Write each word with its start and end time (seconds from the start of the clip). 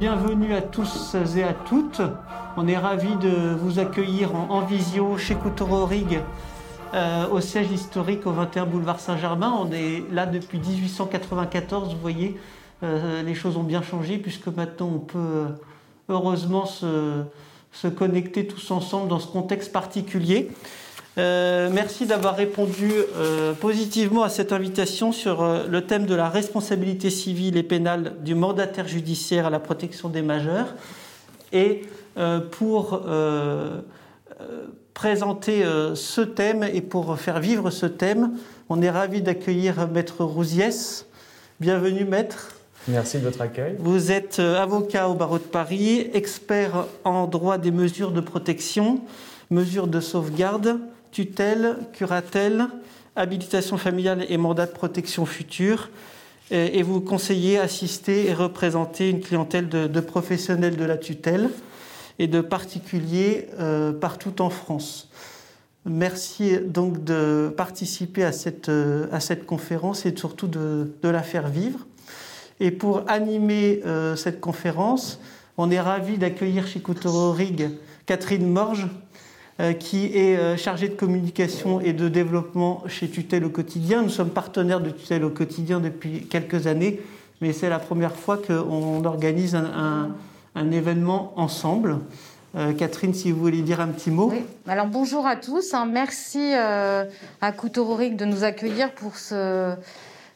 Bienvenue 0.00 0.54
à 0.54 0.62
tous 0.62 1.16
et 1.36 1.42
à 1.42 1.52
toutes. 1.52 2.02
On 2.56 2.68
est 2.68 2.76
ravis 2.76 3.16
de 3.16 3.56
vous 3.56 3.80
accueillir 3.80 4.32
en, 4.32 4.60
visio 4.60 5.18
chez 5.18 5.34
Couturo 5.34 5.86
Rig 5.86 6.20
euh, 6.94 7.26
au 7.30 7.40
siège 7.40 7.72
historique 7.72 8.24
au 8.24 8.30
21 8.30 8.66
boulevard 8.66 9.00
Saint-Germain. 9.00 9.52
On 9.58 9.72
est 9.72 10.04
là 10.12 10.26
depuis 10.26 10.60
1894, 10.60 11.94
vous 11.94 12.00
voyez, 12.00 12.38
euh, 12.84 13.24
les 13.24 13.34
choses 13.34 13.56
ont 13.56 13.64
bien 13.64 13.82
changé 13.82 14.18
puisque 14.18 14.46
maintenant 14.46 14.88
on 14.94 15.00
peut 15.00 15.18
euh, 15.18 15.46
heureusement 16.08 16.64
se, 16.64 17.24
se, 17.72 17.88
connecter 17.88 18.46
tous 18.46 18.70
ensemble 18.70 19.08
dans 19.08 19.18
ce 19.18 19.26
contexte 19.26 19.72
particulier. 19.72 20.48
Merci 21.18 22.06
d'avoir 22.06 22.36
répondu 22.36 22.92
positivement 23.60 24.22
à 24.22 24.28
cette 24.28 24.52
invitation 24.52 25.12
sur 25.12 25.44
le 25.68 25.80
thème 25.82 26.06
de 26.06 26.14
la 26.14 26.28
responsabilité 26.28 27.10
civile 27.10 27.56
et 27.56 27.62
pénale 27.62 28.14
du 28.24 28.34
mandataire 28.34 28.88
judiciaire 28.88 29.46
à 29.46 29.50
la 29.50 29.58
protection 29.60 30.08
des 30.08 30.22
majeurs. 30.22 30.74
Et 31.52 31.82
pour 32.52 33.02
présenter 34.98 35.64
euh, 35.64 35.94
ce 35.94 36.20
thème 36.20 36.64
et 36.64 36.80
pour 36.80 37.20
faire 37.20 37.38
vivre 37.38 37.70
ce 37.70 37.86
thème, 37.86 38.32
on 38.68 38.82
est 38.82 38.90
ravi 38.90 39.22
d'accueillir 39.22 39.86
Maître 39.86 40.24
Rousiès. 40.24 41.06
Bienvenue 41.60 42.04
Maître. 42.04 42.56
Merci 42.88 43.18
de 43.18 43.22
votre 43.22 43.40
accueil. 43.40 43.76
Vous 43.78 44.10
êtes 44.10 44.40
euh, 44.40 44.60
avocat 44.60 45.08
au 45.08 45.14
barreau 45.14 45.38
de 45.38 45.44
Paris, 45.44 46.10
expert 46.14 46.86
en 47.04 47.28
droit 47.28 47.58
des 47.58 47.70
mesures 47.70 48.10
de 48.10 48.20
protection, 48.20 49.00
mesures 49.50 49.86
de 49.86 50.00
sauvegarde, 50.00 50.80
tutelle, 51.10 51.76
curatelle, 51.92 52.66
habilitation 53.16 53.76
familiale 53.78 54.26
et 54.28 54.36
mandat 54.36 54.66
de 54.66 54.72
protection 54.72 55.26
future. 55.26 55.90
Et 56.50 56.82
vous 56.82 57.02
conseillez, 57.02 57.58
assistez 57.58 58.28
et 58.28 58.32
représentez 58.32 59.10
une 59.10 59.20
clientèle 59.20 59.68
de 59.68 60.00
professionnels 60.00 60.76
de 60.76 60.84
la 60.84 60.96
tutelle 60.96 61.50
et 62.18 62.26
de 62.26 62.40
particuliers 62.40 63.48
euh, 63.58 63.92
partout 63.92 64.42
en 64.42 64.50
France. 64.50 65.08
Merci 65.84 66.58
donc 66.58 67.04
de 67.04 67.52
participer 67.56 68.24
à 68.24 68.32
cette, 68.32 68.68
euh, 68.68 69.06
à 69.12 69.20
cette 69.20 69.46
conférence 69.46 70.04
et 70.04 70.14
surtout 70.16 70.48
de, 70.48 70.90
la 71.02 71.22
faire 71.22 71.48
vivre. 71.48 71.86
Et 72.60 72.70
pour 72.70 73.04
animer 73.08 73.80
euh, 73.86 74.16
cette 74.16 74.40
conférence, 74.40 75.20
on 75.56 75.70
est 75.70 75.80
ravi 75.80 76.18
d'accueillir 76.18 76.66
chez 76.66 76.80
Couturo 76.80 77.32
Rig 77.32 77.70
Catherine 78.04 78.48
Morge, 78.48 78.88
qui 79.80 80.06
est 80.16 80.56
chargée 80.56 80.88
de 80.88 80.94
communication 80.94 81.80
et 81.80 81.92
de 81.92 82.08
développement 82.08 82.84
chez 82.86 83.08
Tutelle 83.08 83.44
au 83.44 83.50
quotidien. 83.50 84.02
Nous 84.02 84.08
sommes 84.08 84.30
partenaires 84.30 84.80
de 84.80 84.90
Tutelle 84.90 85.24
au 85.24 85.30
quotidien 85.30 85.80
depuis 85.80 86.26
quelques 86.26 86.66
années, 86.68 87.00
mais 87.40 87.52
c'est 87.52 87.68
la 87.68 87.80
première 87.80 88.14
fois 88.14 88.38
qu'on 88.38 89.04
organise 89.04 89.56
un 89.56 90.70
événement 90.70 91.32
ensemble. 91.36 91.98
Euh, 92.56 92.72
Catherine, 92.72 93.12
si 93.12 93.30
vous 93.30 93.40
voulez 93.40 93.60
dire 93.60 93.80
un 93.80 93.88
petit 93.88 94.10
mot. 94.10 94.30
Oui. 94.30 94.42
Alors 94.66 94.86
bonjour 94.86 95.26
à 95.26 95.36
tous. 95.36 95.74
Hein. 95.74 95.86
Merci 95.86 96.54
euh, 96.54 97.04
à 97.42 97.52
Coutororic 97.52 98.16
de 98.16 98.24
nous 98.24 98.42
accueillir 98.42 98.92
pour 98.92 99.16
ce, 99.16 99.74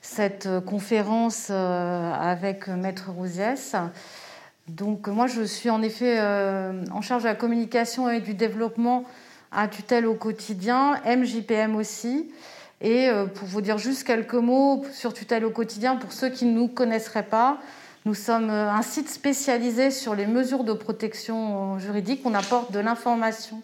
cette 0.03 0.48
conférence 0.67 1.48
euh, 1.50 2.12
avec 2.12 2.69
Maître 2.69 3.11
Rousiès. 3.17 3.75
Donc 4.77 5.09
moi, 5.09 5.27
je 5.27 5.42
suis 5.42 5.70
en 5.70 5.83
effet 5.83 6.19
en 6.20 7.01
charge 7.03 7.23
de 7.25 7.28
la 7.28 7.34
communication 7.34 8.09
et 8.09 8.20
du 8.20 8.34
développement 8.34 9.05
à 9.51 9.69
tutelle 9.69 10.06
au 10.06 10.15
quotidien, 10.15 10.98
MJPM 11.05 11.77
aussi. 11.77 12.31
Et 12.81 13.11
pour 13.34 13.47
vous 13.48 13.61
dire 13.61 13.77
juste 13.78 14.05
quelques 14.05 14.34
mots 14.34 14.84
sur 14.93 15.12
tutelle 15.12 15.45
au 15.45 15.50
quotidien, 15.50 15.97
pour 15.97 16.12
ceux 16.12 16.31
qui 16.31 16.47
ne 16.47 16.53
nous 16.53 16.69
connaisseraient 16.69 17.27
pas, 17.27 17.59
nous 18.05 18.15
sommes 18.15 18.50
euh, 18.50 18.69
un 18.69 18.82
site 18.82 19.09
spécialisé 19.09 19.93
sur 19.93 20.16
les 20.16 20.27
mesures 20.27 20.65
de 20.65 20.72
protection 20.72 21.78
juridique. 21.78 22.22
On 22.25 22.34
apporte 22.34 22.72
de 22.72 22.81
l'information 22.81 23.62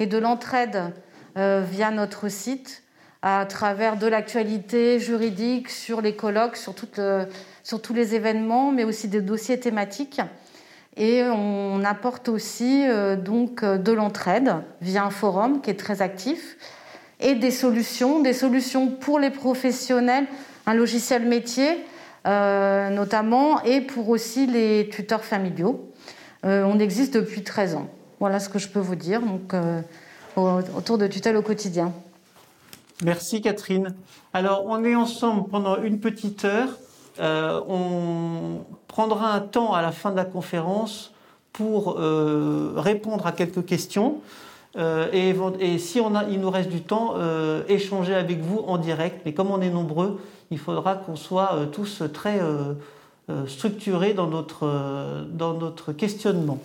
et 0.00 0.06
de 0.06 0.18
l'entraide 0.18 0.92
euh, 1.36 1.64
via 1.64 1.92
notre 1.92 2.28
site 2.28 2.82
à 3.22 3.44
travers 3.46 3.96
de 3.96 4.06
l'actualité 4.06 5.00
juridique 5.00 5.70
sur 5.70 6.00
les 6.00 6.14
colloques, 6.14 6.56
sur, 6.56 6.74
sur, 7.64 7.82
tous 7.82 7.94
les 7.94 8.14
événements, 8.14 8.70
mais 8.70 8.84
aussi 8.84 9.08
des 9.08 9.20
dossiers 9.20 9.58
thématiques. 9.58 10.20
Et 10.96 11.22
on 11.24 11.84
apporte 11.84 12.28
aussi 12.28 12.84
euh, 12.88 13.16
donc 13.16 13.64
de 13.64 13.92
l'entraide 13.92 14.56
via 14.80 15.04
un 15.04 15.10
forum 15.10 15.60
qui 15.60 15.70
est 15.70 15.78
très 15.78 16.02
actif 16.02 16.56
et 17.20 17.34
des 17.34 17.50
solutions, 17.50 18.20
des 18.20 18.32
solutions 18.32 18.88
pour 18.88 19.18
les 19.18 19.30
professionnels, 19.30 20.26
un 20.66 20.74
logiciel 20.74 21.26
métier 21.26 21.84
euh, 22.26 22.90
notamment, 22.90 23.62
et 23.62 23.80
pour 23.80 24.08
aussi 24.08 24.46
les 24.46 24.88
tuteurs 24.90 25.24
familiaux. 25.24 25.88
Euh, 26.44 26.64
on 26.64 26.78
existe 26.78 27.14
depuis 27.14 27.42
13 27.42 27.76
ans. 27.76 27.88
Voilà 28.20 28.40
ce 28.40 28.48
que 28.48 28.58
je 28.58 28.68
peux 28.68 28.80
vous 28.80 28.96
dire 28.96 29.20
donc, 29.22 29.54
euh, 29.54 29.80
autour 30.36 30.98
de 30.98 31.06
tutelle 31.06 31.36
au 31.36 31.42
quotidien. 31.42 31.92
Merci 33.04 33.40
Catherine. 33.40 33.94
Alors 34.32 34.64
on 34.66 34.84
est 34.84 34.94
ensemble 34.94 35.48
pendant 35.48 35.80
une 35.82 36.00
petite 36.00 36.44
heure. 36.44 36.68
on 37.20 38.64
prendra 38.88 39.32
un 39.32 39.40
temps 39.40 39.72
à 39.72 39.82
la 39.82 39.92
fin 39.92 40.10
de 40.10 40.16
la 40.16 40.24
conférence 40.24 41.12
pour 41.52 41.96
répondre 42.76 43.26
à 43.26 43.32
quelques 43.32 43.64
questions. 43.64 44.20
et, 44.76 45.34
et, 45.60 45.78
si 45.78 46.00
on 46.00 46.14
a, 46.14 46.24
il 46.24 46.40
nous 46.40 46.50
reste 46.50 46.70
du 46.70 46.82
temps, 46.82 47.14
échanger 47.68 48.14
avec 48.14 48.40
vous 48.40 48.58
en 48.66 48.78
direct. 48.78 49.22
Mais 49.24 49.32
comme 49.32 49.50
on 49.50 49.60
est 49.60 49.70
nombreux, 49.70 50.18
il 50.50 50.58
faudra 50.58 50.96
qu'on 50.96 51.16
soit 51.16 51.54
euh, 51.54 51.66
tous 51.66 52.02
très 52.12 52.40
euh, 52.40 52.74
euh, 53.30 53.46
structurés 53.46 54.14
dans 54.14 54.26
notre, 54.26 55.26
dans 55.30 55.54
notre 55.54 55.92
questionnement. 55.92 56.58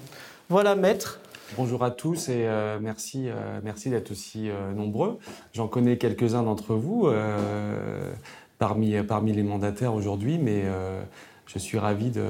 Voilà, 0.50 0.76
maître. 0.76 1.20
Bonjour 1.56 1.84
à 1.84 1.92
tous 1.92 2.30
et 2.30 2.48
merci, 2.82 3.28
merci 3.64 3.90
d'être 3.90 4.12
aussi 4.12 4.50
nombreux. 4.76 5.20
J'en 5.54 5.68
connais 5.68 5.98
quelques-uns 5.98 6.44
d'entre 6.44 6.76
vous 6.76 7.08
parmi, 8.60 9.02
parmi 9.04 9.34
les 9.34 9.44
mandataires 9.44 9.94
aujourd'hui, 9.94 10.38
mais 10.38 10.64
je 11.46 11.60
suis 11.60 11.78
ravi 11.78 12.10
de, 12.10 12.24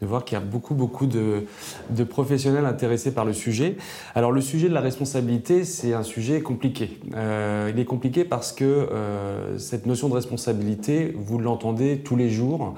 de 0.00 0.06
voir 0.06 0.24
qu'il 0.24 0.36
y 0.36 0.40
a 0.40 0.44
beaucoup, 0.44 0.74
beaucoup 0.74 1.06
de, 1.06 1.44
de, 1.90 2.04
professionnels 2.04 2.66
intéressés 2.66 3.14
par 3.14 3.24
le 3.24 3.32
sujet. 3.32 3.76
Alors 4.14 4.32
le 4.32 4.40
sujet 4.40 4.68
de 4.68 4.74
la 4.74 4.80
responsabilité, 4.80 5.64
c'est 5.64 5.94
un 5.94 6.02
sujet 6.02 6.40
compliqué. 6.42 6.98
Euh, 7.14 7.70
il 7.72 7.80
est 7.80 7.84
compliqué 7.84 8.24
parce 8.24 8.52
que 8.52 8.64
euh, 8.64 9.58
cette 9.58 9.86
notion 9.86 10.08
de 10.08 10.14
responsabilité, 10.14 11.14
vous 11.16 11.38
l'entendez 11.38 11.98
tous 11.98 12.16
les 12.16 12.28
jours 12.28 12.74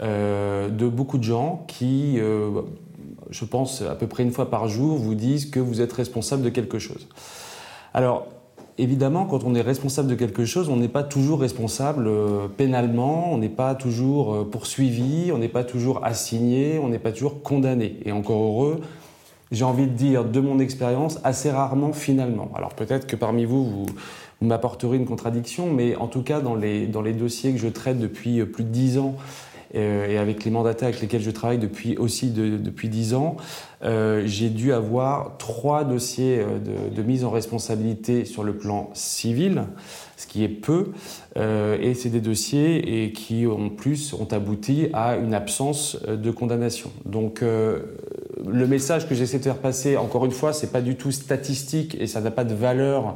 euh, 0.00 0.68
de 0.68 0.88
beaucoup 0.88 1.18
de 1.18 1.24
gens 1.24 1.64
qui, 1.68 2.16
euh, 2.18 2.62
je 3.30 3.44
pense 3.44 3.82
à 3.82 3.94
peu 3.94 4.06
près 4.06 4.22
une 4.22 4.32
fois 4.32 4.50
par 4.50 4.68
jour, 4.68 4.98
vous 4.98 5.14
disent 5.14 5.46
que 5.46 5.60
vous 5.60 5.80
êtes 5.80 5.92
responsable 5.92 6.42
de 6.42 6.48
quelque 6.48 6.78
chose. 6.78 7.08
Alors, 7.94 8.26
évidemment, 8.78 9.26
quand 9.26 9.44
on 9.44 9.54
est 9.54 9.60
responsable 9.60 10.08
de 10.08 10.14
quelque 10.14 10.44
chose, 10.44 10.68
on 10.68 10.76
n'est 10.76 10.88
pas 10.88 11.02
toujours 11.02 11.40
responsable 11.40 12.06
euh, 12.06 12.48
pénalement, 12.48 13.32
on 13.32 13.38
n'est 13.38 13.48
pas 13.48 13.74
toujours 13.74 14.34
euh, 14.34 14.44
poursuivi, 14.44 15.30
on 15.32 15.38
n'est 15.38 15.48
pas 15.48 15.64
toujours 15.64 16.04
assigné, 16.04 16.78
on 16.78 16.88
n'est 16.88 16.98
pas 16.98 17.12
toujours 17.12 17.42
condamné. 17.42 17.98
Et 18.04 18.12
encore 18.12 18.40
heureux, 18.40 18.80
j'ai 19.50 19.64
envie 19.64 19.86
de 19.86 19.92
dire, 19.92 20.24
de 20.24 20.40
mon 20.40 20.58
expérience, 20.58 21.18
assez 21.24 21.50
rarement 21.50 21.92
finalement. 21.92 22.50
Alors 22.54 22.74
peut-être 22.74 23.06
que 23.06 23.16
parmi 23.16 23.44
vous, 23.44 23.64
vous, 23.64 23.86
m'apporterez 24.40 24.96
une 24.96 25.06
contradiction, 25.06 25.72
mais 25.72 25.96
en 25.96 26.06
tout 26.06 26.22
cas, 26.22 26.40
dans 26.40 26.54
les, 26.54 26.86
dans 26.86 27.02
les 27.02 27.12
dossiers 27.12 27.52
que 27.52 27.58
je 27.58 27.68
traite 27.68 27.98
depuis 27.98 28.40
euh, 28.40 28.46
plus 28.46 28.64
de 28.64 28.70
dix 28.70 28.98
ans, 28.98 29.16
et 29.74 30.16
avec 30.16 30.44
les 30.44 30.50
mandataires 30.50 30.88
avec 30.88 31.00
lesquels 31.00 31.20
je 31.20 31.30
travaille 31.30 31.58
depuis 31.58 31.96
aussi 31.96 32.30
depuis 32.30 32.88
dix 32.88 33.14
ans, 33.14 33.36
euh, 33.84 34.22
j'ai 34.26 34.48
dû 34.48 34.72
avoir 34.72 35.36
trois 35.38 35.84
dossiers 35.84 36.40
euh, 36.40 36.90
de, 36.90 37.02
mise 37.02 37.24
en 37.24 37.30
responsabilité 37.30 38.24
sur 38.24 38.42
le 38.42 38.56
plan 38.56 38.90
civil, 38.92 39.64
ce 40.16 40.26
qui 40.26 40.42
est 40.42 40.48
peu, 40.48 40.88
euh, 41.36 41.78
et 41.80 41.94
c'est 41.94 42.08
des 42.08 42.20
dossiers 42.20 43.04
et 43.04 43.12
qui 43.12 43.46
en 43.46 43.68
plus 43.68 44.12
ont 44.14 44.26
abouti 44.32 44.88
à 44.92 45.16
une 45.16 45.32
absence 45.32 45.96
euh, 46.08 46.16
de 46.16 46.30
condamnation. 46.30 46.90
Donc 47.04 47.42
euh, 47.42 47.80
le 48.46 48.66
message 48.66 49.08
que 49.08 49.14
j'essaie 49.14 49.38
de 49.38 49.44
faire 49.44 49.58
passer, 49.58 49.96
encore 49.96 50.24
une 50.24 50.32
fois, 50.32 50.52
c'est 50.52 50.72
pas 50.72 50.80
du 50.80 50.96
tout 50.96 51.12
statistique 51.12 51.96
et 52.00 52.06
ça 52.06 52.20
n'a 52.20 52.30
pas 52.30 52.44
de 52.44 52.54
valeur 52.54 53.08
euh, 53.08 53.12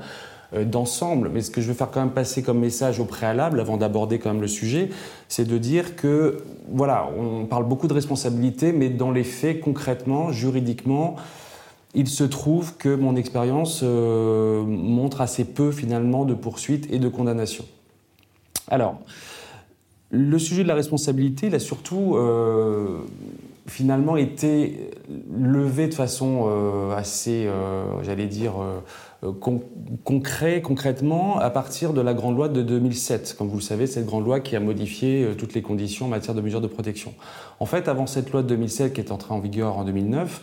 d'ensemble. 0.55 1.31
Mais 1.33 1.41
ce 1.41 1.51
que 1.51 1.61
je 1.61 1.69
veux 1.69 1.75
faire 1.75 1.91
quand 1.91 2.01
même 2.01 2.11
passer 2.11 2.43
comme 2.43 2.59
message 2.59 3.01
au 3.01 3.05
préalable, 3.05 3.61
avant 3.61 3.77
d'aborder 3.77 4.19
quand 4.19 4.33
même 4.33 4.43
le 4.43 4.49
sujet, 4.49 4.91
c'est 5.29 5.47
de 5.47 5.59
dire 5.59 5.97
que, 5.97 6.45
voilà, 6.71 7.09
on 7.19 7.47
parle 7.47 7.65
beaucoup 7.65 7.89
de 7.89 7.95
responsabilité, 7.95 8.73
mais 8.73 8.91
dans 8.91 9.11
les 9.11 9.25
faits, 9.25 9.61
concrètement, 9.61 10.31
juridiquement, 10.31 11.17
il 11.95 12.09
se 12.09 12.25
trouve 12.25 12.77
que 12.77 12.95
mon 12.95 13.17
expérience 13.17 13.81
euh, 13.83 14.63
montre 14.65 15.21
assez 15.21 15.45
peu 15.45 15.73
finalement 15.73 16.25
de 16.25 16.35
poursuites 16.35 16.91
et 16.93 16.99
de 16.99 17.09
condamnations. 17.09 17.67
Alors, 18.69 18.99
le 20.11 20.39
sujet 20.39 20.63
de 20.63 20.69
la 20.69 20.75
responsabilité, 20.75 21.47
il 21.47 21.55
a 21.55 21.59
surtout 21.59 22.17
euh, 22.17 22.99
finalement 23.67 24.17
été 24.17 24.91
levé 25.35 25.89
de 25.89 25.95
façon 25.95 26.49
assez, 26.95 27.49
j'allais 28.03 28.27
dire, 28.27 28.55
qu'on 29.41 30.21
crée 30.21 30.63
concrètement 30.63 31.39
à 31.39 31.51
partir 31.51 31.93
de 31.93 32.01
la 32.01 32.15
grande 32.15 32.37
loi 32.37 32.49
de 32.49 32.63
2007. 32.63 33.37
Comme 33.39 33.49
vous 33.49 33.59
le 33.59 33.63
savez, 33.63 33.87
cette 33.87 34.07
grande 34.07 34.25
loi 34.25 34.41
qui 34.41 34.57
a 34.57 34.61
modifié 34.61 35.29
toutes 35.39 35.55
les 35.55 35.63
conditions 35.63 36.07
en 36.07 36.09
matière 36.09 36.35
de 36.35 36.41
mesures 36.41 36.61
de 36.61 36.67
protection. 36.67 37.15
En 37.61 37.67
fait, 37.67 37.89
avant 37.89 38.07
cette 38.07 38.33
loi 38.33 38.43
de 38.43 38.49
2007 38.49 38.93
qui 38.93 39.01
est 39.01 39.13
entrée 39.13 39.33
en 39.33 39.39
vigueur 39.39 39.79
en 39.79 39.85
2009, 39.85 40.43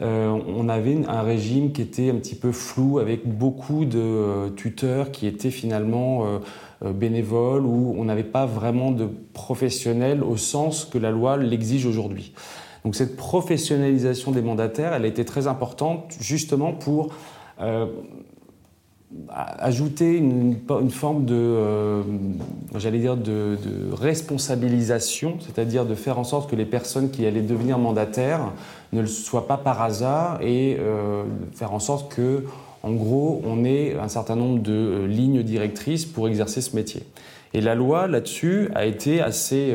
euh, 0.00 0.28
on 0.46 0.68
avait 0.68 1.04
un 1.08 1.22
régime 1.22 1.72
qui 1.72 1.82
était 1.82 2.10
un 2.10 2.14
petit 2.14 2.36
peu 2.36 2.52
flou 2.52 3.00
avec 3.00 3.26
beaucoup 3.26 3.84
de 3.84 3.98
euh, 3.98 4.50
tuteurs 4.50 5.10
qui 5.10 5.26
étaient 5.26 5.50
finalement 5.50 6.24
euh, 6.84 6.92
bénévoles 6.92 7.66
où 7.66 7.96
on 7.98 8.04
n'avait 8.04 8.22
pas 8.22 8.46
vraiment 8.46 8.92
de 8.92 9.08
professionnels 9.32 10.22
au 10.22 10.36
sens 10.36 10.84
que 10.84 10.98
la 10.98 11.10
loi 11.10 11.36
l'exige 11.36 11.84
aujourd'hui. 11.84 12.32
Donc 12.84 12.94
cette 12.94 13.16
professionnalisation 13.16 14.30
des 14.30 14.40
mandataires, 14.40 14.92
elle 14.92 15.04
a 15.04 15.08
été 15.08 15.24
très 15.24 15.48
importante 15.48 16.14
justement 16.20 16.72
pour 16.72 17.12
ajouter 19.58 20.16
une, 20.16 20.58
forme 20.90 21.24
de, 21.24 21.34
euh, 21.34 22.02
j'allais 22.76 22.98
dire, 22.98 23.16
de, 23.16 23.56
responsabilisation, 23.92 25.38
c'est-à-dire 25.40 25.86
de 25.86 25.94
faire 25.94 26.18
en 26.18 26.24
sorte 26.24 26.50
que 26.50 26.56
les 26.56 26.66
personnes 26.66 27.10
qui 27.10 27.24
allaient 27.24 27.40
devenir 27.40 27.78
mandataires 27.78 28.52
ne 28.92 29.00
le 29.00 29.06
soient 29.06 29.46
pas 29.46 29.56
par 29.56 29.80
hasard 29.80 30.40
et 30.42 30.76
euh, 30.78 31.24
faire 31.54 31.72
en 31.72 31.78
sorte 31.78 32.12
que, 32.14 32.44
en 32.82 32.92
gros, 32.92 33.42
on 33.46 33.64
ait 33.64 33.96
un 33.98 34.08
certain 34.08 34.36
nombre 34.36 34.60
de 34.60 34.72
euh, 34.72 35.06
lignes 35.06 35.42
directrices 35.42 36.04
pour 36.04 36.28
exercer 36.28 36.60
ce 36.60 36.76
métier. 36.76 37.02
Et 37.54 37.62
la 37.62 37.74
loi 37.74 38.08
là-dessus 38.08 38.68
a 38.74 38.84
été 38.84 39.22
assez 39.22 39.74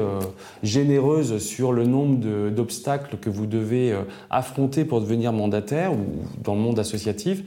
généreuse 0.61 1.39
sur 1.39 1.73
le 1.73 1.85
nombre 1.85 2.49
d'obstacles 2.51 3.17
que 3.17 3.31
vous 3.31 3.47
devez 3.47 3.97
affronter 4.29 4.85
pour 4.85 5.01
devenir 5.01 5.33
mandataire 5.33 5.91
ou 5.91 6.05
dans 6.43 6.53
le 6.53 6.61
monde 6.61 6.77
associatif 6.77 7.43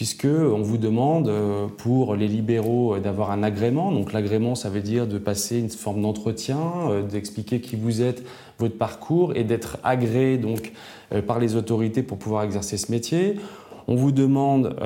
puisqu'on 0.00 0.62
vous 0.62 0.78
demande 0.78 1.28
euh, 1.28 1.66
pour 1.76 2.16
les 2.16 2.26
libéraux 2.26 2.94
euh, 2.94 3.00
d'avoir 3.00 3.32
un 3.32 3.42
agrément. 3.42 3.92
Donc 3.92 4.14
l'agrément, 4.14 4.54
ça 4.54 4.70
veut 4.70 4.80
dire 4.80 5.06
de 5.06 5.18
passer 5.18 5.58
une 5.58 5.68
forme 5.68 6.00
d'entretien, 6.00 6.58
euh, 6.88 7.02
d'expliquer 7.02 7.60
qui 7.60 7.76
vous 7.76 8.00
êtes, 8.00 8.24
votre 8.58 8.78
parcours, 8.78 9.36
et 9.36 9.44
d'être 9.44 9.76
agréé 9.84 10.38
donc 10.38 10.72
par 11.26 11.38
les 11.38 11.54
autorités 11.54 12.02
pour 12.02 12.16
pouvoir 12.16 12.44
exercer 12.44 12.78
ce 12.78 12.90
métier. 12.90 13.36
On 13.88 13.94
vous 13.94 14.12
demande 14.12 14.76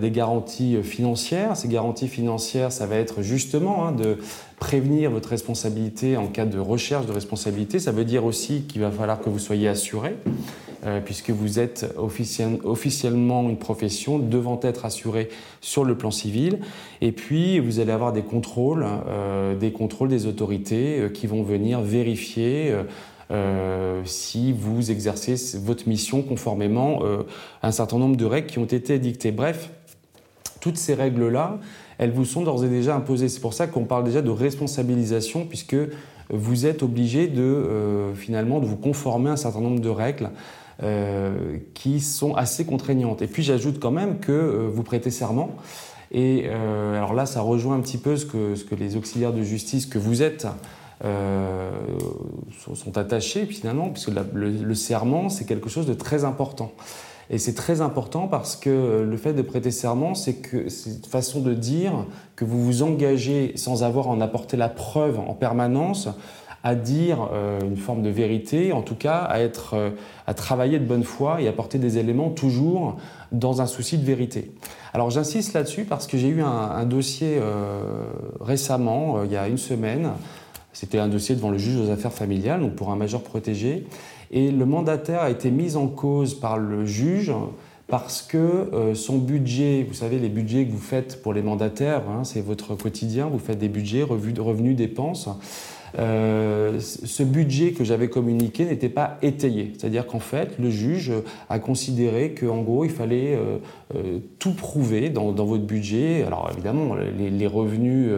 des 0.00 0.10
garanties 0.10 0.82
financières. 0.82 1.56
Ces 1.56 1.68
garanties 1.68 2.08
financières, 2.08 2.72
ça 2.72 2.86
va 2.86 2.96
être 2.96 3.22
justement 3.22 3.86
hein, 3.86 3.92
de 3.92 4.18
prévenir 4.58 5.10
votre 5.10 5.30
responsabilité 5.30 6.16
en 6.16 6.26
cas 6.26 6.44
de 6.44 6.58
recherche 6.58 7.06
de 7.06 7.12
responsabilité. 7.12 7.78
Ça 7.78 7.90
veut 7.90 8.04
dire 8.04 8.24
aussi 8.24 8.62
qu'il 8.62 8.82
va 8.82 8.90
falloir 8.90 9.20
que 9.20 9.30
vous 9.30 9.38
soyez 9.38 9.66
assuré. 9.66 10.16
Euh, 10.86 11.00
puisque 11.00 11.30
vous 11.30 11.58
êtes 11.58 11.86
officiellement 11.96 13.48
une 13.48 13.56
profession 13.56 14.20
devant 14.20 14.60
être 14.62 14.84
assurée 14.84 15.30
sur 15.60 15.84
le 15.84 15.96
plan 15.96 16.12
civil. 16.12 16.60
Et 17.00 17.10
puis, 17.10 17.58
vous 17.58 17.80
allez 17.80 17.90
avoir 17.90 18.12
des 18.12 18.22
contrôles, 18.22 18.86
euh, 19.08 19.56
des 19.56 19.72
contrôles 19.72 20.10
des 20.10 20.26
autorités 20.26 21.00
euh, 21.00 21.08
qui 21.08 21.26
vont 21.26 21.42
venir 21.42 21.80
vérifier 21.80 22.74
si 24.04 24.52
vous 24.52 24.92
exercez 24.92 25.58
votre 25.58 25.88
mission 25.88 26.22
conformément 26.22 27.00
à 27.60 27.66
un 27.66 27.72
certain 27.72 27.98
nombre 27.98 28.14
de 28.16 28.24
règles 28.24 28.46
qui 28.46 28.60
ont 28.60 28.66
été 28.66 29.00
dictées. 29.00 29.32
Bref, 29.32 29.70
toutes 30.60 30.76
ces 30.76 30.94
règles-là, 30.94 31.58
elles 31.98 32.12
vous 32.12 32.24
sont 32.24 32.42
d'ores 32.42 32.64
et 32.64 32.68
déjà 32.68 32.94
imposées. 32.94 33.28
C'est 33.28 33.40
pour 33.40 33.52
ça 33.52 33.66
qu'on 33.66 33.82
parle 33.82 34.04
déjà 34.04 34.22
de 34.22 34.30
responsabilisation, 34.30 35.44
puisque 35.44 35.76
vous 36.30 36.66
êtes 36.66 36.84
obligé 36.84 37.26
de 37.26 38.12
finalement 38.14 38.60
de 38.60 38.66
vous 38.66 38.76
conformer 38.76 39.30
à 39.30 39.32
un 39.32 39.36
certain 39.36 39.60
nombre 39.60 39.80
de 39.80 39.88
règles 39.88 40.30
euh, 40.82 41.56
qui 41.72 42.00
sont 42.00 42.34
assez 42.34 42.66
contraignantes. 42.66 43.22
Et 43.22 43.26
puis 43.26 43.42
j'ajoute 43.42 43.80
quand 43.80 43.90
même 43.90 44.18
que 44.18 44.30
euh, 44.30 44.68
vous 44.70 44.82
prêtez 44.82 45.10
serment. 45.10 45.52
Et 46.12 46.48
euh, 46.48 46.98
alors 46.98 47.14
là, 47.14 47.24
ça 47.24 47.40
rejoint 47.40 47.76
un 47.76 47.80
petit 47.80 47.96
peu 47.96 48.18
ce 48.18 48.26
que, 48.26 48.54
ce 48.54 48.62
que 48.62 48.74
les 48.74 48.94
auxiliaires 48.94 49.32
de 49.32 49.42
justice 49.42 49.86
que 49.86 49.98
vous 49.98 50.20
êtes 50.22 50.46
sont, 51.00 52.98
attachés 52.98 53.46
finalement, 53.46 53.88
puisque 53.88 54.10
le, 54.34 54.74
serment, 54.74 55.30
c'est 55.30 55.46
quelque 55.46 55.70
chose 55.70 55.86
de 55.86 55.94
très 55.94 56.24
important. 56.24 56.72
Et 57.30 57.38
c'est 57.38 57.54
très 57.54 57.80
important 57.80 58.28
parce 58.28 58.54
que 58.54 59.02
le 59.08 59.16
fait 59.16 59.32
de 59.32 59.40
prêter 59.40 59.70
serment, 59.70 60.14
c'est 60.14 60.34
que 60.34 60.58
une 60.58 61.04
façon 61.08 61.40
de 61.40 61.54
dire 61.54 62.04
que 62.36 62.44
vous 62.44 62.62
vous 62.62 62.82
engagez 62.82 63.52
sans 63.56 63.82
avoir 63.82 64.08
en 64.08 64.20
apporter 64.20 64.58
la 64.58 64.68
preuve 64.68 65.18
en 65.20 65.32
permanence 65.32 66.10
à 66.66 66.74
dire 66.74 67.28
euh, 67.32 67.60
une 67.60 67.76
forme 67.76 68.02
de 68.02 68.10
vérité, 68.10 68.72
en 68.72 68.82
tout 68.82 68.96
cas 68.96 69.18
à, 69.18 69.38
être, 69.38 69.74
euh, 69.74 69.90
à 70.26 70.34
travailler 70.34 70.80
de 70.80 70.84
bonne 70.84 71.04
foi 71.04 71.40
et 71.40 71.46
apporter 71.46 71.78
des 71.78 71.96
éléments 71.96 72.28
toujours 72.30 72.96
dans 73.30 73.62
un 73.62 73.66
souci 73.66 73.98
de 73.98 74.04
vérité. 74.04 74.50
Alors 74.92 75.10
j'insiste 75.10 75.52
là-dessus 75.52 75.84
parce 75.84 76.08
que 76.08 76.18
j'ai 76.18 76.26
eu 76.26 76.42
un, 76.42 76.84
dossier 76.84 77.38
euh, 77.40 78.02
récemment, 78.40 79.22
il 79.22 79.30
y 79.30 79.36
a 79.36 79.46
une 79.46 79.58
semaine, 79.58 80.10
c'était 80.72 80.98
un 80.98 81.06
dossier 81.06 81.36
devant 81.36 81.50
le 81.50 81.58
juge 81.58 81.76
aux 81.78 81.92
affaires 81.92 82.12
familiales, 82.12 82.60
donc 82.60 82.74
pour 82.74 82.90
un 82.90 82.96
majeur 82.96 83.22
protégé, 83.22 83.86
et 84.32 84.50
le 84.50 84.66
mandataire 84.66 85.20
a 85.20 85.30
été 85.30 85.52
mis 85.52 85.76
en 85.76 85.86
cause 85.86 86.34
par 86.34 86.58
le 86.58 86.84
juge 86.84 87.32
parce 87.86 88.22
que 88.22 88.92
son 88.94 89.18
budget, 89.18 89.86
vous 89.86 89.94
savez, 89.94 90.18
les 90.18 90.28
budgets 90.28 90.66
que 90.66 90.72
vous 90.72 90.78
faites 90.78 91.22
pour 91.22 91.32
les 91.32 91.42
mandataires, 91.42 92.02
hein, 92.10 92.24
c'est 92.24 92.40
votre 92.40 92.74
quotidien, 92.74 93.26
vous 93.26 93.38
faites 93.38 93.58
des 93.58 93.68
budgets, 93.68 94.02
revenus, 94.02 94.74
dépenses. 94.74 95.28
Euh, 95.98 96.78
ce 96.80 97.22
budget 97.22 97.72
que 97.72 97.84
j'avais 97.84 98.08
communiqué 98.08 98.64
n'était 98.64 98.88
pas 98.88 99.18
étayé. 99.22 99.72
C'est-à-dire 99.76 100.06
qu'en 100.06 100.18
fait, 100.18 100.58
le 100.58 100.70
juge 100.70 101.12
a 101.48 101.58
considéré 101.58 102.32
qu'en 102.32 102.62
gros, 102.62 102.84
il 102.84 102.90
fallait 102.90 103.34
euh, 103.34 103.58
euh, 103.94 104.18
tout 104.38 104.52
prouver 104.52 105.10
dans, 105.10 105.32
votre 105.32 105.64
budget. 105.64 106.24
Alors 106.24 106.50
évidemment, 106.52 106.94
les, 106.94 107.46
revenus 107.46 108.10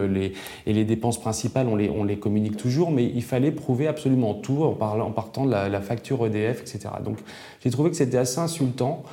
et 0.65 0.73
les 0.73 0.85
dépenses 0.85 1.19
principales, 1.19 1.67
on 1.67 2.03
les, 2.03 2.17
communique 2.17 2.57
toujours, 2.57 2.91
mais 2.91 3.05
il 3.05 3.23
fallait 3.23 3.51
prouver 3.51 3.87
absolument 3.87 4.33
tout 4.33 4.63
en 4.63 5.11
partant 5.11 5.45
de 5.45 5.51
la, 5.51 5.81
facture 5.81 6.25
EDF, 6.25 6.61
etc. 6.61 6.89
Donc 7.03 7.17
j'ai 7.63 7.69
trouvé 7.69 7.89
que 7.89 7.95
c'était 7.95 8.17
assez 8.17 8.39
insultant. 8.39 9.03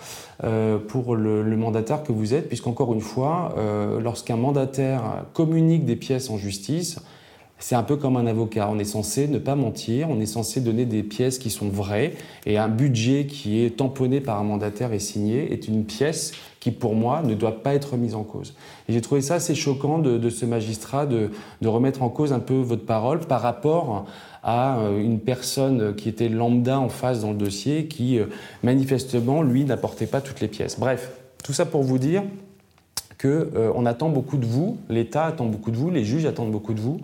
pour 0.88 1.16
le, 1.16 1.42
le, 1.42 1.56
mandataire 1.56 2.02
que 2.02 2.12
vous 2.12 2.34
êtes, 2.34 2.48
puisqu'encore 2.48 2.92
une 2.94 3.00
fois, 3.00 3.54
lorsqu'un 4.00 4.36
mandataire 4.36 5.24
communique 5.32 5.84
des 5.84 5.96
pièces 5.96 6.30
en 6.30 6.38
justice, 6.38 6.98
c'est 7.58 7.74
un 7.74 7.82
peu 7.82 7.96
comme 7.96 8.16
un 8.16 8.26
avocat. 8.26 8.68
On 8.70 8.78
est 8.78 8.84
censé 8.84 9.28
ne 9.28 9.38
pas 9.38 9.54
mentir, 9.54 10.10
on 10.10 10.20
est 10.20 10.26
censé 10.26 10.60
donner 10.60 10.84
des 10.84 11.02
pièces 11.02 11.38
qui 11.38 11.50
sont 11.50 11.68
vraies, 11.68 12.14
et 12.44 12.58
un 12.58 12.68
budget 12.68 13.26
qui 13.26 13.64
est 13.64 13.76
tamponné 13.76 14.20
par 14.20 14.38
un 14.38 14.44
mandataire 14.44 14.92
et 14.92 14.98
signé 14.98 15.52
est 15.52 15.68
une 15.68 15.84
pièce 15.84 16.32
qui, 16.60 16.70
pour 16.70 16.94
moi, 16.94 17.22
ne 17.22 17.34
doit 17.34 17.62
pas 17.62 17.74
être 17.74 17.96
mise 17.96 18.14
en 18.14 18.24
cause. 18.24 18.54
Et 18.88 18.92
j'ai 18.92 19.00
trouvé 19.00 19.20
ça 19.20 19.34
assez 19.34 19.54
choquant 19.54 19.98
de, 19.98 20.28
ce 20.30 20.44
magistrat 20.44 21.06
de, 21.06 21.30
remettre 21.64 22.02
en 22.02 22.08
cause 22.08 22.32
un 22.32 22.40
peu 22.40 22.54
votre 22.54 22.84
parole 22.84 23.20
par 23.20 23.40
rapport 23.40 24.06
à 24.42 24.78
euh, 24.78 25.00
une 25.00 25.18
personne 25.18 25.94
qui 25.96 26.08
était 26.08 26.28
lambda 26.28 26.78
en 26.78 26.88
face 26.88 27.20
dans 27.20 27.30
le 27.30 27.36
dossier, 27.36 27.86
qui 27.86 28.18
euh, 28.18 28.26
manifestement, 28.62 29.42
lui, 29.42 29.64
n'apportait 29.64 30.06
pas 30.06 30.20
toutes 30.20 30.40
les 30.40 30.48
pièces. 30.48 30.78
Bref, 30.78 31.10
tout 31.42 31.52
ça 31.52 31.66
pour 31.66 31.82
vous 31.82 31.98
dire 31.98 32.22
qu'on 33.20 33.28
euh, 33.28 33.84
attend 33.86 34.10
beaucoup 34.10 34.36
de 34.36 34.46
vous, 34.46 34.78
l'État 34.88 35.24
attend 35.24 35.46
beaucoup 35.46 35.70
de 35.70 35.76
vous, 35.76 35.90
les 35.90 36.04
juges 36.04 36.26
attendent 36.26 36.52
beaucoup 36.52 36.74
de 36.74 36.80
vous 36.80 37.00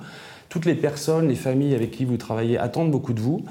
toutes 0.53 0.67
les 0.67 0.75
personnes, 0.75 1.29
les 1.29 1.35
familles 1.35 1.75
avec 1.75 1.93
qui 1.93 2.05
vous 2.05 2.19
travaillez 2.19 2.59
attendent 2.59 2.91
beaucoup 2.91 3.15
de 3.15 3.21
vous. 3.21 3.43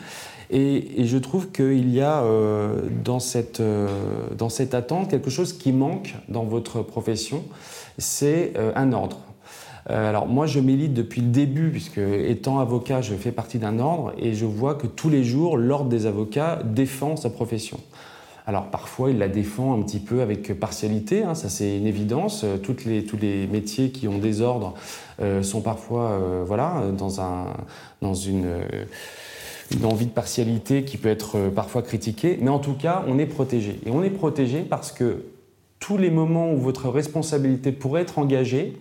Et, 0.51 1.03
je 1.03 1.17
trouve 1.17 1.51
qu'il 1.51 1.91
y 1.91 1.99
a 1.99 2.21
euh, 2.21 2.79
dans, 3.03 3.19
cette, 3.19 3.59
euh, 3.59 3.87
dans 4.37 4.49
cette 4.49 4.75
attente 4.75 5.09
quelque 5.09 5.31
chose 5.31 5.53
qui 5.53 5.71
manque 5.71 6.13
dans 6.29 6.43
votre 6.43 6.83
profession, 6.83 7.43
c'est 7.97 8.53
euh, 8.55 8.71
un 8.75 8.93
ordre. 8.93 9.17
alors 9.87 10.27
moi 10.27 10.45
je 10.45 10.59
milite 10.59 10.93
depuis 10.93 11.21
le 11.21 11.29
début, 11.29 11.71
puisque 11.71 11.97
étant 11.97 12.59
avocat, 12.59 13.01
je 13.01 13.15
fais 13.15 13.31
partie 13.31 13.57
d'un 13.57 13.79
ordre, 13.79 14.13
et 14.19 14.35
je 14.35 14.45
vois 14.45 14.75
que 14.75 14.85
tous 14.85 15.09
les 15.09 15.23
jours, 15.23 15.57
l'ordre 15.57 15.89
des 15.89 16.05
avocats 16.05 16.59
défend 16.63 17.15
sa 17.15 17.31
profession. 17.31 17.79
Alors 18.51 18.65
parfois, 18.65 19.11
il 19.11 19.17
la 19.17 19.29
défend 19.29 19.79
un 19.79 19.81
petit 19.81 20.01
peu 20.01 20.19
avec 20.19 20.59
partialité, 20.59 21.23
hein, 21.23 21.35
ça 21.35 21.47
c'est 21.47 21.77
une 21.77 21.87
évidence. 21.87 22.43
Euh, 22.43 22.57
toutes 22.57 22.83
les, 22.83 23.05
tous 23.05 23.15
les 23.15 23.47
métiers 23.47 23.91
qui 23.91 24.09
ont 24.09 24.17
des 24.17 24.41
ordres 24.41 24.73
euh, 25.21 25.41
sont 25.41 25.61
parfois 25.61 26.09
euh, 26.09 26.43
voilà, 26.45 26.83
dans, 26.97 27.21
un, 27.21 27.45
dans 28.01 28.13
une, 28.13 28.49
une, 29.73 29.85
envie 29.85 30.05
de 30.05 30.11
partialité 30.11 30.83
qui 30.83 30.97
peut 30.97 31.07
être 31.07 31.49
parfois 31.55 31.81
critiquée. 31.81 32.39
Mais 32.41 32.49
en 32.49 32.59
tout 32.59 32.73
cas, 32.73 33.05
on 33.07 33.19
est 33.19 33.25
protégé. 33.25 33.79
Et 33.85 33.89
on 33.89 34.03
est 34.03 34.09
protégé 34.09 34.63
parce 34.63 34.91
que 34.91 35.23
tous 35.79 35.97
les 35.97 36.09
moments 36.09 36.51
où 36.51 36.57
votre 36.57 36.89
responsabilité 36.89 37.71
pourrait 37.71 38.01
être 38.01 38.19
engagée, 38.19 38.75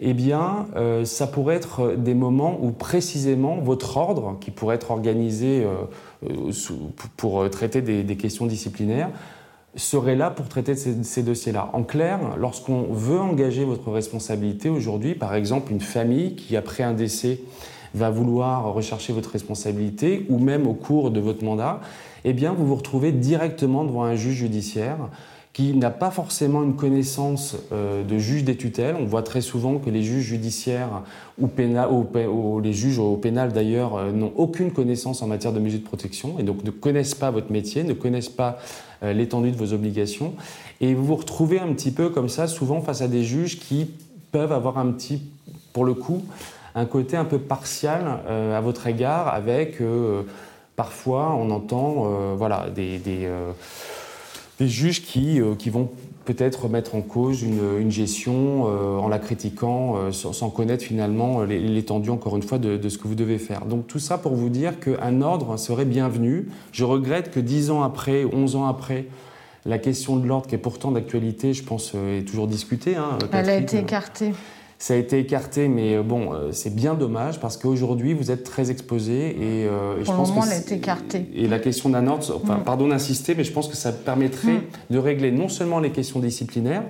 eh 0.00 0.14
bien, 0.14 0.66
ça 1.04 1.26
pourrait 1.26 1.56
être 1.56 1.94
des 1.96 2.14
moments 2.14 2.58
où 2.62 2.70
précisément 2.70 3.56
votre 3.56 3.96
ordre, 3.96 4.36
qui 4.40 4.50
pourrait 4.50 4.76
être 4.76 4.90
organisé 4.90 5.64
euh, 6.24 6.50
pour 7.16 7.42
euh, 7.42 7.48
traiter 7.48 7.80
des, 7.80 8.16
questions 8.16 8.46
disciplinaires 8.46 9.10
serait 9.76 10.16
là 10.16 10.30
pour 10.30 10.48
traiter 10.48 10.74
ces, 10.74 11.04
ces 11.04 11.22
dossiers-là. 11.22 11.70
En 11.72 11.84
clair, 11.84 12.18
lorsqu'on 12.36 12.86
veut 12.90 13.20
engager 13.20 13.64
votre 13.64 13.92
responsabilité 13.92 14.68
aujourd'hui, 14.68 15.14
par 15.14 15.34
exemple 15.34 15.70
une 15.70 15.80
famille 15.80 16.34
qui, 16.34 16.56
après 16.56 16.82
un 16.82 16.94
décès, 16.94 17.40
va 17.94 18.10
vouloir 18.10 18.72
rechercher 18.72 19.12
votre 19.12 19.30
responsabilité, 19.30 20.26
ou 20.28 20.38
même 20.38 20.66
au 20.66 20.74
cours 20.74 21.10
de 21.10 21.20
votre 21.20 21.44
mandat, 21.44 21.80
eh 22.24 22.32
bien, 22.32 22.52
vous 22.52 22.66
vous 22.66 22.74
retrouvez 22.74 23.12
directement 23.12 23.84
devant 23.84 24.02
un 24.02 24.16
juge 24.16 24.36
judiciaire 24.36 24.96
qui 25.58 25.74
n'a 25.74 25.90
pas 25.90 26.12
forcément 26.12 26.62
une 26.62 26.76
connaissance 26.76 27.56
euh, 27.72 28.04
de 28.04 28.16
juge 28.16 28.44
des 28.44 28.56
tutelles. 28.56 28.94
On 28.96 29.06
voit 29.06 29.24
très 29.24 29.40
souvent 29.40 29.78
que 29.78 29.90
les 29.90 30.04
juges 30.04 30.22
judiciaires 30.22 31.02
ou, 31.36 31.48
ou, 31.48 32.60
les 32.60 32.72
juges 32.72 33.00
au 33.00 33.16
pénal 33.16 33.52
d'ailleurs 33.52 33.96
euh, 33.96 34.12
n'ont 34.12 34.32
aucune 34.36 34.70
connaissance 34.70 35.20
en 35.20 35.26
matière 35.26 35.52
de 35.52 35.58
mesures 35.58 35.80
de 35.80 35.84
protection 35.84 36.38
et 36.38 36.44
donc 36.44 36.62
ne 36.62 36.70
connaissent 36.70 37.16
pas 37.16 37.32
votre 37.32 37.50
métier, 37.50 37.82
ne 37.82 37.92
connaissent 37.92 38.28
pas 38.28 38.60
euh, 39.02 39.12
l'étendue 39.12 39.50
de 39.50 39.56
vos 39.56 39.72
obligations. 39.72 40.34
Et 40.80 40.94
vous 40.94 41.04
vous 41.04 41.16
retrouvez 41.16 41.58
un 41.58 41.72
petit 41.72 41.90
peu 41.90 42.08
comme 42.08 42.28
ça, 42.28 42.46
souvent 42.46 42.80
face 42.80 43.02
à 43.02 43.08
des 43.08 43.24
juges 43.24 43.58
qui 43.58 43.90
peuvent 44.30 44.52
avoir 44.52 44.78
un 44.78 44.92
petit, 44.92 45.22
pour 45.72 45.84
le 45.84 45.94
coup, 45.94 46.22
un 46.76 46.86
côté 46.86 47.16
un 47.16 47.24
peu 47.24 47.40
partial 47.40 48.20
à 48.28 48.60
votre 48.60 48.86
égard 48.86 49.26
avec 49.34 49.82
parfois 50.76 51.34
on 51.34 51.50
entend 51.50 52.36
voilà, 52.36 52.68
des 52.70 53.00
des 54.58 54.68
juges 54.68 55.02
qui, 55.02 55.40
euh, 55.40 55.54
qui 55.54 55.70
vont 55.70 55.90
peut-être 56.24 56.68
mettre 56.68 56.94
en 56.94 57.00
cause 57.00 57.42
une, 57.42 57.90
gestion 57.90 58.66
euh, 58.66 58.98
en 58.98 59.08
la 59.08 59.18
critiquant 59.18 59.96
euh, 59.96 60.12
sans, 60.12 60.50
connaître 60.50 60.84
finalement 60.84 61.42
l'étendue, 61.44 62.10
encore 62.10 62.36
une 62.36 62.42
fois, 62.42 62.58
de, 62.58 62.86
ce 62.86 62.98
que 62.98 63.08
vous 63.08 63.14
devez 63.14 63.38
faire. 63.38 63.64
Donc 63.64 63.86
tout 63.86 63.98
ça 63.98 64.18
pour 64.18 64.34
vous 64.34 64.50
dire 64.50 64.78
qu'un 64.78 65.22
ordre 65.22 65.56
serait 65.56 65.86
bienvenu. 65.86 66.48
Je 66.72 66.84
regrette 66.84 67.30
que 67.30 67.40
dix 67.40 67.70
ans 67.70 67.82
après, 67.82 68.26
onze 68.26 68.56
ans 68.56 68.66
après, 68.66 69.06
la 69.64 69.78
question 69.78 70.16
de 70.16 70.26
l'ordre, 70.26 70.46
qui 70.46 70.54
est 70.54 70.58
pourtant 70.58 70.92
d'actualité, 70.92 71.54
je 71.54 71.62
pense, 71.62 71.94
est 71.94 72.26
toujours 72.26 72.46
discutée. 72.46 72.96
Hein, 72.96 73.18
Elle 73.32 73.48
a 73.48 73.56
été 73.56 73.78
écartée. 73.78 74.32
Ça 74.80 74.94
a 74.94 74.96
été 74.96 75.18
écarté, 75.18 75.66
mais 75.66 75.96
euh, 75.96 76.04
bon, 76.04 76.32
euh, 76.32 76.52
c'est 76.52 76.72
bien 76.72 76.94
dommage 76.94 77.40
parce 77.40 77.56
qu'aujourd'hui, 77.56 78.14
vous 78.14 78.30
êtes 78.30 78.44
très 78.44 78.70
exposé 78.70 79.30
et, 79.30 79.66
euh, 79.66 80.04
je 80.04 80.06
pense 80.06 80.30
que 80.30 80.38
elle 80.46 80.52
a 80.52 80.56
été 80.56 80.76
écartée. 80.76 81.26
Et 81.34 81.48
la 81.48 81.58
question 81.58 81.88
d'un 81.88 82.06
ordre, 82.06 82.40
enfin, 82.40 82.58
mm. 82.58 82.64
pardon 82.64 82.86
d'insister, 82.86 83.34
mais 83.34 83.42
je 83.42 83.52
pense 83.52 83.66
que 83.66 83.76
ça 83.76 83.90
permettrait 83.90 84.52
mm. 84.52 84.62
de 84.90 84.98
régler 84.98 85.32
non 85.32 85.48
seulement 85.48 85.80
les 85.80 85.90
questions 85.90 86.20
disciplinaires, 86.20 86.84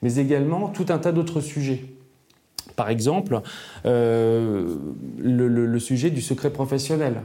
mais 0.00 0.16
également 0.16 0.68
tout 0.68 0.86
un 0.88 0.96
tas 0.96 1.12
d'autres 1.12 1.42
sujets. 1.42 1.84
Par 2.76 2.88
exemple, 2.88 3.42
le, 3.84 5.78
sujet 5.80 6.10
du 6.10 6.20
secret 6.20 6.50
professionnel. 6.50 7.22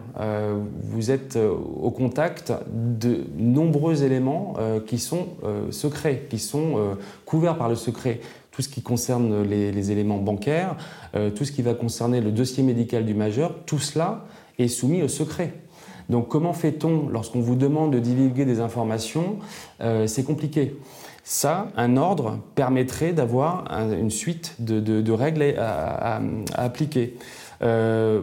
vous 0.81 1.11
êtes 1.11 1.37
au 1.37 1.91
contact 1.91 2.51
de 2.73 3.19
nombreux 3.37 4.03
éléments 4.03 4.55
qui 4.87 4.97
sont 4.97 5.27
secrets, 5.69 6.25
qui 6.31 6.39
sont 6.39 6.97
couverts 7.25 7.57
par 7.57 7.69
le 7.69 7.75
secret 7.75 8.19
tout 8.53 8.61
ce 8.61 8.69
qui 8.69 8.81
concerne 8.81 9.41
les, 9.41 9.91
éléments 9.91 10.19
bancaires, 10.19 10.77
euh, 11.15 11.31
tout 11.31 11.43
ce 11.43 11.51
qui 11.51 11.63
va 11.63 11.73
concerner 11.73 12.21
le 12.21 12.31
dossier 12.31 12.63
médical 12.63 13.03
du 13.03 13.15
majeur, 13.15 13.55
tout 13.65 13.79
cela 13.79 14.25
est 14.59 14.67
soumis 14.67 15.01
au 15.01 15.07
secret. 15.07 15.53
Donc 16.09 16.27
comment 16.27 16.53
fait-on 16.53 17.09
lorsqu'on 17.09 17.41
vous 17.41 17.55
demande 17.55 17.91
de 17.91 17.99
divulguer 17.99 18.45
des 18.45 18.59
informations 18.59 19.37
euh, 19.81 20.05
C'est 20.05 20.23
compliqué. 20.23 20.75
Ça, 21.23 21.69
un 21.77 21.97
ordre 21.97 22.37
permettrait 22.53 23.13
d'avoir 23.13 23.65
une 23.91 24.11
suite 24.11 24.55
de, 24.59 25.11
règles 25.11 25.55
à, 25.57 26.21
appliquer. 26.53 27.15
Euh, 27.63 28.21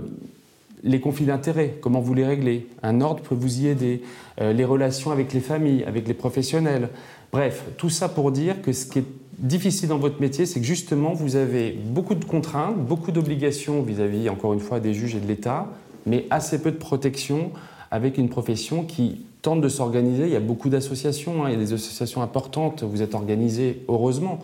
les 0.82 1.00
conflits 1.00 1.26
d'intérêts, 1.26 1.76
comment 1.80 2.00
vous 2.00 2.14
les 2.14 2.24
réglez? 2.24 2.68
Un 2.82 3.00
ordre 3.00 3.22
peut 3.22 3.34
vous 3.34 3.62
y 3.62 3.66
aider. 3.66 4.02
les 4.38 4.64
relations 4.64 5.10
avec 5.10 5.32
les 5.32 5.40
familles, 5.40 5.82
avec 5.84 6.06
les 6.06 6.14
professionnels. 6.14 6.90
Bref, 7.32 7.64
tout 7.76 7.90
ça 7.90 8.08
pour 8.08 8.32
dire 8.32 8.60
que 8.62 8.72
ce 8.72 8.86
qui 8.86 9.00
est 9.00 9.04
difficile 9.40 9.88
dans 9.88 9.98
votre 9.98 10.20
métier, 10.20 10.46
c'est 10.46 10.60
que 10.60 10.66
justement, 10.66 11.12
vous 11.12 11.36
avez 11.36 11.72
beaucoup 11.72 12.14
de 12.14 12.24
contraintes, 12.24 12.76
beaucoup 12.76 13.10
d'obligations 13.10 13.82
vis-à-vis, 13.82 14.28
encore 14.28 14.52
une 14.52 14.60
fois, 14.60 14.80
des 14.80 14.94
juges 14.94 15.16
et 15.16 15.20
de 15.20 15.26
l'État, 15.26 15.66
mais 16.06 16.26
assez 16.30 16.60
peu 16.60 16.70
de 16.70 16.76
protection 16.76 17.50
avec 17.90 18.18
une 18.18 18.28
profession 18.28 18.84
qui 18.84 19.24
tente 19.42 19.60
de 19.60 19.68
s'organiser. 19.68 20.24
Il 20.24 20.32
y 20.32 20.36
a 20.36 20.40
beaucoup 20.40 20.68
d'associations, 20.68 21.44
hein, 21.44 21.48
il 21.48 21.52
y 21.52 21.56
a 21.56 21.58
des 21.58 21.72
associations 21.72 22.22
importantes, 22.22 22.82
vous 22.82 23.02
êtes 23.02 23.14
organisés, 23.14 23.82
heureusement, 23.88 24.40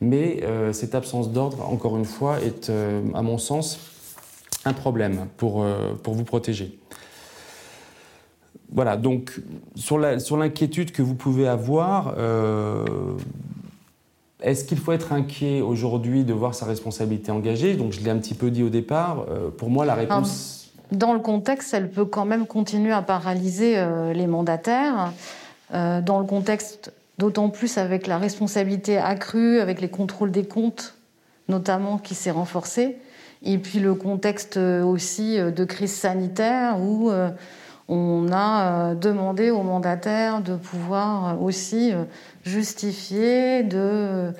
mais 0.00 0.40
euh, 0.42 0.72
cette 0.72 0.94
absence 0.94 1.30
d'ordre, 1.30 1.66
encore 1.68 1.96
une 1.96 2.04
fois, 2.04 2.40
est, 2.40 2.70
euh, 2.70 3.02
à 3.14 3.22
mon 3.22 3.38
sens, 3.38 3.78
un 4.64 4.72
problème 4.72 5.26
pour, 5.36 5.62
euh, 5.62 5.94
pour 6.02 6.14
vous 6.14 6.24
protéger. 6.24 6.76
Voilà, 8.72 8.96
donc 8.96 9.40
sur 9.74 9.98
l'inquiétude 9.98 10.88
sur 10.88 10.96
que 10.96 11.02
vous 11.02 11.16
pouvez 11.16 11.48
avoir, 11.48 12.14
est-ce 14.42 14.64
qu'il 14.64 14.78
faut 14.78 14.92
être 14.92 15.12
inquiet 15.12 15.60
aujourd'hui 15.60 16.24
de 16.24 16.32
voir 16.32 16.54
sa 16.54 16.66
responsabilité 16.66 17.30
engagée? 17.30 17.74
Donc 17.74 17.92
je 17.92 18.00
l'ai 18.00 18.10
un 18.10 18.18
petit 18.18 18.34
peu 18.34 18.50
dit 18.50 18.62
au 18.62 18.68
départ. 18.68 19.26
Euh, 19.30 19.50
pour 19.50 19.70
moi, 19.70 19.84
la 19.84 19.94
réponse... 19.94 20.56
Dans 20.92 21.12
le 21.12 21.20
contexte, 21.20 21.72
elle 21.72 21.88
peut 21.88 22.04
quand 22.04 22.24
même 22.24 22.46
continuer 22.46 22.92
à 22.92 23.02
paralyser 23.02 23.74
euh, 23.76 24.12
les 24.12 24.26
mandataires. 24.26 25.12
Euh, 25.72 26.00
dans 26.00 26.18
le 26.18 26.26
contexte, 26.26 26.92
d'autant 27.16 27.48
plus 27.48 27.78
avec 27.78 28.08
la 28.08 28.18
responsabilité 28.18 28.98
accrue, 28.98 29.60
avec 29.60 29.80
les 29.80 29.88
contrôles 29.88 30.32
des 30.32 30.44
comptes, 30.44 30.94
notamment, 31.48 31.98
qui 31.98 32.16
s'est 32.16 32.32
renforcé. 32.32 32.96
Et 33.44 33.56
puis 33.58 33.78
le 33.78 33.94
contexte 33.94 34.56
aussi 34.58 35.38
de 35.38 35.64
crise 35.64 35.94
sanitaire 35.94 36.78
où 36.78 37.10
on 37.90 38.32
a 38.32 38.94
demandé 38.94 39.50
aux 39.50 39.62
mandataires 39.62 40.40
de 40.40 40.56
pouvoir 40.56 41.42
aussi 41.42 41.92
justifié 42.44 43.62
de, 43.64 44.32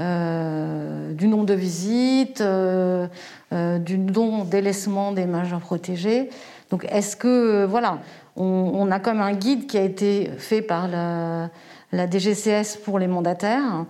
euh, 0.00 1.12
du 1.12 1.26
nombre 1.26 1.44
de 1.44 1.54
visites, 1.54 2.40
euh, 2.40 3.08
euh, 3.52 3.78
du 3.78 3.98
don 3.98 4.44
délaissement 4.44 5.10
des 5.10 5.26
majeurs 5.26 5.58
protégés. 5.58 6.30
Donc 6.70 6.86
est-ce 6.88 7.16
que, 7.16 7.64
voilà, 7.64 7.98
on, 8.36 8.88
a 8.92 9.00
comme 9.00 9.20
un 9.20 9.32
guide 9.32 9.66
qui 9.66 9.76
a 9.76 9.82
été 9.82 10.30
fait 10.38 10.62
par 10.62 10.86
la 10.86 12.10
DGCS 12.10 12.76
pour 12.84 13.00
les 13.00 13.08
mandataires. 13.08 13.86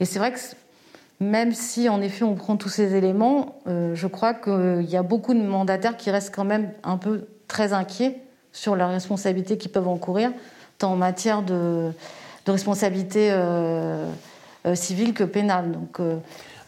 Et 0.00 0.04
c'est 0.04 0.18
vrai 0.18 0.32
que 0.32 0.38
même 1.20 1.52
si 1.52 1.88
en 1.88 2.02
effet 2.02 2.24
on 2.24 2.34
prend 2.34 2.56
tous 2.56 2.70
ces 2.70 2.96
éléments, 2.96 3.60
je 3.66 4.06
crois 4.08 4.34
qu'il 4.34 4.90
y 4.90 4.96
a 4.96 5.04
beaucoup 5.04 5.34
de 5.34 5.42
mandataires 5.42 5.96
qui 5.96 6.10
restent 6.10 6.34
quand 6.34 6.44
même 6.44 6.70
un 6.82 6.96
peu 6.96 7.28
très 7.46 7.72
inquiets 7.72 8.23
sur 8.54 8.76
leurs 8.76 8.90
responsabilités 8.90 9.58
qu'ils 9.58 9.72
peuvent 9.72 9.88
encourir, 9.88 10.30
tant 10.78 10.92
en 10.92 10.96
matière 10.96 11.42
de, 11.42 11.90
responsabilité 12.46 13.28
euh, 13.30 14.08
euh, 14.66 14.74
civile 14.74 15.12
que 15.12 15.24
pénale. 15.24 15.72
Donc, 15.72 16.00
euh, 16.00 16.16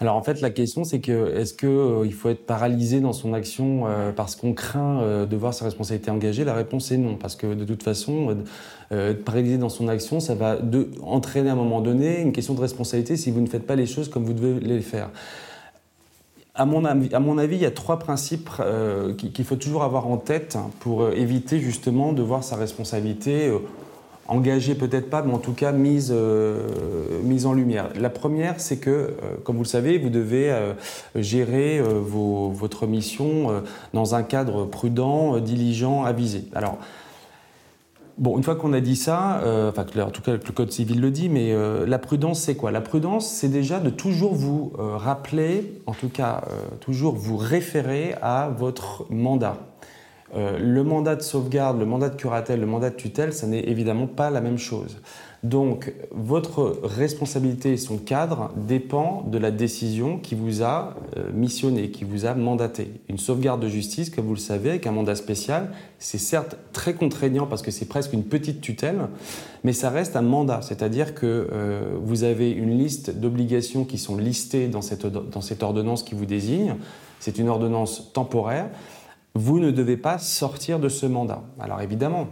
alors 0.00 0.16
en 0.16 0.22
fait, 0.22 0.42
la 0.42 0.50
question 0.50 0.84
c'est 0.84 1.00
que 1.00 1.34
est-ce 1.36 1.54
qu'il 1.54 2.12
faut 2.12 2.28
être 2.28 2.44
paralysé 2.44 3.00
dans 3.00 3.14
son 3.14 3.32
action 3.32 3.84
parce 4.14 4.36
qu'on 4.36 4.52
craint 4.52 5.24
de 5.24 5.36
voir 5.36 5.54
sa 5.54 5.64
responsabilité 5.64 6.10
engagée? 6.10 6.44
La 6.44 6.52
réponse 6.52 6.92
est 6.92 6.98
non, 6.98 7.16
parce 7.16 7.34
que 7.34 7.54
de 7.54 7.64
toute 7.64 7.82
façon, 7.82 8.36
être 8.90 9.24
paralysé 9.24 9.56
dans 9.56 9.70
son 9.70 9.88
action, 9.88 10.20
ça 10.20 10.34
va 10.34 10.56
de, 10.56 10.90
entraîner 11.02 11.48
à 11.48 11.54
un 11.54 11.56
moment 11.56 11.80
donné 11.80 12.20
une 12.20 12.32
question 12.32 12.52
de 12.52 12.60
responsabilité 12.60 13.16
si 13.16 13.30
vous 13.30 13.40
ne 13.40 13.46
faites 13.46 13.66
pas 13.66 13.74
les 13.74 13.86
choses 13.86 14.10
comme 14.10 14.26
vous 14.26 14.34
devez 14.34 14.60
les 14.60 14.82
faire. 14.82 15.08
À 16.56 16.64
mon, 16.64 16.84
avis, 16.86 17.56
il 17.56 17.62
y 17.62 17.66
a 17.66 17.70
trois 17.70 17.98
principes 17.98 18.50
qu'il 19.18 19.44
faut 19.44 19.56
toujours 19.56 19.82
avoir 19.82 20.06
en 20.06 20.16
tête 20.16 20.56
pour 20.80 21.10
éviter 21.10 21.60
justement 21.60 22.14
de 22.14 22.22
voir 22.22 22.42
sa 22.42 22.56
responsabilité 22.56 23.52
engagée 24.28 24.74
peut-être 24.74 25.10
pas, 25.10 25.22
mais 25.22 25.32
en 25.32 25.38
tout 25.38 25.52
cas 25.52 25.72
mise, 25.72 26.12
euh, 26.14 26.68
mise 27.22 27.46
en 27.46 27.52
lumière. 27.52 27.88
La 27.98 28.10
première, 28.10 28.60
c'est 28.60 28.78
que, 28.78 28.90
euh, 28.90 29.14
comme 29.44 29.56
vous 29.56 29.62
le 29.62 29.68
savez, 29.68 29.98
vous 29.98 30.10
devez 30.10 30.50
euh, 30.50 30.72
gérer 31.14 31.80
votre 31.80 32.86
mission 32.86 33.62
dans 33.92 34.14
un 34.14 34.22
cadre 34.22 34.64
prudent, 34.64 35.38
diligent, 35.38 36.04
avisé. 36.04 36.44
Alors, 36.54 36.78
Bon, 38.18 38.38
une 38.38 38.42
fois 38.42 38.56
qu'on 38.56 38.72
a 38.72 38.80
dit 38.80 38.96
ça, 38.96 39.42
enfin, 39.68 39.84
en 40.00 40.10
tout 40.10 40.22
cas 40.22 40.32
le 40.32 40.38
Code 40.38 40.72
civil 40.72 41.02
le 41.02 41.10
dit, 41.10 41.28
mais 41.28 41.54
la 41.86 41.98
prudence, 41.98 42.40
c'est 42.40 42.56
quoi? 42.56 42.70
La 42.70 42.80
prudence, 42.80 43.28
c'est 43.30 43.48
déjà 43.48 43.78
de 43.78 43.90
toujours 43.90 44.34
vous 44.34 44.72
rappeler, 44.78 45.82
en 45.84 45.92
tout 45.92 46.08
cas 46.08 46.42
toujours 46.80 47.14
vous 47.14 47.36
référer 47.36 48.14
à 48.22 48.48
votre 48.56 49.04
mandat. 49.10 49.58
Euh, 50.34 50.58
le 50.58 50.82
mandat 50.82 51.14
de 51.14 51.22
sauvegarde, 51.22 51.78
le 51.78 51.86
mandat 51.86 52.08
de 52.08 52.16
curatelle, 52.16 52.60
le 52.60 52.66
mandat 52.66 52.90
de 52.90 52.96
tutelle, 52.96 53.32
ça 53.32 53.46
n'est 53.46 53.60
évidemment 53.60 54.06
pas 54.06 54.30
la 54.30 54.40
même 54.40 54.58
chose. 54.58 54.98
Donc, 55.42 55.92
votre 56.10 56.80
responsabilité 56.82 57.72
et 57.72 57.76
son 57.76 57.98
cadre 57.98 58.50
dépend 58.56 59.22
de 59.30 59.38
la 59.38 59.52
décision 59.52 60.18
qui 60.18 60.34
vous 60.34 60.64
a 60.64 60.96
euh, 61.16 61.30
missionné, 61.32 61.90
qui 61.90 62.02
vous 62.02 62.26
a 62.26 62.34
mandaté. 62.34 62.90
Une 63.08 63.18
sauvegarde 63.18 63.60
de 63.60 63.68
justice, 63.68 64.10
comme 64.10 64.24
vous 64.24 64.34
le 64.34 64.40
savez, 64.40 64.70
avec 64.70 64.86
un 64.88 64.92
mandat 64.92 65.14
spécial, 65.14 65.70
c'est 66.00 66.18
certes 66.18 66.56
très 66.72 66.94
contraignant 66.94 67.46
parce 67.46 67.62
que 67.62 67.70
c'est 67.70 67.84
presque 67.84 68.12
une 68.12 68.24
petite 68.24 68.60
tutelle, 68.60 69.08
mais 69.62 69.72
ça 69.72 69.90
reste 69.90 70.16
un 70.16 70.22
mandat. 70.22 70.62
C'est-à-dire 70.62 71.14
que 71.14 71.48
euh, 71.52 71.92
vous 72.02 72.24
avez 72.24 72.50
une 72.50 72.76
liste 72.76 73.16
d'obligations 73.16 73.84
qui 73.84 73.98
sont 73.98 74.16
listées 74.16 74.66
dans 74.66 74.82
cette, 74.82 75.06
dans 75.06 75.40
cette 75.40 75.62
ordonnance 75.62 76.02
qui 76.02 76.16
vous 76.16 76.26
désigne. 76.26 76.74
C'est 77.20 77.38
une 77.38 77.48
ordonnance 77.48 78.12
temporaire 78.12 78.68
vous 79.36 79.60
ne 79.60 79.70
devez 79.70 79.96
pas 79.96 80.18
sortir 80.18 80.78
de 80.78 80.88
ce 80.88 81.06
mandat. 81.06 81.42
Alors 81.60 81.80
évidemment, 81.80 82.28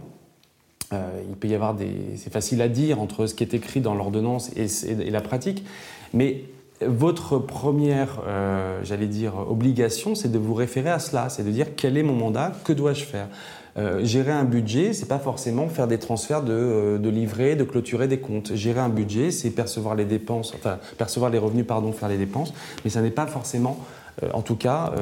euh, 0.93 1.21
il 1.27 1.35
peut 1.35 1.47
y 1.47 1.55
avoir 1.55 1.73
des... 1.73 2.17
C'est 2.17 2.31
facile 2.31 2.61
à 2.61 2.67
dire 2.67 2.99
entre 2.99 3.27
ce 3.27 3.33
qui 3.33 3.43
est 3.43 3.53
écrit 3.53 3.81
dans 3.81 3.95
l'ordonnance 3.95 4.51
et, 4.55 5.09
la 5.09 5.21
pratique, 5.21 5.63
mais 6.13 6.43
votre 6.85 7.39
première, 7.39 8.21
euh, 8.27 8.81
j'allais 8.83 9.07
dire, 9.07 9.33
obligation, 9.49 10.13
c'est 10.13 10.31
de 10.31 10.37
vous 10.37 10.53
référer 10.53 10.89
à 10.89 10.99
cela, 10.99 11.29
c'est 11.29 11.43
de 11.43 11.51
dire 11.51 11.75
quel 11.75 11.97
est 11.97 12.03
mon 12.03 12.15
mandat, 12.15 12.51
que 12.63 12.73
dois-je 12.73 13.05
faire? 13.05 13.27
Euh, 13.77 14.05
gérer 14.05 14.31
un 14.31 14.45
budget, 14.45 14.93
c'est 14.93 15.07
pas 15.07 15.19
forcément 15.19 15.67
faire 15.67 15.87
des 15.87 15.99
transferts 15.99 16.43
de, 16.43 16.97
de 17.01 17.09
livrer, 17.09 17.55
de 17.55 17.63
clôturer 17.63 18.07
des 18.07 18.19
comptes. 18.19 18.55
Gérer 18.55 18.79
un 18.79 18.89
budget, 18.89 19.31
c'est 19.31 19.49
percevoir 19.49 19.95
les 19.95 20.05
dépenses, 20.05 20.53
enfin 20.55 20.79
percevoir 20.97 21.29
les 21.29 21.37
revenus, 21.37 21.65
pardon, 21.67 21.91
faire 21.91 22.09
les 22.09 22.17
dépenses, 22.17 22.53
mais 22.83 22.89
ça 22.89 23.01
n'est 23.01 23.11
pas 23.11 23.27
forcément 23.27 23.77
en 24.33 24.41
tout 24.41 24.55
cas, 24.55 24.93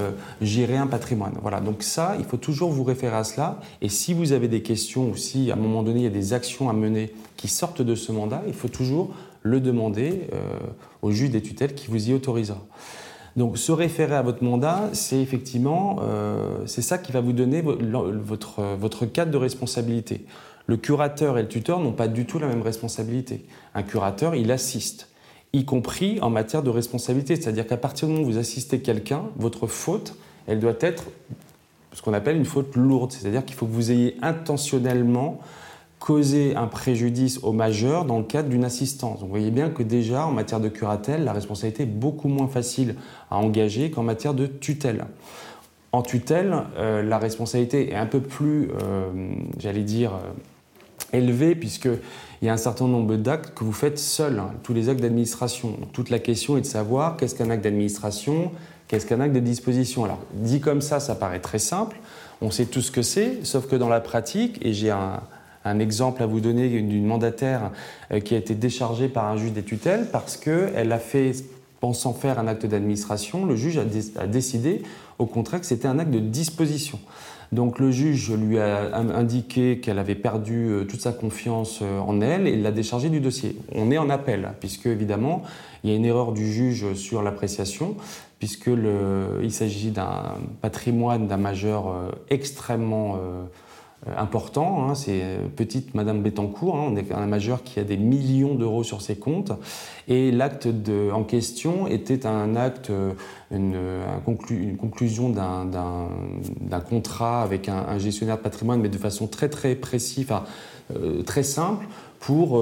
gérer 0.41 0.77
un 0.77 0.87
patrimoine. 0.87 1.33
Voilà, 1.41 1.59
donc 1.59 1.83
ça, 1.83 2.15
il 2.19 2.25
faut 2.25 2.37
toujours 2.37 2.71
vous 2.71 2.83
référer 2.83 3.15
à 3.15 3.23
cela. 3.23 3.59
Et 3.81 3.89
si 3.89 4.13
vous 4.13 4.31
avez 4.31 4.47
des 4.47 4.61
questions 4.61 5.09
ou 5.09 5.15
si 5.15 5.51
à 5.51 5.53
un 5.53 5.57
moment 5.57 5.83
donné 5.83 5.99
il 5.99 6.03
y 6.03 6.07
a 6.07 6.09
des 6.09 6.33
actions 6.33 6.69
à 6.69 6.73
mener 6.73 7.13
qui 7.37 7.47
sortent 7.47 7.81
de 7.81 7.95
ce 7.95 8.11
mandat, 8.11 8.41
il 8.47 8.53
faut 8.53 8.69
toujours 8.69 9.13
le 9.41 9.59
demander 9.59 10.27
au 11.01 11.11
juge 11.11 11.29
des 11.29 11.41
tutelles 11.41 11.75
qui 11.75 11.87
vous 11.87 12.09
y 12.09 12.13
autorisera. 12.13 12.61
Donc 13.35 13.57
se 13.57 13.71
référer 13.71 14.15
à 14.15 14.21
votre 14.21 14.43
mandat, 14.43 14.89
c'est 14.93 15.19
effectivement 15.19 15.97
euh, 16.03 16.65
c'est 16.67 16.83
ça 16.83 16.97
qui 16.97 17.11
va 17.11 17.21
vous 17.21 17.33
donner 17.33 17.61
votre, 17.61 18.61
votre 18.79 19.05
cadre 19.05 19.31
de 19.31 19.37
responsabilité. 19.37 20.25
Le 20.67 20.77
curateur 20.77 21.37
et 21.37 21.41
le 21.41 21.47
tuteur 21.47 21.79
n'ont 21.79 21.91
pas 21.93 22.07
du 22.07 22.25
tout 22.25 22.39
la 22.39 22.47
même 22.47 22.61
responsabilité. 22.61 23.45
Un 23.73 23.83
curateur, 23.83 24.35
il 24.35 24.51
assiste, 24.51 25.09
y 25.53 25.65
compris 25.65 26.19
en 26.21 26.29
matière 26.29 26.63
de 26.63 26.69
responsabilité. 26.69 27.35
C'est-à-dire 27.35 27.67
qu'à 27.67 27.77
partir 27.77 28.07
du 28.07 28.13
moment 28.13 28.25
où 28.25 28.31
vous 28.31 28.37
assistez 28.37 28.79
quelqu'un, 28.79 29.23
votre 29.37 29.67
faute, 29.67 30.15
elle 30.47 30.59
doit 30.59 30.75
être 30.81 31.05
ce 31.93 32.01
qu'on 32.01 32.13
appelle 32.13 32.35
une 32.35 32.45
faute 32.45 32.75
lourde. 32.75 33.11
C'est-à-dire 33.11 33.45
qu'il 33.45 33.55
faut 33.55 33.67
que 33.67 33.71
vous 33.71 33.91
ayez 33.91 34.17
intentionnellement 34.21 35.39
causer 35.99 36.53
un 36.57 36.67
préjudice 36.67 37.39
au 37.43 37.53
majeur 37.53 38.03
dans 38.03 38.17
le 38.17 38.25
cadre 38.25 38.49
d'une 38.49 38.65
assistance. 38.65 39.21
vous 39.21 39.27
voyez 39.27 39.51
bien 39.51 39.69
que 39.69 39.83
déjà, 39.83 40.25
en 40.25 40.31
matière 40.31 40.59
de 40.59 40.67
curatelle, 40.67 41.23
la 41.23 41.31
responsabilité 41.31 41.83
est 41.83 41.85
beaucoup 41.85 42.27
moins 42.27 42.49
facile 42.49 42.95
à 43.31 43.37
engager 43.37 43.89
qu'en 43.89 44.03
matière 44.03 44.33
de 44.33 44.45
tutelle. 44.45 45.05
En 45.93 46.01
tutelle, 46.01 46.55
euh, 46.75 47.03
la 47.03 47.19
responsabilité 47.19 47.91
est 47.91 47.95
un 47.95 48.05
peu 48.05 48.19
plus, 48.19 48.67
euh, 48.81 49.33
j'allais 49.59 49.83
dire, 49.83 50.15
euh, 50.15 51.17
élevée, 51.17 51.55
puisqu'il 52.43 52.47
y 52.47 52.49
a 52.49 52.53
un 52.53 52.57
certain 52.57 52.89
nombre 52.89 53.15
d'actes 53.15 53.53
que 53.55 53.63
vous 53.63 53.71
faites 53.71 53.97
seul, 53.97 54.37
hein, 54.37 54.51
tous 54.63 54.73
les 54.73 54.89
actes 54.89 54.99
d'administration. 54.99 55.77
Toute 55.93 56.09
la 56.09 56.19
question 56.19 56.57
est 56.57 56.61
de 56.61 56.65
savoir 56.65 57.15
qu'est-ce 57.15 57.35
qu'un 57.35 57.49
acte 57.49 57.63
d'administration, 57.63 58.51
qu'est-ce 58.89 59.05
qu'un 59.05 59.21
acte 59.21 59.33
de 59.33 59.39
disposition. 59.39 60.03
Alors, 60.03 60.19
dit 60.33 60.59
comme 60.59 60.81
ça, 60.81 60.99
ça 60.99 61.15
paraît 61.15 61.39
très 61.39 61.59
simple, 61.59 61.95
on 62.41 62.51
sait 62.51 62.65
tout 62.65 62.81
ce 62.81 62.91
que 62.91 63.01
c'est, 63.01 63.45
sauf 63.45 63.67
que 63.67 63.77
dans 63.77 63.87
la 63.87 64.01
pratique, 64.01 64.59
et 64.61 64.73
j'ai 64.73 64.91
un, 64.91 65.21
un 65.63 65.79
exemple 65.79 66.21
à 66.21 66.25
vous 66.25 66.41
donner 66.41 66.67
d'une 66.67 67.05
mandataire 67.05 67.71
euh, 68.11 68.19
qui 68.19 68.35
a 68.35 68.39
été 68.39 68.55
déchargée 68.55 69.07
par 69.07 69.23
un 69.25 69.37
juge 69.37 69.53
des 69.53 69.63
tutelles 69.63 70.09
parce 70.11 70.35
qu'elle 70.35 70.91
a 70.91 70.99
fait, 70.99 71.31
pensant 71.79 72.11
faire 72.11 72.39
un 72.39 72.47
acte 72.47 72.65
d'administration, 72.65 73.45
le 73.45 73.55
juge 73.55 73.77
a, 73.77 74.27
décidé 74.27 74.83
au 75.17 75.27
contraire 75.27 75.61
que 75.61 75.65
c'était 75.65 75.87
un 75.87 75.97
acte 75.97 76.11
de 76.11 76.19
disposition. 76.19 76.99
Donc 77.53 77.77
le 77.77 77.91
juge 77.91 78.31
lui 78.31 78.57
a 78.57 78.95
indiqué 78.95 79.79
qu'elle 79.79 79.99
avait 79.99 80.15
perdu 80.15 80.69
euh, 80.69 80.85
toute 80.85 81.01
sa 81.01 81.11
confiance 81.11 81.79
euh, 81.83 81.99
en 81.99 82.19
elle 82.19 82.47
et 82.47 82.55
l'a 82.55 82.71
déchargée 82.71 83.09
du 83.09 83.19
dossier. 83.19 83.55
On 83.75 83.91
est 83.91 83.99
en 83.99 84.09
appel, 84.09 84.53
puisque 84.59 84.87
évidemment, 84.87 85.43
il 85.83 85.91
y 85.91 85.93
a 85.93 85.95
une 85.95 86.05
erreur 86.05 86.31
du 86.31 86.51
juge 86.51 86.93
sur 86.95 87.21
l'appréciation, 87.21 87.95
puisqu'il 88.39 89.51
s'agit 89.51 89.91
d'un 89.91 90.35
patrimoine 90.61 91.27
d'un 91.27 91.37
majeur 91.37 92.11
extrêmement 92.29 93.17
euh, 93.17 93.43
important. 94.17 94.89
Hein, 94.89 94.95
c'est 94.95 95.21
euh, 95.23 95.47
petite 95.55 95.95
Madame 95.95 96.21
Bettencourt. 96.21 96.75
Hein, 96.75 96.87
on 96.91 96.95
est 96.95 97.11
un 97.11 97.25
majeur 97.25 97.63
qui 97.63 97.79
a 97.79 97.83
des 97.83 97.97
millions 97.97 98.55
d'euros 98.55 98.83
sur 98.83 99.01
ses 99.01 99.15
comptes. 99.15 99.51
Et 100.07 100.31
l'acte 100.31 100.67
en 101.13 101.23
question 101.23 101.87
était 101.87 102.25
un 102.25 102.55
acte, 102.55 102.89
euh, 102.89 103.13
une, 103.51 103.75
conclusion 104.77 105.29
d'un 105.29 106.79
contrat 106.81 107.43
avec 107.43 107.69
un, 107.69 107.97
gestionnaire 107.97 108.37
de 108.37 108.41
patrimoine, 108.41 108.81
mais 108.81 108.89
de 108.89 108.97
façon 108.97 109.27
très 109.27 109.49
très 109.49 109.75
précise, 109.75 110.25
enfin, 110.25 110.43
très 111.25 111.43
simple 111.43 111.85
pour 112.19 112.61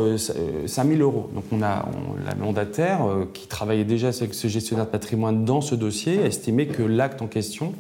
5000 0.66 1.02
euros. 1.02 1.30
Donc 1.34 1.46
on 1.52 1.62
a 1.64 1.86
la 2.26 2.36
mandataire 2.36 3.00
qui 3.34 3.48
travaillait 3.48 3.86
déjà 3.86 4.10
avec 4.10 4.34
ce 4.34 4.48
gestionnaire 4.48 4.86
de 4.86 4.92
patrimoine 4.92 5.46
dans 5.46 5.62
ce 5.62 5.76
dossier 5.76 6.22
a 6.22 6.26
estimé 6.26 6.68
que 6.68 6.84
l'acte 6.84 7.22
en 7.22 7.28
question 7.28 7.74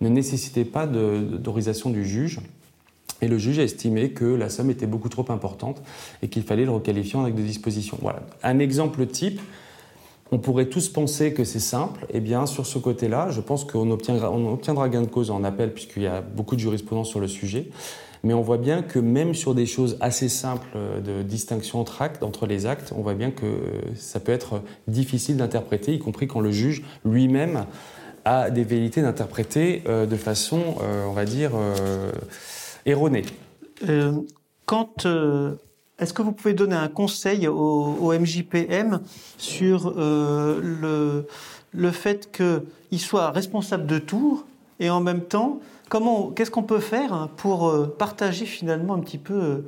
ne 0.00 0.08
nécessitait 0.08 0.64
pas 0.64 0.86
d'autorisation 0.86 1.90
du 1.90 2.04
juge 2.04 2.40
et 3.22 3.28
le 3.28 3.38
juge 3.38 3.58
a 3.58 3.62
estimé 3.62 4.10
que 4.10 4.24
la 4.24 4.48
somme 4.48 4.70
était 4.70 4.86
beaucoup 4.86 5.08
trop 5.08 5.24
importante 5.30 5.82
et 6.22 6.28
qu'il 6.28 6.42
fallait 6.42 6.64
le 6.64 6.70
requalifier 6.70 7.18
en 7.18 7.24
acte 7.24 7.36
de 7.36 7.42
disposition. 7.42 7.98
Voilà. 8.00 8.22
Un 8.42 8.58
exemple 8.58 9.06
type, 9.06 9.40
on 10.32 10.38
pourrait 10.38 10.66
tous 10.66 10.88
penser 10.88 11.32
que 11.32 11.44
c'est 11.44 11.60
simple. 11.60 12.06
Eh 12.12 12.20
bien, 12.20 12.46
sur 12.46 12.66
ce 12.66 12.78
côté-là, 12.78 13.30
je 13.30 13.40
pense 13.40 13.64
qu'on 13.64 13.90
obtiendra, 13.90 14.88
gain 14.88 15.02
de 15.02 15.06
cause 15.06 15.30
en 15.30 15.44
appel 15.44 15.72
puisqu'il 15.72 16.04
y 16.04 16.06
a 16.06 16.20
beaucoup 16.20 16.54
de 16.54 16.60
jurisprudence 16.60 17.08
sur 17.08 17.20
le 17.20 17.28
sujet. 17.28 17.68
Mais 18.22 18.34
on 18.34 18.42
voit 18.42 18.58
bien 18.58 18.82
que 18.82 18.98
même 18.98 19.34
sur 19.34 19.54
des 19.54 19.64
choses 19.64 19.96
assez 20.00 20.28
simples 20.28 20.76
de 21.02 21.22
distinction 21.22 21.80
entre 21.80 22.02
actes, 22.02 22.22
entre 22.22 22.46
les 22.46 22.66
actes, 22.66 22.92
on 22.94 23.00
voit 23.00 23.14
bien 23.14 23.30
que 23.30 23.46
ça 23.94 24.20
peut 24.20 24.32
être 24.32 24.60
difficile 24.88 25.38
d'interpréter, 25.38 25.94
y 25.94 25.98
compris 25.98 26.28
quand 26.28 26.40
le 26.40 26.52
juge 26.52 26.82
lui-même 27.06 27.64
a 28.24 28.50
des 28.50 28.64
velléités 28.64 29.02
d'interpréter 29.02 29.82
euh, 29.88 30.06
de 30.06 30.16
façon, 30.16 30.76
euh, 30.82 31.06
on 31.08 31.12
va 31.12 31.24
dire, 31.24 31.52
euh, 32.86 32.90
erroné. 32.90 33.24
Euh, 33.88 34.12
quand 34.66 35.06
euh, 35.06 35.54
est-ce 35.98 36.12
que 36.12 36.22
vous 36.22 36.32
pouvez 36.32 36.54
donner 36.54 36.76
un 36.76 36.88
conseil 36.88 37.48
au, 37.48 38.12
MJPM 38.12 39.00
sur 39.38 39.94
euh, 39.96 40.60
le, 40.62 41.26
le 41.72 41.90
fait 41.90 42.30
qu'il 42.30 43.00
soit 43.00 43.30
responsable 43.30 43.86
de 43.86 43.98
tout 43.98 44.44
et 44.78 44.90
en 44.90 45.00
même 45.00 45.22
temps, 45.22 45.60
comment, 45.88 46.30
qu'est-ce 46.30 46.50
qu'on 46.50 46.62
peut 46.62 46.80
faire 46.80 47.28
pour 47.36 47.74
partager 47.98 48.46
finalement 48.46 48.94
un 48.94 49.00
petit 49.00 49.18
peu 49.18 49.64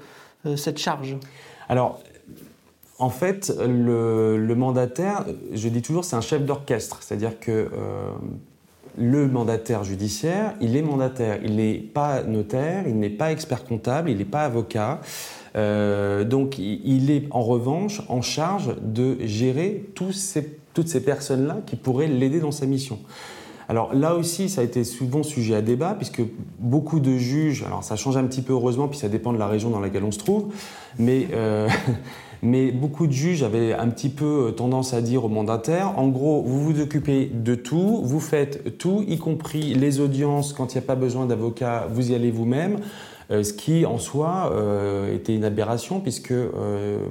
cette 0.56 0.78
charge? 0.78 1.16
Alors, 1.68 2.00
en 2.98 3.10
fait, 3.10 3.52
le, 3.58 4.38
le, 4.38 4.54
mandataire, 4.54 5.26
je 5.52 5.68
dis 5.68 5.82
toujours, 5.82 6.06
c'est 6.06 6.16
un 6.16 6.22
chef 6.22 6.46
d'orchestre, 6.46 7.02
c'est-à-dire 7.02 7.38
que 7.38 7.68
le 8.96 9.26
mandataire 9.26 9.84
judiciaire, 9.84 10.54
il 10.60 10.76
est 10.76 10.82
mandataire, 10.82 11.38
il 11.44 11.56
n'est 11.56 11.74
pas 11.74 12.22
notaire, 12.22 12.84
il 12.86 12.98
n'est 12.98 13.10
pas 13.10 13.32
expert 13.32 13.64
comptable, 13.64 14.10
il 14.10 14.18
n'est 14.18 14.24
pas 14.24 14.42
avocat. 14.42 15.00
Euh, 15.54 16.24
donc 16.24 16.58
il 16.58 17.10
est 17.10 17.26
en 17.30 17.42
revanche 17.42 18.02
en 18.08 18.22
charge 18.22 18.74
de 18.80 19.18
gérer 19.20 19.84
toutes 19.94 20.14
ces 20.14 21.04
personnes-là 21.04 21.58
qui 21.66 21.76
pourraient 21.76 22.06
l'aider 22.06 22.40
dans 22.40 22.52
sa 22.52 22.66
mission. 22.66 22.98
Alors 23.68 23.94
là 23.94 24.14
aussi, 24.14 24.48
ça 24.48 24.60
a 24.60 24.64
été 24.64 24.84
souvent 24.84 25.22
sujet 25.22 25.54
à 25.54 25.62
débat, 25.62 25.94
puisque 25.94 26.22
beaucoup 26.58 27.00
de 27.00 27.16
juges, 27.16 27.62
alors 27.62 27.84
ça 27.84 27.96
change 27.96 28.16
un 28.16 28.24
petit 28.24 28.42
peu 28.42 28.52
heureusement, 28.52 28.88
puis 28.88 28.98
ça 28.98 29.08
dépend 29.08 29.32
de 29.32 29.38
la 29.38 29.46
région 29.46 29.70
dans 29.70 29.80
laquelle 29.80 30.04
on 30.04 30.10
se 30.10 30.18
trouve, 30.18 30.52
mais 30.98 31.28
euh, 31.32 31.68
Mais 32.44 32.72
beaucoup 32.72 33.06
de 33.06 33.12
juges 33.12 33.44
avaient 33.44 33.72
un 33.72 33.88
petit 33.88 34.08
peu 34.08 34.48
euh, 34.48 34.50
tendance 34.50 34.94
à 34.94 35.00
dire 35.00 35.24
aux 35.24 35.28
mandataires, 35.28 35.96
en 35.96 36.08
gros, 36.08 36.42
vous 36.42 36.60
vous 36.60 36.80
occupez 36.80 37.30
de 37.32 37.54
tout, 37.54 38.00
vous 38.02 38.18
faites 38.18 38.78
tout, 38.78 39.04
y 39.06 39.16
compris 39.16 39.74
les 39.74 40.00
audiences, 40.00 40.52
quand 40.52 40.74
il 40.74 40.78
n'y 40.78 40.84
a 40.84 40.86
pas 40.86 40.96
besoin 40.96 41.26
d'avocat, 41.26 41.86
vous 41.92 42.10
y 42.10 42.16
allez 42.16 42.32
vous-même. 42.32 42.78
Euh, 43.30 43.44
ce 43.44 43.52
qui 43.52 43.86
en 43.86 43.98
soi 43.98 44.50
euh, 44.52 45.14
était 45.14 45.36
une 45.36 45.44
aberration 45.44 46.00
puisque 46.00 46.34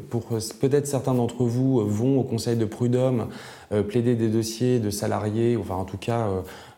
pour 0.09 0.25
peut-être 0.59 0.85
certains 0.85 1.13
d'entre 1.13 1.45
vous 1.45 1.79
vont 1.87 2.19
au 2.19 2.23
conseil 2.23 2.57
de 2.57 2.65
prud'homme 2.65 3.27
plaider 3.87 4.15
des 4.15 4.27
dossiers 4.27 4.79
de 4.79 4.89
salariés, 4.89 5.55
enfin 5.55 5.75
en 5.75 5.85
tout 5.85 5.97
cas 5.97 6.27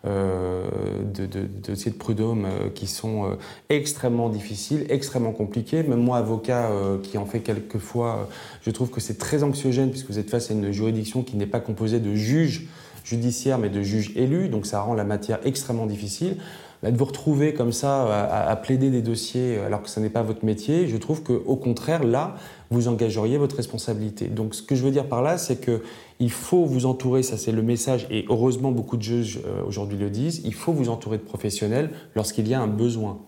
de, 0.06 1.26
de, 1.26 1.46
dossiers 1.46 1.92
de 1.92 1.98
prud'homme 1.98 2.46
euh, 2.46 2.70
qui 2.70 2.88
sont 2.88 3.26
euh, 3.26 3.36
extrêmement 3.70 4.30
difficiles, 4.30 4.86
extrêmement 4.90 5.32
compliqués. 5.32 5.84
Même 5.84 6.02
moi, 6.02 6.18
avocat 6.18 6.70
qui 7.04 7.18
en 7.18 7.26
fait 7.26 7.40
quelques 7.40 7.78
fois, 7.78 8.30
je 8.62 8.72
trouve 8.72 8.90
que 8.90 9.00
c'est 9.00 9.18
très 9.18 9.44
anxiogène 9.44 9.90
puisque 9.90 10.08
vous 10.08 10.20
êtes 10.20 10.30
face 10.30 10.52
à 10.52 10.54
une 10.54 10.72
juridiction 10.72 11.24
qui 11.24 11.38
n'est 11.38 11.48
pas 11.48 11.60
composée 11.60 12.00
de 12.00 12.14
juges 12.16 12.68
judiciaires 13.04 13.58
mais 13.58 13.70
de 13.70 13.82
juges 13.82 14.12
élus, 14.16 14.50
donc 14.50 14.66
ça 14.66 14.82
rend 14.82 14.94
la 14.94 15.04
matière 15.04 15.40
extrêmement 15.46 15.86
difficile. 15.86 16.38
Bah, 16.84 16.92
de 16.92 16.98
vous 16.98 17.06
retrouver 17.06 17.54
comme 17.54 17.72
ça 17.72 18.04
à, 18.04 18.50
à, 18.50 18.56
plaider 18.58 18.90
des 18.90 19.02
dossiers 19.02 19.58
alors 19.66 19.82
que 19.82 19.90
ce 19.90 20.02
n'est 20.02 20.10
pas 20.10 20.22
votre 20.22 20.44
métier, 20.44 20.88
je 20.90 20.98
trouve 20.98 21.24
qu'au 21.24 21.56
contraire, 21.56 22.04
là, 22.04 22.36
vous 22.72 22.90
engageriez 22.90 23.38
votre 23.38 23.56
responsabilité. 23.56 24.28
Donc 24.28 24.54
ce 24.54 24.62
que 24.62 24.76
je 24.76 24.84
veux 24.84 24.92
dire 24.92 25.08
par 25.08 25.22
là, 25.22 25.38
c'est 25.38 25.62
que 25.62 25.82
il 26.20 26.32
faut 26.32 26.66
vous 26.66 26.86
entourer, 26.86 27.24
ça 27.24 27.38
c'est 27.38 27.54
le 27.54 27.62
message, 27.62 28.06
et 28.12 28.26
heureusement 28.30 28.72
beaucoup 28.72 28.98
de 28.98 29.02
juges 29.02 29.40
euh, 29.46 29.64
aujourd'hui 29.66 29.98
le 29.98 30.10
disent, 30.10 30.42
il 30.44 30.54
faut 30.54 30.74
vous 30.74 30.90
entourer 30.90 31.18
de 31.18 31.24
professionnels 31.24 31.90
lorsqu'il 32.16 32.48
y 32.48 32.54
a 32.54 32.62
un 32.62 32.68
besoin. 32.68 33.20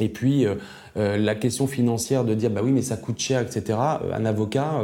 Et 0.00 0.08
puis, 0.08 0.46
euh, 0.46 0.56
euh, 0.96 1.16
la 1.16 1.34
question 1.34 1.66
financière 1.66 2.24
de 2.24 2.34
dire, 2.34 2.50
bah 2.50 2.60
oui, 2.64 2.72
mais 2.72 2.82
ça 2.82 2.96
coûte 2.96 3.18
cher, 3.18 3.40
etc. 3.40 3.78
un 4.12 4.24
avocat, 4.24 4.80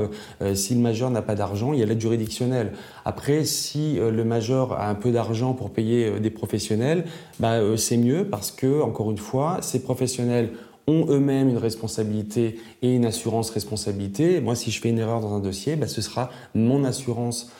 si 0.54 0.74
le 0.74 0.80
majeur 0.80 1.10
n'a 1.10 1.22
pas 1.22 1.34
d'argent, 1.34 1.72
il 1.72 1.80
y 1.80 1.82
a 1.82 1.86
l'aide 1.86 2.00
juridictionnelle. 2.00 2.72
Après, 3.04 3.44
si 3.44 3.96
le 3.96 4.24
majeur 4.24 4.72
a 4.72 4.88
un 4.88 4.94
peu 4.94 5.12
d'argent 5.12 5.54
pour 5.54 5.70
payer 5.70 6.18
des 6.20 6.30
professionnels, 6.30 7.04
bah, 7.38 7.60
c'est 7.76 7.96
mieux 7.96 8.24
parce 8.24 8.50
que, 8.50 8.82
encore 8.82 9.10
une 9.10 9.18
fois, 9.18 9.58
ces 9.60 9.82
professionnels 9.82 10.50
ont 10.86 11.06
eux-mêmes 11.08 11.48
une 11.48 11.58
responsabilité 11.58 12.58
et 12.82 12.94
une 12.94 13.04
assurance 13.04 13.50
responsabilité. 13.50 14.40
Moi, 14.40 14.56
si 14.56 14.70
je 14.70 14.80
fais 14.80 14.88
une 14.88 14.98
erreur 14.98 15.20
dans 15.20 15.34
un 15.34 15.40
dossier, 15.40 15.76
bah, 15.76 15.86
ce 15.86 16.02
sera 16.02 16.30
mon 16.54 16.84
assurance 16.84 17.52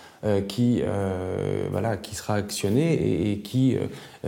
qui, 0.49 0.83
voilà, 1.71 1.97
qui 1.97 2.15
sera 2.15 2.35
actionné 2.35 3.31
et, 3.31 3.39
qui 3.39 3.77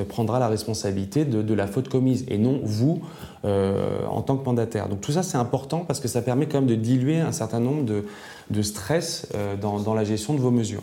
prendra 0.08 0.38
la 0.38 0.48
responsabilité 0.48 1.24
de, 1.24 1.54
la 1.54 1.66
faute 1.66 1.88
commise, 1.88 2.24
et 2.28 2.38
non 2.38 2.60
vous 2.62 3.02
en 3.44 4.22
tant 4.22 4.36
que 4.36 4.44
mandataire. 4.44 4.88
Donc 4.88 5.00
tout 5.00 5.12
ça, 5.12 5.22
c'est 5.22 5.38
important 5.38 5.80
parce 5.80 6.00
que 6.00 6.08
ça 6.08 6.22
permet 6.22 6.46
quand 6.46 6.58
même 6.58 6.68
de 6.68 6.74
diluer 6.74 7.20
un 7.20 7.32
certain 7.32 7.60
nombre 7.60 7.84
de, 7.84 8.62
stress 8.62 9.28
dans 9.60 9.94
la 9.94 10.04
gestion 10.04 10.34
de 10.34 10.40
vos 10.40 10.50
mesures. 10.50 10.82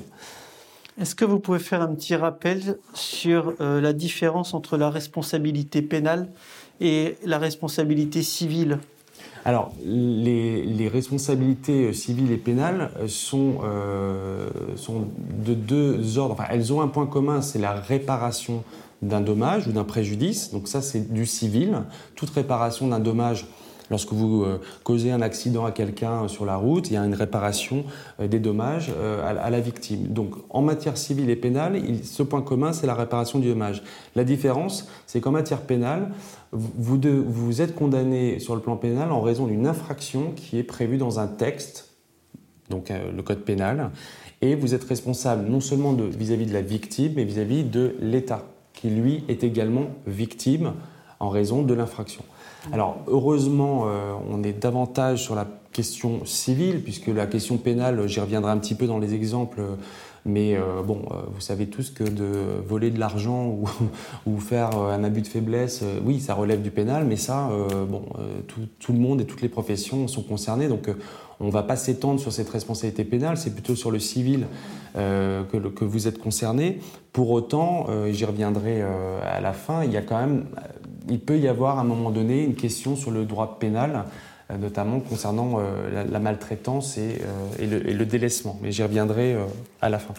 Est-ce 0.99 1.15
que 1.15 1.23
vous 1.23 1.39
pouvez 1.39 1.59
faire 1.59 1.81
un 1.81 1.95
petit 1.95 2.15
rappel 2.15 2.77
sur 2.93 3.53
euh, 3.61 3.79
la 3.79 3.93
différence 3.93 4.53
entre 4.53 4.75
la 4.75 4.89
responsabilité 4.89 5.81
pénale 5.81 6.27
et 6.81 7.15
la 7.23 7.37
responsabilité 7.37 8.21
civile? 8.21 8.79
Alors, 9.45 9.71
les, 9.85 10.89
responsabilités 10.91 11.85
euh, 11.85 11.93
civiles 11.93 12.33
et 12.33 12.37
pénales 12.37 12.91
euh, 12.99 13.07
sont, 13.07 13.59
sont 14.75 15.07
de 15.45 15.53
deux 15.53 16.17
ordres. 16.17 16.33
Enfin, 16.33 16.49
elles 16.51 16.73
ont 16.73 16.81
un 16.81 16.89
point 16.89 17.07
commun, 17.07 17.41
c'est 17.41 17.59
la 17.59 17.75
réparation 17.75 18.65
d'un 19.01 19.21
dommage 19.21 19.67
ou 19.67 19.71
d'un 19.71 19.83
préjudice. 19.83 20.51
Donc 20.51 20.67
ça, 20.67 20.81
c'est 20.81 21.13
du 21.13 21.25
civil. 21.25 21.83
Toute 22.15 22.29
réparation 22.29 22.87
d'un 22.87 22.99
dommage 22.99 23.45
Lorsque 23.89 24.13
vous 24.13 24.43
euh, 24.43 24.61
causez 24.83 25.11
un 25.11 25.21
accident 25.21 25.65
à 25.65 25.71
quelqu'un 25.71 26.27
sur 26.27 26.45
la 26.45 26.55
route, 26.55 26.89
il 26.89 26.93
y 26.93 26.97
a 26.97 27.03
une 27.03 27.13
réparation 27.13 27.85
euh, 28.19 28.27
des 28.27 28.39
dommages 28.39 28.91
euh, 28.95 29.23
à 29.25 29.49
la 29.49 29.59
victime. 29.59 30.07
Donc 30.07 30.35
en 30.49 30.61
matière 30.61 30.97
civile 30.97 31.29
et 31.29 31.35
pénale, 31.35 31.81
ce 32.03 32.23
point 32.23 32.41
commun, 32.41 32.71
c'est 32.71 32.87
la 32.87 32.93
réparation 32.93 33.39
du 33.39 33.47
dommage. 33.47 33.83
La 34.15 34.23
différence, 34.23 34.87
c'est 35.07 35.21
qu'en 35.21 35.31
matière 35.31 35.61
pénale, 35.61 36.11
vous, 36.51 37.61
êtes 37.61 37.75
condamné 37.75 38.39
sur 38.39 38.55
le 38.55 38.61
plan 38.61 38.75
pénal 38.75 39.11
en 39.11 39.21
raison 39.21 39.45
d'une 39.45 39.67
infraction 39.67 40.31
qui 40.35 40.57
est 40.57 40.63
prévue 40.63 40.97
dans 40.97 41.19
un 41.19 41.27
texte, 41.27 41.91
donc 42.69 42.89
le 42.89 43.21
code 43.21 43.41
pénal, 43.41 43.91
et 44.41 44.55
vous 44.55 44.73
êtes 44.73 44.83
responsable 44.83 45.47
non 45.47 45.59
seulement 45.59 45.93
vis-à-vis 45.93 46.45
-vis 46.45 46.49
de 46.49 46.53
la 46.53 46.61
victime, 46.63 47.13
mais 47.17 47.23
vis-à-vis 47.23 47.63
-vis 47.63 47.69
de 47.69 47.95
l'État, 48.01 48.47
qui 48.73 48.89
lui 48.89 49.23
est 49.27 49.43
également 49.43 49.87
victime 50.07 50.73
en 51.19 51.29
raison 51.29 51.63
de 51.63 51.73
l'infraction. 51.73 52.23
Alors 52.71 52.97
heureusement, 53.07 53.85
euh, 53.87 54.13
on 54.29 54.43
est 54.43 54.53
davantage 54.53 55.23
sur 55.23 55.35
la 55.35 55.47
question 55.71 56.25
civile, 56.25 56.81
puisque 56.83 57.07
la 57.07 57.27
question 57.27 57.57
pénale, 57.57 58.07
j'y 58.07 58.19
reviendrai 58.19 58.51
un 58.51 58.57
petit 58.57 58.75
peu 58.75 58.87
dans 58.87 58.99
les 58.99 59.13
exemples, 59.13 59.61
mais 60.25 60.55
euh, 60.55 60.81
bon, 60.83 61.01
euh, 61.11 61.15
vous 61.33 61.41
savez 61.41 61.67
tous 61.67 61.89
que 61.91 62.03
de 62.03 62.61
voler 62.67 62.91
de 62.91 62.99
l'argent 62.99 63.57
ou, 64.25 64.39
faire 64.39 64.77
un 64.77 65.03
abus 65.03 65.21
de 65.21 65.27
faiblesse, 65.27 65.83
oui, 66.03 66.19
ça 66.19 66.33
relève 66.33 66.61
du 66.61 66.71
pénal, 66.71 67.05
mais 67.05 67.17
ça, 67.17 67.49
bon, 67.87 68.03
tout, 68.79 68.93
le 68.93 68.99
monde 68.99 69.21
et 69.21 69.25
toutes 69.25 69.41
les 69.41 69.49
professions 69.49 70.07
sont 70.07 70.23
concernés, 70.23 70.67
donc 70.67 70.89
on 71.39 71.47
ne 71.47 71.51
va 71.51 71.61
pas 71.61 71.75
s'étendre 71.75 72.19
sur 72.19 72.31
cette 72.31 72.49
responsabilité 72.49 73.03
pénale, 73.03 73.37
c'est 73.37 73.53
plutôt 73.53 73.75
sur 73.75 73.91
le 73.91 73.99
civil 73.99 74.47
que, 74.95 75.83
vous 75.83 76.07
êtes 76.07 76.17
concerné. 76.17 76.79
Pour 77.11 77.29
autant, 77.31 77.87
j'y 78.09 78.25
reviendrai 78.25 78.81
à 78.81 79.41
la 79.41 79.53
fin, 79.53 79.83
il 79.83 79.91
y 79.91 79.97
a 79.97 80.01
quand 80.01 80.19
même 80.19 80.45
il 81.09 81.19
peut 81.19 81.37
y 81.37 81.47
avoir 81.47 81.77
à 81.77 81.81
un 81.81 81.85
moment 81.85 82.11
donné 82.11 82.43
une 82.43 82.55
question 82.55 82.95
sur 82.95 83.11
le 83.11 83.25
droit 83.25 83.57
pénal, 83.59 83.91
euh, 83.95 84.03
notamment 84.57 84.99
concernant 84.99 85.59
euh, 85.59 86.05
la, 86.09 86.19
maltraitance 86.19 86.95
euh, 86.97 87.13
et, 87.59 87.65
le, 87.67 88.05
délaissement. 88.05 88.57
Mais 88.61 88.71
j'y 88.71 88.83
reviendrai 88.83 89.37
à 89.81 89.89
la 89.89 89.99
fin. 89.99 90.13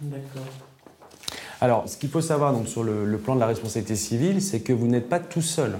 D'accord. 0.00 0.42
Alors, 1.60 1.88
ce 1.88 1.96
qu'il 1.96 2.10
faut 2.10 2.20
savoir 2.20 2.52
donc, 2.52 2.68
sur 2.68 2.84
le, 2.84 3.16
plan 3.18 3.34
de 3.34 3.40
la 3.40 3.46
responsabilité 3.46 3.96
civile, 3.96 4.42
c'est 4.42 4.60
que 4.60 4.72
vous 4.72 4.86
n'êtes 4.86 5.08
pas 5.08 5.18
tout 5.20 5.40
seul. 5.40 5.78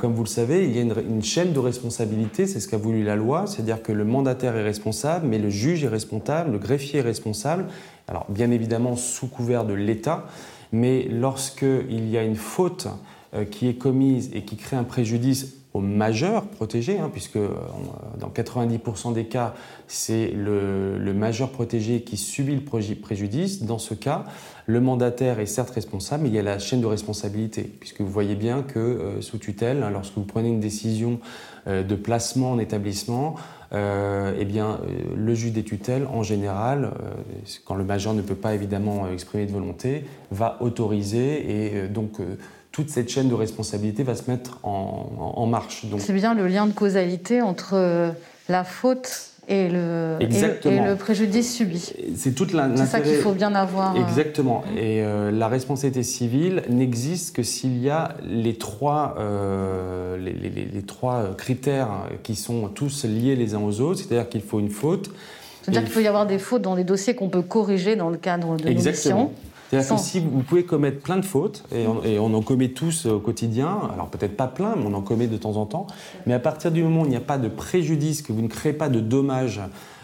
comme 0.00 0.12
vous 0.12 0.24
le 0.24 0.28
savez, 0.28 0.64
il 0.64 0.76
y 0.76 0.78
a 0.78 0.82
une, 0.82 0.94
une 1.08 1.22
chaîne 1.22 1.52
de 1.52 1.58
responsabilité, 1.58 2.46
c'est 2.46 2.60
ce 2.60 2.68
qu'a 2.68 2.76
voulu 2.76 3.02
la 3.02 3.16
loi, 3.16 3.46
c'est-à-dire 3.46 3.82
que 3.82 3.92
le 3.92 4.04
mandataire 4.04 4.56
est 4.56 4.62
responsable, 4.62 5.26
mais 5.26 5.38
le 5.38 5.48
juge 5.48 5.84
est 5.84 5.88
responsable, 5.88 6.52
le 6.52 6.58
greffier 6.58 6.98
est 6.98 7.02
responsable, 7.02 7.66
alors 8.06 8.26
bien 8.28 8.50
évidemment 8.50 8.96
sous 8.96 9.28
couvert 9.28 9.64
de 9.64 9.72
l'État, 9.72 10.26
mais 10.72 11.06
lorsqu'il 11.08 12.08
y 12.08 12.18
a 12.18 12.22
une 12.22 12.36
faute 12.36 12.88
euh, 13.34 13.44
qui 13.44 13.68
est 13.68 13.74
commise 13.74 14.30
et 14.34 14.42
qui 14.42 14.56
crée 14.56 14.76
un 14.76 14.84
préjudice 14.84 15.54
au 15.74 15.80
majeur 15.80 16.44
protégé, 16.44 16.98
hein, 16.98 17.08
puisque 17.10 17.36
euh, 17.36 17.48
dans 18.18 18.28
90% 18.28 19.14
des 19.14 19.24
cas, 19.24 19.54
c'est 19.86 20.28
le, 20.28 21.12
majeur 21.14 21.50
protégé 21.50 22.02
qui 22.02 22.16
subit 22.16 22.54
le 22.54 22.94
préjudice. 22.94 23.62
Dans 23.62 23.78
ce 23.78 23.94
cas, 23.94 24.24
le 24.66 24.80
mandataire 24.80 25.40
est 25.40 25.46
certes 25.46 25.70
responsable, 25.70 26.24
mais 26.24 26.28
il 26.28 26.34
y 26.34 26.38
a 26.38 26.42
la 26.42 26.58
chaîne 26.58 26.80
de 26.80 26.86
responsabilité, 26.86 27.62
puisque 27.62 28.00
vous 28.00 28.10
voyez 28.10 28.34
bien 28.34 28.62
que 28.62 28.78
euh, 28.78 29.20
sous 29.20 29.38
tutelle, 29.38 29.82
hein, 29.82 29.90
lorsque 29.90 30.14
vous 30.14 30.24
prenez 30.24 30.48
une 30.48 30.60
décision 30.60 31.20
de 31.68 31.94
placement 31.94 32.50
en 32.50 32.58
établissement, 32.58 33.36
euh, 33.72 34.34
eh 34.38 34.44
bien, 34.44 34.80
euh, 34.82 35.14
le 35.16 35.34
juge 35.34 35.52
des 35.52 35.62
tutelles, 35.62 36.06
en 36.12 36.22
général, 36.22 36.84
euh, 36.84 37.14
quand 37.64 37.74
le 37.74 37.84
majeur 37.84 38.12
ne 38.12 38.20
peut 38.20 38.34
pas 38.34 38.54
évidemment 38.54 39.10
exprimer 39.10 39.46
de 39.46 39.52
volonté, 39.52 40.04
va 40.30 40.58
autoriser 40.60 41.66
et 41.66 41.88
donc 41.88 42.18
toute 42.72 42.90
cette 42.90 43.08
chaîne 43.08 43.28
de 43.28 43.34
responsabilité 43.34 44.02
va 44.02 44.14
se 44.14 44.30
mettre 44.30 44.58
en, 44.62 45.46
marche. 45.46 45.84
C'est 45.98 46.12
bien 46.12 46.34
le 46.34 46.48
lien 46.48 46.66
de 46.66 46.72
causalité 46.72 47.42
entre 47.42 48.14
la 48.48 48.64
faute 48.64 49.32
et 49.48 49.68
le, 49.68 50.18
et 50.20 50.26
le, 50.26 50.94
préjudice 50.94 51.56
subi. 51.56 51.92
C'est 52.16 52.32
toute 52.32 52.52
C'est 52.76 52.86
ça 52.86 53.00
qu'il 53.00 53.16
faut 53.16 53.32
bien 53.32 53.54
avoir. 53.54 53.96
Euh, 53.96 54.00
Exactement. 54.00 54.62
Et 54.76 55.02
euh, 55.02 55.32
la 55.32 55.48
responsabilité 55.48 56.04
civile 56.04 56.62
n'existe 56.68 57.34
que 57.34 57.42
s'il 57.42 57.78
y 57.82 57.90
a 57.90 58.14
les 58.24 58.54
trois, 58.54 59.16
euh, 59.18 60.16
les, 60.16 60.32
les, 60.32 60.82
trois 60.82 61.34
critères 61.36 61.88
qui 62.22 62.36
sont 62.36 62.68
tous 62.68 63.04
liés 63.04 63.34
les 63.34 63.54
uns 63.54 63.60
aux 63.60 63.80
autres, 63.80 64.00
c'est-à-dire 64.00 64.28
qu'il 64.28 64.42
faut 64.42 64.60
une 64.60 64.70
faute. 64.70 65.10
C'est-à-dire 65.62 65.84
qu'il 65.84 65.92
peut 65.92 66.02
y 66.02 66.08
avoir 66.08 66.26
des 66.26 66.38
fautes 66.38 66.62
dans 66.62 66.74
les 66.74 66.84
dossiers 66.84 67.14
qu'on 67.14 67.28
peut 67.28 67.42
corriger 67.42 67.96
dans 67.96 68.10
le 68.10 68.18
cadre 68.18 68.56
de 68.56 68.68
Exactement. 68.68 69.32
C'est-à-dire 69.80 69.96
que 69.96 70.02
si 70.02 70.20
vous 70.20 70.42
pouvez 70.42 70.64
commettre 70.64 71.00
plein 71.00 71.16
de 71.16 71.24
fautes, 71.24 71.64
et 71.72 72.18
on, 72.18 72.34
en 72.34 72.42
commet 72.42 72.68
tous 72.68 73.06
au 73.06 73.20
quotidien, 73.20 73.78
alors 73.94 74.08
peut-être 74.08 74.36
pas 74.36 74.46
plein, 74.46 74.74
mais 74.76 74.84
on 74.86 74.92
en 74.92 75.00
commet 75.00 75.28
de 75.28 75.38
temps 75.38 75.56
en 75.56 75.64
temps, 75.64 75.86
mais 76.26 76.34
à 76.34 76.38
partir 76.38 76.70
du 76.70 76.82
moment 76.82 77.02
où 77.02 77.04
il 77.06 77.10
n'y 77.10 77.16
a 77.16 77.20
pas 77.20 77.38
de 77.38 77.48
préjudice, 77.48 78.20
que 78.20 78.34
vous 78.34 78.42
ne 78.42 78.48
créez 78.48 78.74
pas 78.74 78.90
de 78.90 79.00
dommages 79.00 79.62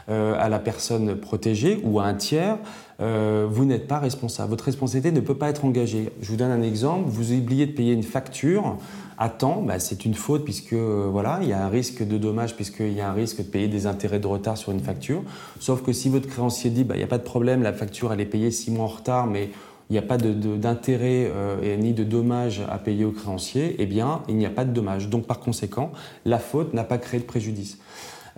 euh, 0.08 0.34
à 0.38 0.48
la 0.48 0.58
personne 0.58 1.16
protégée 1.16 1.82
ou 1.84 2.00
à 2.00 2.04
un 2.04 2.14
tiers, 2.14 2.56
euh, 3.00 3.46
vous 3.48 3.66
n'êtes 3.66 3.86
pas 3.86 3.98
responsable. 3.98 4.48
Votre 4.48 4.64
responsabilité 4.64 5.12
ne 5.12 5.20
peut 5.20 5.34
pas 5.34 5.50
être 5.50 5.66
engagée. 5.66 6.12
Je 6.22 6.30
vous 6.30 6.36
donne 6.36 6.50
un 6.50 6.62
exemple, 6.62 7.04
vous 7.06 7.32
oubliez 7.32 7.66
de 7.66 7.72
payer 7.72 7.92
une 7.92 8.02
facture 8.02 8.78
à 9.18 9.28
temps, 9.28 9.62
bah, 9.62 9.80
c'est 9.80 10.04
une 10.04 10.14
faute 10.14 10.44
puisque 10.44 10.74
euh, 10.74 11.08
voilà, 11.10 11.40
il 11.42 11.48
y 11.48 11.52
a 11.52 11.64
un 11.64 11.68
risque 11.68 12.06
de 12.06 12.18
dommage 12.18 12.54
puisqu'il 12.54 12.92
y 12.92 13.00
a 13.00 13.10
un 13.10 13.12
risque 13.12 13.38
de 13.38 13.42
payer 13.42 13.66
des 13.66 13.86
intérêts 13.86 14.20
de 14.20 14.26
retard 14.26 14.56
sur 14.56 14.70
une 14.70 14.80
facture. 14.80 15.22
Sauf 15.58 15.82
que 15.82 15.92
si 15.92 16.08
votre 16.08 16.28
créancier 16.28 16.70
dit, 16.70 16.84
bah, 16.84 16.94
il 16.94 16.98
n'y 16.98 17.04
a 17.04 17.08
pas 17.08 17.18
de 17.18 17.24
problème, 17.24 17.62
la 17.62 17.72
facture 17.72 18.12
elle 18.12 18.20
est 18.20 18.26
payée 18.26 18.52
six 18.52 18.70
mois 18.70 18.84
en 18.84 18.88
retard, 18.88 19.26
mais 19.26 19.50
il 19.90 19.94
n'y 19.94 19.98
a 19.98 20.02
pas 20.02 20.18
d'intérêt 20.18 21.32
euh, 21.34 21.76
ni 21.76 21.94
de 21.94 22.04
dommage 22.04 22.62
à 22.70 22.78
payer 22.78 23.04
au 23.04 23.10
créancier, 23.10 23.74
eh 23.78 23.86
bien, 23.86 24.22
il 24.28 24.36
n'y 24.36 24.44
a 24.44 24.50
pas 24.50 24.64
de 24.64 24.70
dommage. 24.70 25.08
Donc, 25.08 25.26
par 25.26 25.40
conséquent, 25.40 25.92
la 26.26 26.38
faute 26.38 26.74
n'a 26.74 26.84
pas 26.84 26.98
créé 26.98 27.18
de 27.18 27.24
préjudice. 27.24 27.78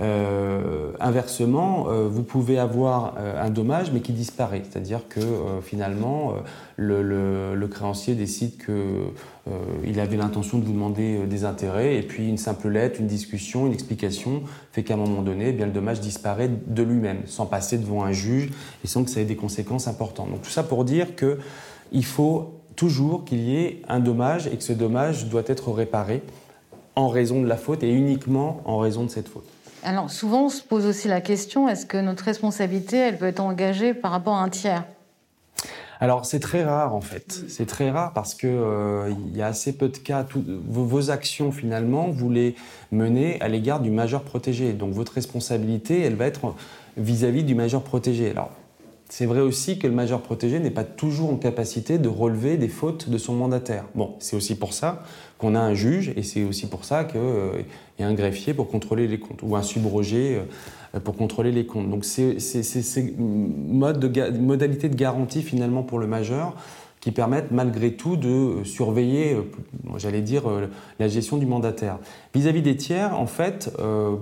Euh, 0.01 0.93
inversement, 0.99 1.89
euh, 1.89 2.09
vous 2.09 2.23
pouvez 2.23 2.59
avoir 2.59 3.17
euh, 3.19 3.45
un 3.45 3.51
dommage 3.51 3.93
mais 3.93 4.01
qui 4.01 4.13
disparaît, 4.13 4.63
c'est-à-dire 4.69 5.09
que 5.09 5.21
finalement 5.63 6.35
le, 6.77 7.67
créancier 7.71 8.15
décide 8.15 8.53
qu'il 8.65 10.01
avait 10.01 10.17
l'intention 10.17 10.59
de 10.59 10.65
vous 10.65 10.73
demander 10.73 11.27
des 11.27 11.45
intérêts 11.45 11.97
et 11.97 12.03
puis 12.03 12.29
une 12.29 12.39
simple 12.39 12.69
lettre, 12.69 12.99
une 13.01 13.07
discussion, 13.07 13.67
une 13.67 13.73
explication 13.73 14.43
fait 14.73 14.83
qu'à 14.83 14.95
un 14.95 14.97
moment 14.97 15.23
donné, 15.23 15.55
eh 15.57 15.65
le 15.65 15.71
dommage 15.71 16.01
disparaît 16.01 16.51
de 16.67 16.83
lui-même, 16.83 17.23
sans 17.27 17.47
passer 17.47 17.79
devant 17.79 18.03
un 18.05 18.13
juge 18.13 18.51
et 18.83 18.87
sans 18.87 19.05
que 19.05 19.11
ça 19.11 19.21
ait 19.21 19.25
des 19.25 19.37
conséquences 19.37 19.87
importantes. 19.87 20.31
Donc 20.31 20.43
tout 20.43 20.51
ça 20.51 20.63
pour 20.63 20.85
dire 20.85 21.09
qu'il 21.15 22.05
faut 22.05 22.55
toujours 22.75 23.25
qu'il 23.25 23.41
y 23.41 23.57
ait 23.57 23.83
un 23.89 24.01
dommage 24.01 24.47
et 24.47 24.57
que 24.57 24.65
ce 24.65 24.73
dommage 24.73 25.27
doit 25.27 25.45
être 25.47 25.71
réparé 25.71 26.23
en 26.97 27.09
raison 27.09 27.41
de 27.41 27.47
la 27.47 27.57
faute 27.57 27.83
et 27.83 27.93
uniquement 27.93 28.63
en 28.65 28.79
raison 28.79 29.05
de 29.05 29.11
cette 29.11 29.29
faute. 29.29 29.47
Alors 29.83 30.11
souvent, 30.11 30.47
on 30.47 30.49
se 30.49 30.63
pose 30.63 30.87
aussi 30.87 31.09
la 31.09 31.21
question 31.21 31.69
est-ce 31.69 31.87
que 31.87 31.97
notre 31.97 32.25
responsabilité, 32.25 32.97
elle 32.97 33.19
peut 33.19 33.27
être 33.27 33.41
engagée 33.41 33.95
par 33.95 34.11
rapport 34.11 34.35
à 34.35 34.43
un 34.43 34.49
tiers? 34.49 34.85
Alors 36.03 36.25
c'est 36.25 36.41
très 36.41 36.65
rare 36.65 36.95
en 36.95 37.03
fait, 37.03 37.45
c'est 37.49 37.67
très 37.67 37.91
rare 37.91 38.15
parce 38.15 38.35
que 38.35 38.47
euh, 38.47 39.13
y 39.35 39.43
a 39.43 39.47
assez 39.49 39.75
peu 39.75 39.91
de 39.91 39.99
cas. 39.99 40.25
vos, 40.67 41.11
actions 41.11 41.53
finalement, 41.53 42.09
vous 42.09 42.31
les 42.31 42.55
menez 42.91 43.39
à 43.43 43.49
l'égard 43.49 43.81
du 43.81 43.91
majeur 43.91 44.23
protégé. 44.23 44.73
Donc 44.73 44.95
votre 44.95 45.13
responsabilité, 45.13 46.01
elle 46.01 46.15
va 46.15 46.25
être 46.25 46.55
vis-à-vis 46.97 47.45
du 47.45 47.55
majeur 47.55 47.83
protégé. 47.83 48.33
C'est 49.11 49.27
vrai 49.27 49.41
aussi 49.41 49.77
que 49.77 49.89
le 49.89 49.93
majeur 49.93 50.23
protégé 50.23 50.61
n'est 50.61 50.71
pas 50.71 50.85
toujours 50.85 51.31
en 51.31 51.37
capacité 51.37 51.99
de 51.99 52.09
relever 52.09 52.57
des 52.57 52.69
fautes 52.69 53.11
de 53.11 53.19
son 53.19 53.35
mandataire. 53.35 53.85
Bon, 53.97 54.15
c'est 54.21 54.37
aussi 54.37 54.55
pour 54.55 54.73
ça 54.73 55.03
qu'on 55.37 55.57
a 55.57 55.61
un 55.61 55.75
juge 55.75 56.13
et 56.17 56.23
c'est 56.23 56.45
aussi 56.45 56.69
pour 56.69 56.85
ça 56.85 57.03
qu'il 57.03 57.19
euh, 57.21 57.63
y 57.99 58.05
a 58.05 58.07
un 58.07 58.15
greffier 58.15 58.55
pour 58.55 58.69
contrôler 58.69 59.09
les 59.09 59.19
comptes 59.19 59.41
ou 59.43 59.57
un 59.57 59.63
subrogé 59.63 60.41
euh, 60.95 61.01
pour 61.01 61.17
contrôler 61.17 61.51
les 61.51 61.67
comptes. 61.67 61.91
Donc 61.91 62.05
c'est 62.05 62.39
ces 62.39 63.15
modalités 63.19 64.89
de 64.89 64.97
garantie 64.97 65.43
finalement 65.43 65.83
pour 65.83 65.99
le 65.99 66.07
majeur 66.07 66.55
qui 67.01 67.11
permettent 67.11 67.51
malgré 67.51 67.95
tout 67.95 68.17
de 68.17 68.63
surveiller, 68.63 69.35
euh, 69.35 69.43
j'allais 69.97 70.23
dire, 70.23 70.45
la 71.01 71.09
gestion 71.09 71.37
du 71.37 71.47
mandataire. 71.47 71.99
Vis-à-vis 72.33 72.63
des 72.63 72.77
tiers, 72.77 73.19
en 73.19 73.27
fait, 73.27 73.73
on 73.79 74.19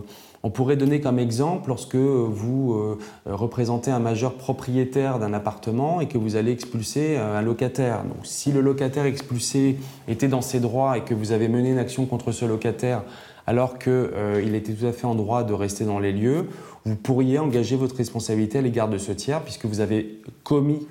On 0.48 0.50
pourrait 0.50 0.76
donner 0.76 1.02
comme 1.02 1.18
exemple 1.18 1.68
lorsque 1.68 1.94
vous 1.94 2.72
euh, 2.72 2.98
représentez 3.26 3.90
un 3.90 3.98
majeur 3.98 4.32
propriétaire 4.32 5.18
d'un 5.18 5.34
appartement 5.34 6.00
et 6.00 6.08
que 6.08 6.16
vous 6.16 6.36
allez 6.36 6.52
expulser 6.52 7.18
un 7.18 7.42
locataire. 7.42 8.02
Donc, 8.04 8.24
si 8.24 8.50
le 8.50 8.62
locataire 8.62 9.04
expulsé 9.04 9.76
était 10.08 10.26
dans 10.26 10.40
ses 10.40 10.58
droits 10.58 10.96
et 10.96 11.02
que 11.02 11.12
vous 11.12 11.32
avez 11.32 11.48
mené 11.48 11.68
une 11.72 11.78
action 11.78 12.06
contre 12.06 12.32
ce 12.32 12.46
locataire 12.46 13.02
alors 13.46 13.78
qu'il 13.78 14.54
était 14.54 14.72
tout 14.72 14.86
à 14.86 14.92
fait 14.92 15.06
en 15.06 15.14
droit 15.14 15.44
de 15.44 15.52
rester 15.52 15.84
dans 15.84 15.98
les 15.98 16.12
lieux, 16.12 16.46
vous 16.86 16.96
pourriez 16.96 17.38
engager 17.38 17.76
votre 17.76 17.96
responsabilité 17.96 18.56
à 18.56 18.62
l'égard 18.62 18.88
de 18.88 18.96
ce 18.96 19.12
tiers 19.12 19.42
puisque 19.42 19.66
vous 19.66 19.80
avez 19.80 20.22
commis 20.44 20.86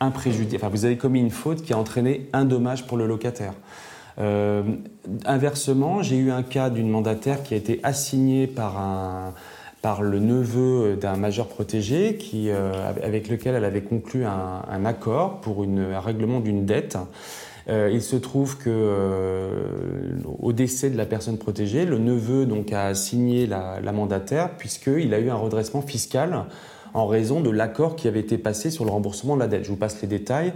un 0.00 0.10
préjudice, 0.10 0.58
vous 0.72 0.86
avez 0.86 0.96
commis 0.96 1.20
une 1.20 1.30
faute 1.30 1.60
qui 1.60 1.74
a 1.74 1.78
entraîné 1.78 2.30
un 2.32 2.46
dommage 2.46 2.86
pour 2.86 2.96
le 2.96 3.06
locataire. 3.06 3.52
Euh, 4.18 4.62
inversement, 5.24 6.02
j'ai 6.02 6.16
eu 6.16 6.30
un 6.30 6.42
cas 6.42 6.70
d'une 6.70 6.88
mandataire 6.88 7.42
qui 7.42 7.54
a 7.54 7.56
été 7.56 7.80
assignée 7.82 8.46
par, 8.46 8.78
un, 8.78 9.34
le 10.00 10.18
neveu 10.18 10.96
d'un 10.96 11.16
majeur 11.16 11.46
protégé 11.46 12.16
qui, 12.16 12.50
euh, 12.50 12.90
avec 13.02 13.28
lequel 13.28 13.54
elle 13.54 13.64
avait 13.64 13.82
conclu 13.82 14.24
un, 14.24 14.84
accord 14.84 15.40
pour 15.40 15.62
un 15.62 16.00
règlement 16.00 16.40
d'une 16.40 16.66
dette. 16.66 16.98
Euh, 17.68 17.90
il 17.92 18.02
se 18.02 18.16
trouve 18.16 18.58
que 18.58 19.50
au 20.40 20.52
décès 20.52 20.90
de 20.90 20.96
la 20.96 21.06
personne 21.06 21.38
protégée, 21.38 21.84
le 21.84 21.98
neveu 21.98 22.46
donc 22.46 22.72
a 22.72 22.94
signé 22.94 23.46
la, 23.46 23.80
la 23.80 23.92
mandataire 23.92 24.56
puisqu'il 24.56 25.14
a 25.14 25.20
eu 25.20 25.30
un 25.30 25.36
redressement 25.36 25.82
fiscal 25.82 26.46
en 26.94 27.06
raison 27.06 27.40
de 27.40 27.50
l'accord 27.50 27.94
qui 27.94 28.08
avait 28.08 28.20
été 28.20 28.38
passé 28.38 28.70
sur 28.70 28.84
le 28.84 28.90
remboursement 28.90 29.36
de 29.36 29.40
la 29.40 29.48
dette. 29.48 29.64
Je 29.64 29.70
vous 29.70 29.76
passe 29.76 30.00
les 30.00 30.08
détails. 30.08 30.52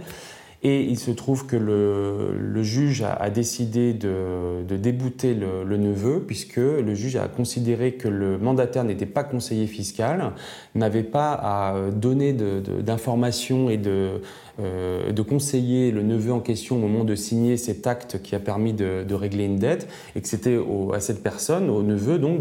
Et 0.63 0.83
il 0.83 0.99
se 0.99 1.09
trouve 1.09 1.47
que 1.47 1.55
le, 1.55 2.61
juge 2.61 3.01
a, 3.01 3.29
décidé 3.31 3.93
de, 3.93 4.63
débouter 4.69 5.33
le, 5.33 5.77
neveu, 5.77 6.23
puisque 6.25 6.57
le 6.57 6.93
juge 6.93 7.15
a 7.15 7.27
considéré 7.27 7.93
que 7.93 8.07
le 8.07 8.37
mandataire 8.37 8.83
n'était 8.83 9.07
pas 9.07 9.23
conseiller 9.23 9.65
fiscal, 9.65 10.33
n'avait 10.75 11.01
pas 11.01 11.33
à 11.33 11.89
donner 11.89 12.33
d'informations 12.33 13.71
et 13.71 13.77
de, 13.77 14.21
euh, 14.61 15.11
de 15.11 15.21
conseiller 15.21 15.91
le 15.91 16.03
neveu 16.03 16.31
en 16.31 16.39
question 16.39 16.75
au 16.75 16.79
moment 16.79 17.03
de 17.03 17.15
signer 17.15 17.57
cet 17.57 17.87
acte 17.87 18.21
qui 18.21 18.35
a 18.35 18.39
permis 18.39 18.73
de, 18.73 19.13
régler 19.13 19.45
une 19.45 19.57
dette, 19.57 19.87
et 20.15 20.21
que 20.21 20.27
c'était 20.27 20.57
à 20.93 20.99
cette 20.99 21.21
personne, 21.21 21.69
au 21.69 21.83
neveu, 21.83 22.17
donc 22.17 22.39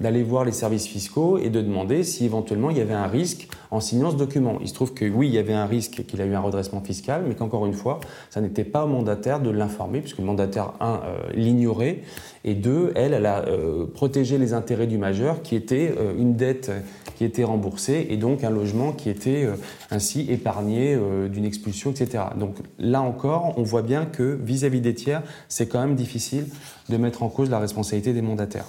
d'aller 0.00 0.22
voir 0.22 0.44
les 0.44 0.52
services 0.52 0.86
fiscaux 0.86 1.38
et 1.38 1.50
de 1.50 1.60
demander 1.60 2.02
si 2.02 2.24
éventuellement 2.24 2.70
il 2.70 2.78
y 2.78 2.80
avait 2.80 2.94
un 2.94 3.06
risque 3.06 3.48
en 3.70 3.80
signant 3.80 4.10
ce 4.10 4.16
document. 4.16 4.58
Il 4.60 4.68
se 4.68 4.74
trouve 4.74 4.94
que 4.94 5.04
oui, 5.04 5.28
il 5.28 5.34
y 5.34 5.38
avait 5.38 5.52
un 5.52 5.66
risque 5.66 6.04
qu'il 6.06 6.20
a 6.20 6.26
eu 6.26 6.34
un 6.34 6.40
redressement 6.40 6.80
fiscal, 6.80 7.24
mais 7.26 7.34
qu'encore 7.34 7.66
une 7.66 7.74
fois, 7.74 8.00
ça 8.30 8.40
n'était 8.40 8.64
pas 8.64 8.84
au 8.84 8.88
mandataire 8.88 9.40
de 9.40 9.50
l'informer, 9.50 10.00
puisque 10.00 10.18
le 10.18 10.24
mandataire, 10.24 10.72
un, 10.80 11.00
euh, 11.04 11.18
l'ignorait, 11.34 12.00
et 12.44 12.54
deux, 12.54 12.92
elle, 12.94 13.14
elle 13.14 13.26
a 13.26 13.46
euh, 13.46 13.86
protégé 13.86 14.38
les 14.38 14.52
intérêts 14.52 14.86
du 14.86 14.98
majeur, 14.98 15.42
qui 15.42 15.56
était 15.56 15.94
une 16.18 16.34
dette 16.34 16.70
qui 17.16 17.24
était 17.24 17.44
remboursée, 17.44 18.06
et 18.10 18.16
donc 18.16 18.44
un 18.44 18.50
logement 18.50 18.92
qui 18.92 19.10
était 19.10 19.48
ainsi 19.90 20.26
épargné 20.30 20.98
d'une 21.32 21.44
expulsion, 21.44 21.90
etc. 21.90 22.24
Donc 22.36 22.56
là 22.78 23.02
encore, 23.02 23.54
on 23.56 23.62
voit 23.62 23.82
bien 23.82 24.04
que 24.04 24.38
vis-à-vis 24.42 24.80
des 24.80 24.94
tiers, 24.94 25.22
c'est 25.48 25.66
quand 25.66 25.80
même 25.80 25.96
difficile 25.96 26.46
de 26.88 26.96
mettre 26.96 27.22
en 27.22 27.28
cause 27.28 27.50
la 27.50 27.58
responsabilité 27.58 28.12
des 28.12 28.22
mandataires. 28.22 28.66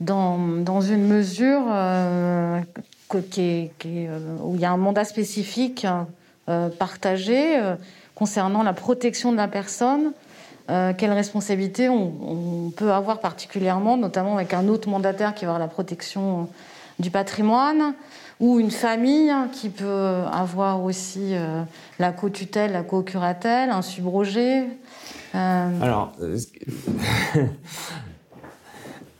Dans, 0.00 0.38
dans 0.38 0.80
une 0.80 1.06
mesure 1.06 1.62
euh, 1.68 2.60
qui 3.30 3.70
euh, 3.86 4.18
où 4.42 4.56
il 4.56 4.60
y 4.60 4.64
a 4.64 4.72
un 4.72 4.76
mandat 4.76 5.04
spécifique 5.04 5.86
euh, 6.48 6.68
partagé 6.70 7.60
concernant 8.16 8.64
la 8.64 8.72
protection 8.72 9.30
de 9.30 9.36
la 9.36 9.48
personne, 9.48 10.12
quelle 10.66 11.12
responsabilité 11.12 11.88
on, 11.88 12.66
on, 12.66 12.70
peut 12.70 12.92
avoir 12.92 13.20
particulièrement, 13.20 13.96
notamment 13.96 14.36
avec 14.36 14.54
un 14.54 14.68
autre 14.68 14.88
mandataire 14.88 15.34
qui 15.34 15.44
va 15.44 15.52
avoir 15.52 15.60
la 15.60 15.68
protection 15.68 16.48
du 16.98 17.10
patrimoine 17.10 17.94
ou 18.42 18.58
une 18.58 18.72
famille 18.72 19.32
qui 19.52 19.68
peut 19.68 20.24
avoir 20.32 20.82
aussi 20.82 21.28
euh, 21.30 21.62
la 22.00 22.10
co-tutelle, 22.10 22.72
la 22.72 22.82
co-curatelle, 22.82 23.70
un 23.70 23.82
subrogé. 23.82 24.64
Euh, 25.36 25.80
Alors, 25.80 26.12
euh, 26.20 26.36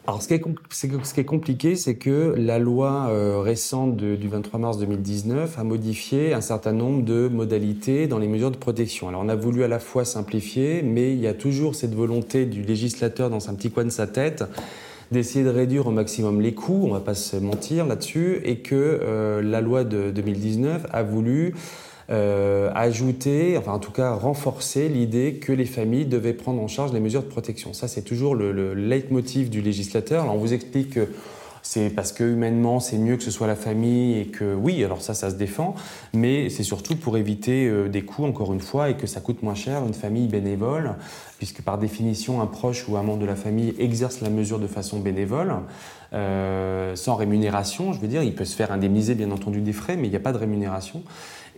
Alors, 0.09 0.21
ce 0.21 0.35
est, 0.35 0.43
ce 0.73 1.15
qui 1.15 1.21
est 1.21 1.25
compliqué, 1.25 1.77
c'est 1.77 1.95
que 1.95 2.35
la 2.37 2.59
loi 2.59 3.09
récente 3.41 3.97
du 3.97 4.27
23 4.27 4.59
mars 4.59 4.79
2019 4.79 5.57
a 5.57 5.63
modifié 5.63 6.35
un 6.35 6.41
certain 6.41 6.73
nombre 6.73 7.05
de 7.05 7.29
modalités 7.29 8.09
dans 8.09 8.19
les 8.19 8.27
mesures 8.27 8.51
de 8.51 8.57
protection. 8.57 9.09
Alors, 9.09 9.23
on 9.25 9.29
a 9.29 9.37
voulu 9.37 9.63
à 9.63 9.69
la 9.69 9.79
fois 9.79 10.05
simplifier, 10.05 10.83
mais 10.83 11.13
il 11.13 11.21
y 11.21 11.29
a 11.29 11.35
toujours 11.35 11.77
cette 11.77 11.95
volonté 11.95 12.47
du 12.47 12.63
législateur 12.63 13.31
dans 13.31 13.49
un 13.49 13.55
petit 13.55 13.71
coin 13.71 13.85
de 13.85 13.91
sa 13.91 14.09
tête 14.09 14.43
d'essayer 15.13 15.45
de 15.45 15.51
réduire 15.51 15.87
au 15.87 15.91
maximum 15.91 16.41
les 16.41 16.55
coûts, 16.55 16.83
on 16.85 16.93
va 16.93 17.01
pas 17.01 17.15
se 17.15 17.37
mentir 17.37 17.87
là-dessus, 17.87 18.41
et 18.45 18.57
que 18.59 18.75
euh, 18.75 19.43
la 19.43 19.61
loi 19.61 19.85
de 19.85 20.11
2019 20.11 20.87
a 20.91 21.03
voulu 21.03 21.55
euh, 22.11 22.71
ajouter, 22.75 23.57
enfin 23.57 23.73
en 23.73 23.79
tout 23.79 23.93
cas 23.93 24.13
renforcer 24.13 24.89
l'idée 24.89 25.35
que 25.35 25.53
les 25.53 25.67
familles 25.67 26.07
devaient 26.07 26.33
prendre 26.33 26.61
en 26.61 26.69
charge 26.69 26.93
les 26.93 27.01
mesures 27.01 27.23
de 27.23 27.29
protection. 27.29 27.73
Ça, 27.73 27.87
c'est 27.87 28.03
toujours 28.03 28.35
le, 28.35 28.51
le 28.53 28.75
leitmotiv 28.75 29.51
du 29.51 29.61
législateur. 29.61 30.23
Alors 30.25 30.35
on 30.35 30.39
vous 30.39 30.53
explique 30.53 30.91
que 30.91 31.09
c'est 31.63 31.91
parce 31.91 32.13
que 32.13 32.25
humainement 32.25 32.81
c'est 32.81 32.99
mieux 32.99 33.17
que 33.17 33.23
ce 33.23 33.31
soit 33.31 33.47
la 33.47 33.57
famille 33.57 34.19
et 34.19 34.27
que 34.27 34.55
oui, 34.55 34.85
alors 34.85 35.01
ça, 35.01 35.15
ça 35.15 35.31
se 35.31 35.37
défend, 35.37 35.75
mais 36.13 36.51
c'est 36.51 36.65
surtout 36.65 36.97
pour 36.97 37.17
éviter 37.17 37.67
euh, 37.67 37.89
des 37.89 38.03
coûts, 38.03 38.25
encore 38.25 38.53
une 38.53 38.61
fois, 38.61 38.91
et 38.91 38.97
que 38.97 39.07
ça 39.07 39.21
coûte 39.21 39.43
moins 39.43 39.55
cher 39.55 39.85
une 39.87 39.95
famille 39.95 40.27
bénévole, 40.27 40.95
puisque 41.39 41.63
par 41.63 41.79
définition, 41.79 42.41
un 42.41 42.47
proche 42.47 42.89
ou 42.89 42.97
un 42.97 43.03
membre 43.03 43.21
de 43.21 43.27
la 43.27 43.37
famille 43.37 43.75
exerce 43.79 44.21
la 44.21 44.31
mesure 44.31 44.59
de 44.59 44.67
façon 44.67 45.01
bénévole. 45.01 45.55
Euh, 46.13 46.95
sans 46.95 47.15
rémunération, 47.15 47.93
je 47.93 48.01
veux 48.01 48.09
dire, 48.09 48.23
il 48.23 48.35
peut 48.35 48.45
se 48.45 48.55
faire 48.55 48.71
indemniser 48.71 49.15
bien 49.15 49.31
entendu 49.31 49.61
des 49.61 49.73
frais, 49.73 49.97
mais 49.97 50.09
il 50.09 50.11
n'y 50.11 50.17
a 50.17 50.21
pas 50.21 50.33
de 50.33 50.39
rémunération. 50.39 51.03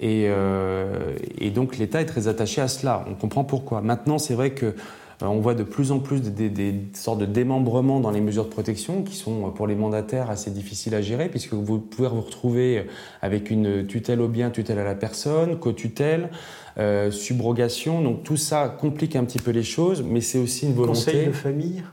Et, 0.01 0.27
euh, 0.29 1.17
et 1.39 1.51
donc 1.51 1.79
l'État 1.79 2.01
est 2.01 2.07
très 2.07 2.29
attaché 2.29 2.61
à 2.61 2.69
cela. 2.69 3.05
On 3.09 3.15
comprend 3.15 3.45
pourquoi. 3.45 3.81
Maintenant, 3.81 4.19
c'est 4.19 4.35
vrai 4.35 4.51
que 4.51 4.75
on 5.21 5.41
voit 5.41 5.55
de 5.55 5.63
plus 5.63 5.93
en 5.93 5.99
plus 5.99 6.21
des, 6.21 6.75
sortes 6.95 7.19
de 7.19 7.27
démembrements 7.27 8.01
dans 8.01 8.11
les 8.11 8.21
mesures 8.21 8.45
de 8.45 8.51
protection 8.51 9.03
qui 9.03 9.17
sont 9.17 9.47
euh, 9.47 9.51
pour 9.51 9.67
les 9.67 9.75
mandataires 9.75 10.31
assez 10.31 10.51
difficiles 10.51 10.95
à 10.95 11.03
gérer 11.03 11.29
puisque 11.29 11.55
vous 11.55 11.79
pouvez 11.79 12.09
vous 12.09 12.21
retrouver 12.21 12.87
avec 13.23 13.51
une 13.51 13.87
tutelle 13.87 14.21
au 14.21 14.29
bien, 14.29 14.51
tutelle 14.51 14.79
à 14.79 14.85
la 14.85 14.95
personne, 14.95 15.59
co-tutelle, 15.59 16.31
euh, 16.79 17.11
subrogation. 17.11 18.03
Donc 18.03 18.23
tout 18.23 18.37
ça 18.37 18.69
complique 18.69 19.17
un 19.17 19.25
petit 19.25 19.39
peu 19.39 19.51
les 19.51 19.63
choses, 19.63 20.03
mais 20.03 20.21
c'est 20.21 20.39
aussi 20.39 20.67
une 20.67 20.75
volonté. 20.75 21.13
Conseil 21.13 21.27
de 21.27 21.33
famille? 21.33 21.85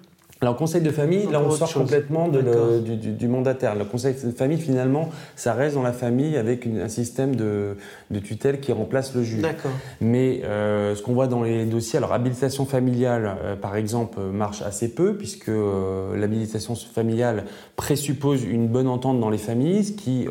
Alors, 0.41 0.55
conseil 0.55 0.81
de 0.81 0.89
famille, 0.89 1.27
là, 1.31 1.39
on 1.39 1.51
sort 1.51 1.71
complètement 1.71 2.27
du, 2.27 3.27
mandataire. 3.27 3.75
Le 3.75 3.85
conseil 3.85 4.15
de 4.15 4.31
famille, 4.31 4.57
finalement, 4.57 5.09
ça 5.35 5.53
reste 5.53 5.75
dans 5.75 5.83
la 5.83 5.93
famille 5.93 6.35
avec 6.35 6.65
un 6.65 6.87
système 6.87 7.35
de, 7.35 7.75
tutelle 8.23 8.59
qui 8.59 8.71
remplace 8.71 9.13
le 9.13 9.21
juge. 9.21 9.41
D'accord. 9.41 9.69
Mais 10.01 10.41
euh, 10.43 10.95
ce 10.95 11.03
qu'on 11.03 11.13
voit 11.13 11.27
dans 11.27 11.43
les 11.43 11.65
dossiers, 11.65 11.97
alors, 11.97 12.11
habilitation 12.11 12.65
familiale, 12.65 13.37
euh, 13.43 13.55
par 13.55 13.75
exemple, 13.75 14.19
marche 14.19 14.63
assez 14.63 14.89
peu, 14.89 15.15
puisque 15.15 15.49
euh, 15.49 16.17
l'habilitation 16.17 16.73
familiale 16.73 17.43
présuppose 17.75 18.43
une 18.43 18.67
bonne 18.67 18.87
entente 18.87 19.19
dans 19.19 19.29
les 19.29 19.37
familles, 19.37 19.83
ce 19.83 19.91
qui, 19.91 20.27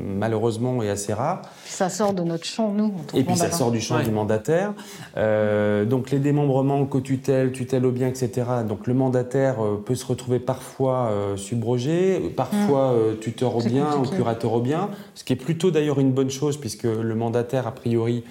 malheureusement, 0.00 0.82
est 0.82 0.90
assez 0.90 1.12
rare. 1.12 1.42
Ça 1.64 1.88
sort 1.88 2.12
de 2.12 2.22
notre 2.22 2.44
champ, 2.44 2.72
nous. 2.72 2.92
Et 3.14 3.24
puis, 3.24 3.36
ça 3.36 3.50
sort 3.50 3.70
du 3.70 3.80
champ 3.80 4.02
du 4.02 4.10
mandataire. 4.10 4.74
donc, 5.16 6.10
les 6.10 6.18
démembrements, 6.18 6.84
co-tutelle, 6.86 7.52
tutelle 7.52 7.86
au 7.86 7.92
bien, 7.92 8.08
etc., 8.08 8.44
donc 8.66 8.86
le 8.86 8.94
mandataire 8.94 9.64
euh, 9.64 9.82
peut 9.84 9.94
se 9.94 10.06
retrouver 10.06 10.38
parfois 10.38 11.10
euh, 11.10 11.36
subrogé, 11.36 12.32
parfois 12.36 12.92
euh, 12.92 13.14
tuteur 13.14 13.56
au 13.56 13.62
bien 13.62 13.96
ou 13.96 14.02
curateur 14.02 14.52
au 14.52 14.60
bien, 14.60 14.90
ce 15.14 15.24
qui 15.24 15.32
est 15.32 15.36
plutôt 15.36 15.70
d'ailleurs 15.70 16.00
une 16.00 16.12
bonne 16.12 16.30
chose 16.30 16.56
puisque 16.56 16.84
le 16.84 17.14
mandataire, 17.14 17.66
a 17.66 17.72
priori, 17.72 18.24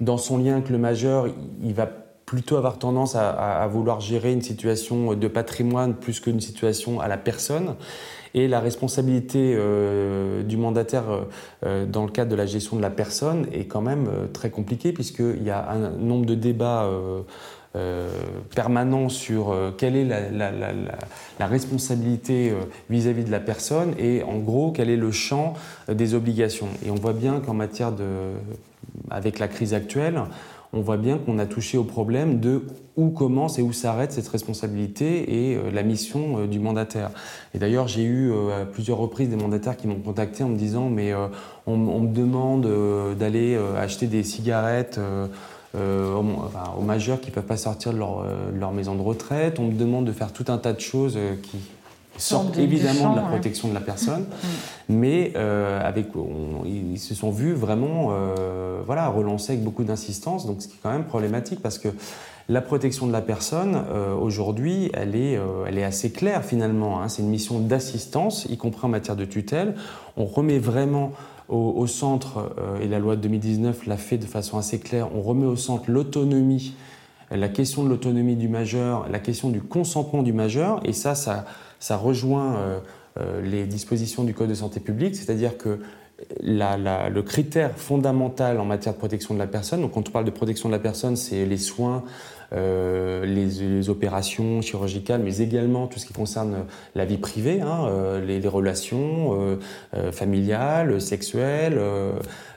dans 0.00 0.16
son 0.16 0.38
lien 0.38 0.54
avec 0.54 0.70
le 0.70 0.78
majeur, 0.78 1.26
il 1.62 1.74
va 1.74 1.88
plutôt 2.34 2.56
avoir 2.56 2.78
tendance 2.78 3.14
à, 3.16 3.66
vouloir 3.70 4.00
gérer 4.00 4.32
une 4.32 4.42
situation 4.42 5.14
de 5.14 5.28
patrimoine 5.28 5.94
plus 5.94 6.20
qu'une 6.20 6.40
situation 6.40 7.00
à 7.00 7.08
la 7.08 7.16
personne. 7.16 7.76
Et 8.34 8.48
la 8.48 8.58
responsabilité 8.58 9.56
du 10.44 10.56
mandataire 10.56 11.04
dans 11.62 12.04
le 12.04 12.10
cadre 12.10 12.32
de 12.32 12.34
la 12.34 12.46
gestion 12.46 12.76
de 12.76 12.82
la 12.82 12.90
personne 12.90 13.46
est 13.52 13.66
quand 13.66 13.80
même 13.80 14.08
très 14.32 14.50
compliquée 14.50 14.92
puisqu'il 14.92 15.44
y 15.44 15.50
a 15.50 15.70
un 15.70 15.90
nombre 15.90 16.26
de 16.26 16.34
débats 16.34 16.90
euh, 17.76 18.08
permanent 18.54 19.08
sur 19.08 19.50
euh, 19.50 19.72
quelle 19.76 19.96
est 19.96 20.04
la, 20.04 21.46
responsabilité 21.48 22.50
euh, 22.50 22.66
vis-à-vis 22.88 23.24
de 23.24 23.32
la 23.32 23.40
personne 23.40 23.94
et 23.98 24.22
en 24.22 24.38
gros 24.38 24.70
quel 24.70 24.88
est 24.90 24.96
le 24.96 25.10
champ 25.10 25.54
des 25.88 26.14
obligations. 26.14 26.68
Et 26.86 26.92
on 26.92 26.94
voit 26.94 27.14
bien 27.14 27.40
qu'en 27.40 27.54
matière 27.54 27.90
de, 27.90 28.04
avec 29.10 29.40
la 29.40 29.48
crise 29.48 29.74
actuelle, 29.74 30.22
on 30.74 30.80
voit 30.80 30.96
bien 30.96 31.18
qu'on 31.18 31.38
a 31.38 31.46
touché 31.46 31.78
au 31.78 31.84
problème 31.84 32.40
de 32.40 32.66
où 32.96 33.10
commence 33.10 33.58
et 33.58 33.62
où 33.62 33.72
s'arrête 33.72 34.12
cette 34.12 34.28
responsabilité 34.28 35.50
et 35.50 35.58
la 35.72 35.82
mission 35.82 36.46
du 36.46 36.60
mandataire. 36.60 37.10
Et 37.52 37.58
d'ailleurs, 37.58 37.88
j'ai 37.88 38.04
eu 38.04 38.32
à 38.32 38.64
plusieurs 38.64 38.98
reprises 38.98 39.28
des 39.28 39.36
mandataires 39.36 39.76
qui 39.76 39.88
m'ont 39.88 39.98
contacté 39.98 40.44
en 40.44 40.48
me 40.48 40.56
disant 40.56 40.90
mais 40.90 41.12
on, 41.66 41.76
me 41.76 42.12
demande 42.12 42.68
d'aller 43.18 43.58
acheter 43.76 44.06
des 44.06 44.22
cigarettes 44.22 45.00
euh, 45.76 46.14
aux, 46.14 46.82
majeurs 46.82 47.20
qui 47.20 47.30
ne 47.30 47.34
peuvent 47.34 47.42
pas 47.42 47.56
sortir 47.56 47.92
de 47.92 47.98
leur, 47.98 48.20
euh, 48.20 48.70
maison 48.72 48.94
de 48.94 49.02
retraite. 49.02 49.58
On 49.58 49.64
me 49.64 49.72
demande 49.72 50.04
de 50.04 50.12
faire 50.12 50.32
tout 50.32 50.44
un 50.46 50.56
tas 50.56 50.72
de 50.72 50.78
choses 50.78 51.14
euh, 51.16 51.34
qui, 51.42 51.58
sortent 52.16 52.58
évidemment 52.58 53.10
de 53.10 53.16
la 53.16 53.22
protection 53.22 53.68
de 53.68 53.74
la 53.74 53.80
personne, 53.80 54.22
mm. 54.42 54.46
mais 54.88 55.32
euh, 55.36 55.80
avec, 55.82 56.08
ils 56.64 56.98
se 56.98 57.14
sont 57.14 57.30
vus 57.30 57.52
vraiment 57.52 58.08
euh, 58.10 58.80
voilà, 58.84 59.08
relancés 59.08 59.52
avec 59.52 59.64
beaucoup 59.64 59.84
d'insistance, 59.84 60.46
donc 60.46 60.62
ce 60.62 60.68
qui 60.68 60.74
est 60.74 60.80
quand 60.82 60.92
même 60.92 61.04
problématique 61.04 61.60
parce 61.60 61.78
que 61.78 61.88
la 62.48 62.60
protection 62.60 63.06
de 63.06 63.12
la 63.12 63.22
personne, 63.22 63.84
euh, 63.90 64.14
aujourd'hui, 64.14 64.90
elle, 64.92 65.16
est, 65.16 65.40
elle 65.66 65.78
est 65.78 65.84
assez 65.84 66.12
claire 66.12 66.44
finalement. 66.44 67.00
Hein. 67.00 67.08
C'est 67.08 67.22
une 67.22 67.30
mission 67.30 67.58
d'assistance, 67.58 68.46
y 68.50 68.58
compris 68.58 68.84
en 68.84 68.90
matière 68.90 69.16
de 69.16 69.24
tutelle. 69.24 69.74
On 70.18 70.26
remet 70.26 70.58
vraiment 70.58 71.12
au, 71.48 71.72
au 71.76 71.86
centre, 71.86 72.54
et 72.82 72.86
la 72.86 72.98
loi 72.98 73.16
de 73.16 73.22
2019 73.22 73.86
l'a 73.86 73.96
fait 73.96 74.18
de 74.18 74.26
façon 74.26 74.58
assez 74.58 74.78
claire, 74.78 75.08
on 75.14 75.22
remet 75.22 75.46
au 75.46 75.56
centre 75.56 75.84
l'autonomie 75.88 76.74
la 77.36 77.48
question 77.48 77.84
de 77.84 77.88
l'autonomie 77.88 78.36
du 78.36 78.48
majeur, 78.48 79.08
la 79.10 79.18
question 79.18 79.50
du 79.50 79.60
consentement 79.60 80.22
du 80.22 80.32
majeur, 80.32 80.80
et 80.84 80.92
ça, 80.92 81.14
ça, 81.14 81.44
ça 81.78 81.96
rejoint 81.96 82.56
euh, 82.56 82.78
euh, 83.18 83.42
les 83.42 83.64
dispositions 83.66 84.24
du 84.24 84.34
Code 84.34 84.48
de 84.48 84.54
santé 84.54 84.80
publique, 84.80 85.16
c'est-à-dire 85.16 85.56
que 85.58 85.80
le 86.40 87.20
critère 87.22 87.76
fondamental 87.76 88.60
en 88.60 88.64
matière 88.64 88.94
de 88.94 88.98
protection 88.98 89.34
de 89.34 89.38
la 89.38 89.48
personne, 89.48 89.80
donc 89.80 89.92
quand 89.92 90.08
on 90.08 90.12
parle 90.12 90.24
de 90.24 90.30
protection 90.30 90.68
de 90.68 90.74
la 90.74 90.78
personne, 90.78 91.16
c'est 91.16 91.44
les 91.44 91.58
soins, 91.58 92.04
euh, 92.52 93.26
les, 93.26 93.88
opérations 93.90 94.62
chirurgicales, 94.62 95.20
mais 95.22 95.38
également 95.38 95.88
tout 95.88 95.98
ce 95.98 96.06
qui 96.06 96.12
concerne 96.12 96.66
la 96.94 97.04
vie 97.04 97.18
privée, 97.18 97.60
hein, 97.60 98.20
les, 98.24 98.40
relations 98.48 99.58
familiales, 100.12 101.00
sexuelles, 101.00 101.78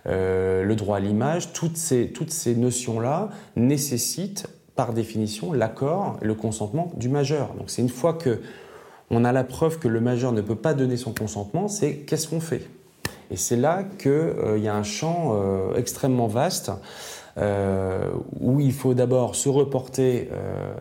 le 0.05 0.73
droit 0.75 0.97
à 0.97 0.99
l'image, 0.99 1.51
toutes 1.51 1.77
ces, 1.77 2.09
toutes 2.09 2.31
ces 2.31 2.55
notions-là 2.55 3.29
nécessitent 3.55 4.47
par 4.77 4.93
définition 4.93 5.51
l'accord, 5.51 6.17
le 6.21 6.35
consentement 6.35 6.91
du 6.95 7.09
majeur. 7.09 7.53
Donc 7.57 7.69
c'est 7.69 7.81
une 7.81 7.89
fois 7.89 8.13
que 8.13 8.39
on 9.09 9.25
a 9.25 9.31
la 9.31 9.43
preuve 9.43 9.79
que 9.79 9.87
le 9.87 9.99
majeur 9.99 10.31
ne 10.31 10.41
peut 10.41 10.55
pas 10.55 10.73
donner 10.73 10.97
son 10.97 11.13
consentement, 11.13 11.67
c'est 11.67 11.97
qu'est-ce 11.97 12.27
qu'on 12.27 12.41
fait? 12.41 12.69
Et 13.31 13.35
c'est 13.35 13.57
là 13.57 13.83
qu'il 13.97 14.11
euh, 14.11 14.57
y 14.57 14.67
a 14.67 14.75
un 14.75 14.83
champ 14.83 15.33
euh, 15.33 15.75
extrêmement 15.75 16.27
vaste 16.27 16.71
euh, 17.37 18.09
où 18.39 18.59
il 18.59 18.73
faut 18.73 18.93
d'abord 18.93 19.35
se 19.35 19.49
reporter 19.49 20.29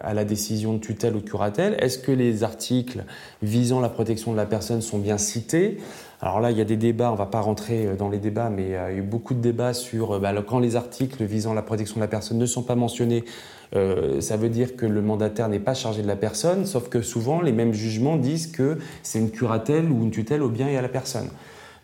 à 0.01 0.15
la 0.15 0.25
décision 0.25 0.73
de 0.75 0.79
tutelle 0.79 1.15
ou 1.15 1.21
de 1.21 1.29
curatelle. 1.29 1.77
Est-ce 1.81 1.99
que 1.99 2.13
les 2.13 2.45
articles 2.45 3.05
visant 3.43 3.81
la 3.81 3.91
protection 3.91 4.33
de 4.33 4.37
la 4.37 4.47
personne 4.47 4.81
sont 4.81 4.99
bien 4.99 5.19
cités? 5.19 5.79
Alors 6.23 6.41
là, 6.41 6.51
il 6.51 6.57
y 6.57 6.63
a 6.63 6.65
des 6.65 6.79
débats, 6.79 7.11
on 7.11 7.13
ne 7.13 7.19
va 7.19 7.27
pas 7.27 7.43
rentrer 7.43 7.95
dans 7.99 8.09
les 8.09 8.17
débats, 8.17 8.49
mais 8.49 8.63
il 8.63 8.71
y 8.71 8.77
a 8.77 8.91
eu 8.91 9.03
beaucoup 9.03 9.35
de 9.35 9.41
débats 9.41 9.75
sur 9.75 10.19
bah, 10.19 10.33
quand 10.49 10.59
les 10.59 10.77
articles 10.77 11.23
visant 11.25 11.53
la 11.53 11.61
protection 11.61 11.97
de 11.97 12.01
la 12.01 12.09
personne 12.09 12.39
ne 12.39 12.47
sont 12.47 12.63
pas 12.63 12.75
mentionnés, 12.75 13.27
euh, 13.75 14.21
ça 14.21 14.37
veut 14.37 14.49
dire 14.49 14.77
que 14.77 14.87
le 14.87 15.03
mandataire 15.03 15.49
n'est 15.49 15.59
pas 15.59 15.75
chargé 15.75 16.03
de 16.03 16.07
la 16.07 16.17
personne, 16.17 16.67
sauf 16.67 16.89
que 16.89 17.03
souvent 17.03 17.41
les 17.41 17.53
mêmes 17.53 17.73
jugements 17.73 18.17
disent 18.17 18.47
que 18.47 18.79
c'est 19.03 19.19
une 19.19 19.31
curatelle 19.31 19.91
ou 19.91 20.03
une 20.03 20.11
tutelle 20.11 20.43
au 20.43 20.49
bien 20.49 20.69
et 20.69 20.77
à 20.77 20.83
la 20.83 20.89
personne. 20.89 21.29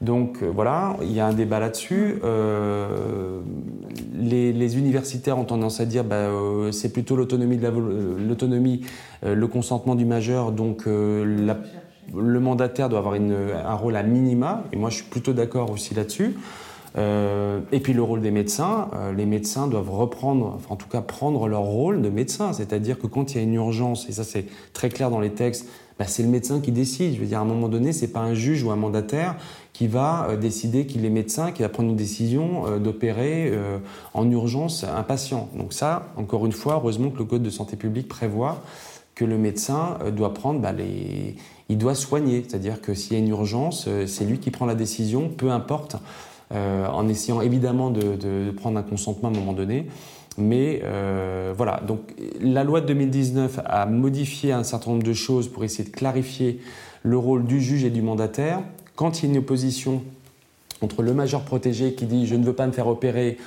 Donc 0.01 0.39
euh, 0.43 0.51
voilà, 0.53 0.97
il 1.03 1.13
y 1.13 1.21
a 1.21 1.27
un 1.27 1.33
débat 1.33 1.61
là-dessus. 1.61 2.17
Euh, 2.25 3.41
les, 4.15 4.79
universitaires 4.79 5.39
ont 5.39 5.45
tendance 5.45 5.81
à 5.81 5.85
dire 5.85 6.05
bah, 6.05 6.29
c'est 6.71 6.93
plutôt 6.93 7.17
l'autonomie, 7.17 7.59
l'autonomie, 8.29 8.83
le 9.23 9.47
consentement 9.47 9.95
du 9.95 10.05
majeur, 10.05 10.53
donc 10.53 10.87
le 10.87 12.41
mandataire 12.41 12.89
doit 12.89 13.01
avoir 13.01 13.15
un 13.15 13.75
rôle 13.75 13.97
à 13.97 14.03
minima, 14.03 14.65
et 14.73 14.77
moi 14.77 14.89
je 14.89 14.97
suis 14.97 15.05
plutôt 15.05 15.33
d'accord 15.33 15.71
aussi 15.71 15.95
là-dessus. 15.95 16.37
Euh, 16.99 17.61
et 17.73 17.81
puis 17.81 17.93
le 17.93 18.03
rôle 18.03 18.21
des 18.21 18.31
médecins, 18.31 18.89
euh, 18.95 19.13
les 19.13 19.25
médecins 19.25 19.67
doivent 19.67 19.91
reprendre, 19.91 20.53
enfin 20.57 20.75
en 20.75 20.77
tout 20.77 20.89
cas 20.89 21.01
prendre 21.01 21.49
leur 21.49 21.63
rôle 21.63 22.03
de 22.03 22.11
médecin, 22.11 22.53
c'est-à-dire 22.53 22.99
que 22.99 23.07
quand 23.07 23.33
il 23.33 23.39
y 23.39 23.41
a 23.41 23.43
une 23.43 23.55
urgence, 23.55 24.09
et 24.09 24.13
ça 24.13 24.25
c'est 24.25 24.47
très 24.73 24.91
clair 24.91 25.11
dans 25.11 25.21
les 25.21 25.31
textes, 25.31 25.67
bah, 25.99 26.05
c'est 26.07 26.23
le 26.23 26.29
médecin 26.29 26.61
qui 26.61 26.73
décide. 26.73 27.15
Je 27.15 27.21
veux 27.21 27.27
dire, 27.27 27.39
à 27.39 27.43
un 27.43 27.47
moment 27.47 27.69
donné, 27.69 27.93
c'est 27.93 28.09
pas 28.09 28.21
un 28.21 28.35
juge 28.35 28.63
ou 28.63 28.71
un 28.71 28.77
mandataire 28.77 29.37
qui 29.73 29.87
va 29.87 30.27
euh, 30.29 30.37
décider 30.37 30.87
qu'il 30.87 31.05
est 31.05 31.11
médecin, 31.11 31.51
qui 31.53 31.63
va 31.63 31.69
prendre 31.69 31.89
une 31.89 31.97
décision 31.97 32.79
d'opérer 32.79 33.53
en 34.15 34.31
urgence 34.31 34.85
un 34.85 35.03
patient. 35.03 35.49
Donc 35.57 35.73
ça, 35.73 36.13
encore 36.17 36.45
une 36.45 36.53
fois, 36.53 36.75
heureusement 36.75 37.11
que 37.11 37.19
le 37.19 37.25
Code 37.25 37.43
de 37.43 37.51
santé 37.51 37.77
publique 37.77 38.09
prévoit 38.09 38.63
que 39.15 39.25
le 39.25 39.39
médecin 39.39 39.99
doit 40.15 40.35
prendre 40.35 40.61
bah. 40.61 40.73
Il 41.69 41.79
doit 41.79 41.95
soigner, 41.95 42.45
c'est-à-dire 42.47 42.83
que 42.83 42.93
s'il 42.93 43.15
y 43.15 43.17
a 43.17 43.19
une 43.19 43.29
urgence, 43.29 43.89
c'est 44.07 44.25
lui 44.25 44.39
qui 44.39 44.51
prend 44.51 44.67
la 44.67 44.75
décision, 44.75 45.29
peu 45.29 45.51
importe 45.51 45.97
en 46.53 47.09
essayant 47.09 47.41
évidemment 47.41 47.91
de, 47.91 48.51
prendre 48.57 48.79
un 48.79 48.83
consentement 48.83 49.29
à 49.29 49.33
un 49.33 49.35
moment 49.35 49.53
donné. 49.53 49.87
Mais 50.39 50.81
euh, 50.85 51.53
voilà, 51.57 51.81
donc 51.87 52.01
la 52.41 52.65
loi 52.65 52.81
de 52.81 52.87
2019 52.87 53.61
a 53.65 53.87
modifié 53.87 54.53
un 54.53 54.65
certain 54.65 54.93
nombre 54.93 55.03
de 55.03 55.13
choses 55.13 55.49
pour 55.49 55.65
essayer 55.65 55.85
de 55.85 55.95
clarifier 55.95 56.61
le 57.03 57.19
rôle 57.19 57.45
du 57.45 57.61
juge 57.61 57.85
et 57.85 57.91
du 57.91 58.03
mandataire. 58.03 58.61
Quand 58.97 59.19
il 59.19 59.27
y 59.27 59.29
a 59.29 59.33
une 59.33 59.39
opposition 59.39 60.03
entre 60.81 61.03
le 61.03 61.15
majeur 61.15 61.43
protégé 61.43 61.95
qui 61.95 62.07
dit 62.07 62.27
je 62.27 62.35
ne 62.35 62.45
veux 62.45 62.55
pas 62.55 62.67
me 62.67 62.73
faire 62.73 62.87
opérer, 62.87 63.39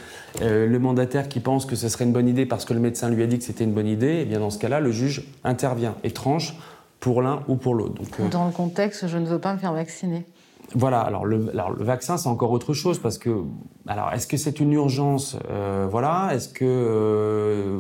euh, 0.42 0.68
le 0.68 0.80
mandataire 0.80 1.28
qui 1.28 1.40
pense 1.40 1.66
que 1.66 1.76
ce 1.76 1.90
serait 1.90 2.06
une 2.06 2.14
bonne 2.14 2.28
idée 2.28 2.46
parce 2.46 2.66
que 2.66 2.74
le 2.74 2.80
médecin 2.80 3.10
lui 3.10 3.24
a 3.24 3.28
dit 3.28 3.38
que 3.38 3.44
c'était 3.44 3.64
une 3.64 3.74
bonne 3.74 3.88
idée, 3.88 4.08
et 4.08 4.22
eh 4.22 4.26
bien 4.26 4.40
dans 4.40 4.50
ce 4.50 4.60
cas-là, 4.60 4.80
le 4.80 4.92
juge 4.92 5.28
intervient 5.44 5.96
et 6.04 6.12
tranche 6.12 6.56
pour 7.00 7.22
l'un 7.22 7.42
ou 7.48 7.56
pour 7.56 7.76
l'autre. 7.76 8.02
Dans 8.32 8.46
le 8.46 8.52
contexte, 8.52 9.08
je 9.08 9.18
ne 9.18 9.26
veux 9.26 9.40
pas 9.40 9.54
me 9.54 9.60
faire 9.60 9.74
vacciner. 9.74 10.24
Voilà, 10.74 11.00
alors 11.02 11.26
le, 11.26 11.38
vaccin, 11.80 12.18
c'est 12.18 12.28
encore 12.28 12.52
autre 12.52 12.74
chose 12.74 13.00
parce 13.00 13.18
que, 13.18 13.44
alors, 13.88 14.12
est-ce 14.14 14.26
que 14.26 14.36
c'est 14.36 14.60
une 14.60 14.74
urgence 14.74 15.38
euh, 15.50 15.88
Voilà, 15.90 16.32
est-ce 16.34 16.50
que, 16.50 16.66
euh, 16.66 17.80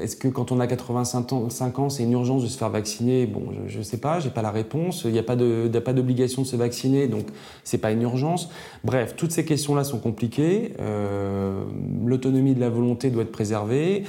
est-ce 0.00 0.16
que 0.16 0.28
quand 0.28 0.50
on 0.50 0.58
a 0.58 0.66
85 0.66 1.32
ans, 1.78 1.90
c'est 1.90 2.04
une 2.04 2.12
urgence 2.12 2.42
de 2.42 2.48
se 2.48 2.56
faire 2.56 2.70
vacciner? 2.70 3.26
Bon, 3.26 3.42
je 3.66 3.78
ne 3.78 3.82
sais 3.82 3.98
pas, 3.98 4.18
j'ai 4.18 4.30
pas 4.30 4.42
la 4.42 4.50
réponse. 4.50 5.02
Il 5.04 5.12
n'y 5.12 5.18
a 5.18 5.22
pas 5.22 5.36
d'obligation 5.36 6.42
de, 6.42 6.46
se 6.46 6.56
vacciner, 6.56 7.06
donc 7.06 7.26
c'est 7.64 7.78
pas 7.78 7.92
une 7.92 8.02
urgence. 8.02 8.48
Bref, 8.82 9.14
toutes 9.16 9.32
ces 9.32 9.44
questions-là 9.44 9.84
sont 9.84 9.98
compliquées. 9.98 10.74
Euh, 10.80 11.64
l'autonomie 12.04 12.54
de 12.54 12.60
la 12.60 12.70
volonté 12.70 13.10
doit 13.10 13.22
être 13.22 13.32
préservée. 13.32 14.04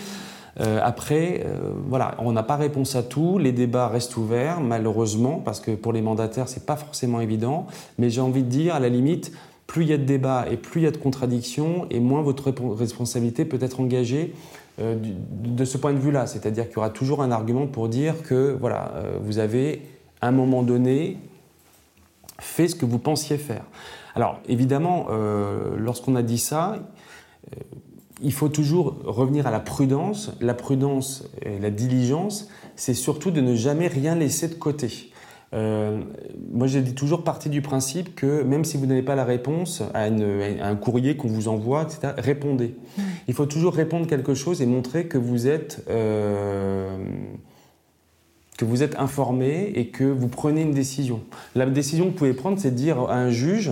Euh, 0.59 0.79
après, 0.83 1.43
euh, 1.45 1.71
voilà, 1.87 2.15
on 2.19 2.31
n'a 2.31 2.43
pas 2.43 2.55
réponse 2.55 2.95
à 2.95 3.03
tout. 3.03 3.37
Les 3.37 3.51
débats 3.51 3.87
restent 3.87 4.17
ouverts, 4.17 4.61
malheureusement, 4.61 5.41
parce 5.43 5.59
que 5.59 5.71
pour 5.71 5.93
les 5.93 6.01
mandataires, 6.01 6.47
c'est 6.47 6.65
pas 6.65 6.75
forcément 6.75 7.21
évident. 7.21 7.65
Mais 7.97 8.09
j'ai 8.09 8.21
envie 8.21 8.43
de 8.43 8.49
dire, 8.49 8.75
à 8.75 8.79
la 8.79 8.89
limite, 8.89 9.31
plus 9.65 9.83
il 9.83 9.89
y 9.89 9.93
a 9.93 9.97
de 9.97 10.03
débats 10.03 10.45
et 10.49 10.57
plus 10.57 10.81
il 10.81 10.83
y 10.83 10.87
a 10.87 10.91
de 10.91 10.97
contradictions, 10.97 11.87
et 11.89 11.99
moins 11.99 12.21
votre 12.21 12.53
responsabilité 12.73 13.45
peut 13.45 13.59
être 13.61 13.79
engagée 13.79 14.33
euh, 14.79 14.95
de 14.99 15.65
ce 15.65 15.77
point 15.77 15.93
de 15.93 15.99
vue-là. 15.99 16.27
C'est-à-dire 16.27 16.67
qu'il 16.67 16.75
y 16.75 16.79
aura 16.79 16.91
toujours 16.91 17.23
un 17.23 17.31
argument 17.31 17.65
pour 17.65 17.89
dire 17.89 18.21
que 18.21 18.55
voilà, 18.59 18.93
vous 19.21 19.39
avez, 19.39 19.81
à 20.21 20.27
un 20.27 20.31
moment 20.31 20.61
donné, 20.61 21.17
fait 22.39 22.67
ce 22.67 22.75
que 22.75 22.85
vous 22.85 22.99
pensiez 22.99 23.37
faire. 23.37 23.63
Alors, 24.15 24.39
évidemment, 24.47 25.07
lorsqu'on 25.77 26.15
a 26.15 26.21
dit 26.21 26.37
ça, 26.37 26.77
il 28.23 28.33
faut 28.33 28.49
toujours 28.49 28.95
revenir 29.03 29.45
à 29.47 29.51
la 29.51 29.59
prudence. 29.59 30.31
La 30.41 30.53
prudence 30.53 31.25
et 31.41 31.59
la 31.59 31.69
diligence, 31.69 32.47
c'est 32.75 32.93
surtout 32.93 33.31
de 33.31 33.41
ne 33.41 33.55
jamais 33.55 33.87
rien 33.87 34.15
laisser 34.15 34.47
de 34.47 34.55
côté. 34.55 35.11
Euh, 35.53 36.01
moi, 36.51 36.65
j'ai 36.65 36.83
toujours 36.83 37.23
parti 37.23 37.49
du 37.49 37.61
principe 37.61 38.15
que 38.15 38.41
même 38.41 38.65
si 38.65 38.77
vous 38.77 38.87
n'avez 38.87 39.03
pas 39.03 39.15
la 39.15 39.25
réponse 39.25 39.83
à, 39.93 40.05
un 40.05 40.75
courrier 40.75 41.15
qu'on 41.15 41.27
vous 41.27 41.47
envoie, 41.47 41.83
etc., 41.83 42.13
répondez. 42.17 42.75
Mmh. 42.97 43.01
Il 43.27 43.33
faut 43.35 43.45
toujours 43.45 43.73
répondre 43.75 44.07
quelque 44.07 44.33
chose 44.33 44.61
et 44.61 44.65
montrer 44.65 45.05
que 45.05 45.19
vous 45.19 45.47
êtes 45.47 45.85
euh, 45.89 46.97
que 48.57 48.65
vous 48.65 48.83
êtes 48.83 48.97
informé 48.99 49.71
et 49.75 49.87
que 49.87 50.03
vous 50.03 50.27
prenez 50.27 50.61
une 50.61 50.73
décision. 50.73 51.21
La 51.55 51.65
décision 51.65 52.05
que 52.05 52.09
vous 52.11 52.15
pouvez 52.15 52.33
prendre, 52.33 52.59
c'est 52.59 52.71
de 52.71 52.75
dire 52.75 52.99
à 53.01 53.15
un 53.15 53.29
juge 53.29 53.71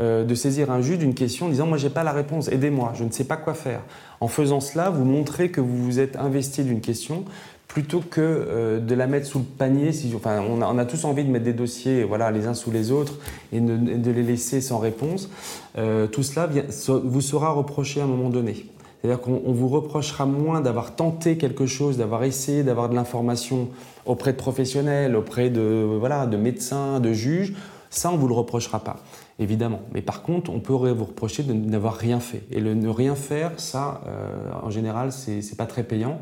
euh, 0.00 0.24
de 0.24 0.34
saisir 0.34 0.70
un 0.70 0.80
juge 0.80 0.98
d'une 0.98 1.14
question 1.14 1.46
en 1.46 1.48
disant 1.50 1.66
moi 1.66 1.76
j'ai 1.76 1.90
pas 1.90 2.04
la 2.04 2.12
réponse, 2.12 2.48
aidez-moi, 2.48 2.92
je 2.94 3.04
ne 3.04 3.10
sais 3.10 3.24
pas 3.24 3.36
quoi 3.36 3.54
faire. 3.54 3.82
En 4.20 4.28
faisant 4.28 4.60
cela, 4.60 4.90
vous 4.90 5.04
montrez 5.04 5.50
que 5.50 5.60
vous 5.60 5.84
vous 5.84 5.98
êtes 6.00 6.16
investi 6.16 6.64
d'une 6.64 6.80
question 6.80 7.24
plutôt 7.70 8.00
que 8.00 8.20
euh, 8.20 8.80
de 8.80 8.94
la 8.94 9.06
mettre 9.06 9.26
sous 9.26 9.38
le 9.38 9.44
panier. 9.44 9.90
enfin, 10.16 10.42
on 10.42 10.78
a, 10.78 10.84
tous 10.84 11.04
envie 11.04 11.24
de 11.24 11.30
mettre 11.30 11.44
des 11.44 11.52
dossiers 11.52 12.02
voilà, 12.02 12.30
les 12.30 12.46
uns 12.46 12.54
sous 12.54 12.70
les 12.70 12.90
autres 12.90 13.18
et 13.52 13.60
de, 13.60 14.10
les 14.10 14.22
laisser 14.22 14.60
sans 14.60 14.78
réponse. 14.78 15.30
Euh, 15.78 16.06
tout 16.08 16.24
cela 16.24 16.48
vous 16.86 17.20
sera 17.20 17.52
reproché 17.52 18.00
à 18.00 18.04
un 18.04 18.08
moment 18.08 18.28
donné. 18.28 18.66
C'est-à-dire 19.00 19.20
qu'on 19.20 19.52
vous 19.52 19.68
reprochera 19.68 20.26
moins 20.26 20.60
d'avoir 20.60 20.96
tenté 20.96 21.36
quelque 21.36 21.66
chose, 21.66 21.96
d'avoir 21.96 22.24
essayé 22.24 22.64
d'avoir 22.64 22.88
de 22.88 22.94
l'information 22.94 23.68
auprès 24.04 24.32
de 24.32 24.36
professionnels, 24.36 25.14
auprès 25.14 25.48
de, 25.48 25.86
voilà, 25.98 26.26
de 26.26 26.36
médecins, 26.36 27.00
de 27.00 27.12
juges. 27.12 27.54
Ça, 27.88 28.10
on 28.10 28.14
ne 28.14 28.18
vous 28.18 28.28
le 28.28 28.34
reprochera 28.34 28.80
pas 28.80 28.96
évidemment. 29.40 29.80
Mais 29.92 30.02
par 30.02 30.22
contre, 30.22 30.50
on 30.50 30.60
peut 30.60 30.72
vous 30.72 31.04
reprocher 31.04 31.42
de 31.42 31.52
n'avoir 31.52 31.94
rien 31.96 32.20
fait. 32.20 32.42
Et 32.52 32.60
le 32.60 32.74
ne 32.74 32.88
rien 32.88 33.16
faire, 33.16 33.52
ça, 33.56 34.02
euh, 34.06 34.50
en 34.62 34.70
général, 34.70 35.10
c'est 35.10 35.36
n'est 35.36 35.56
pas 35.56 35.66
très 35.66 35.82
payant. 35.82 36.20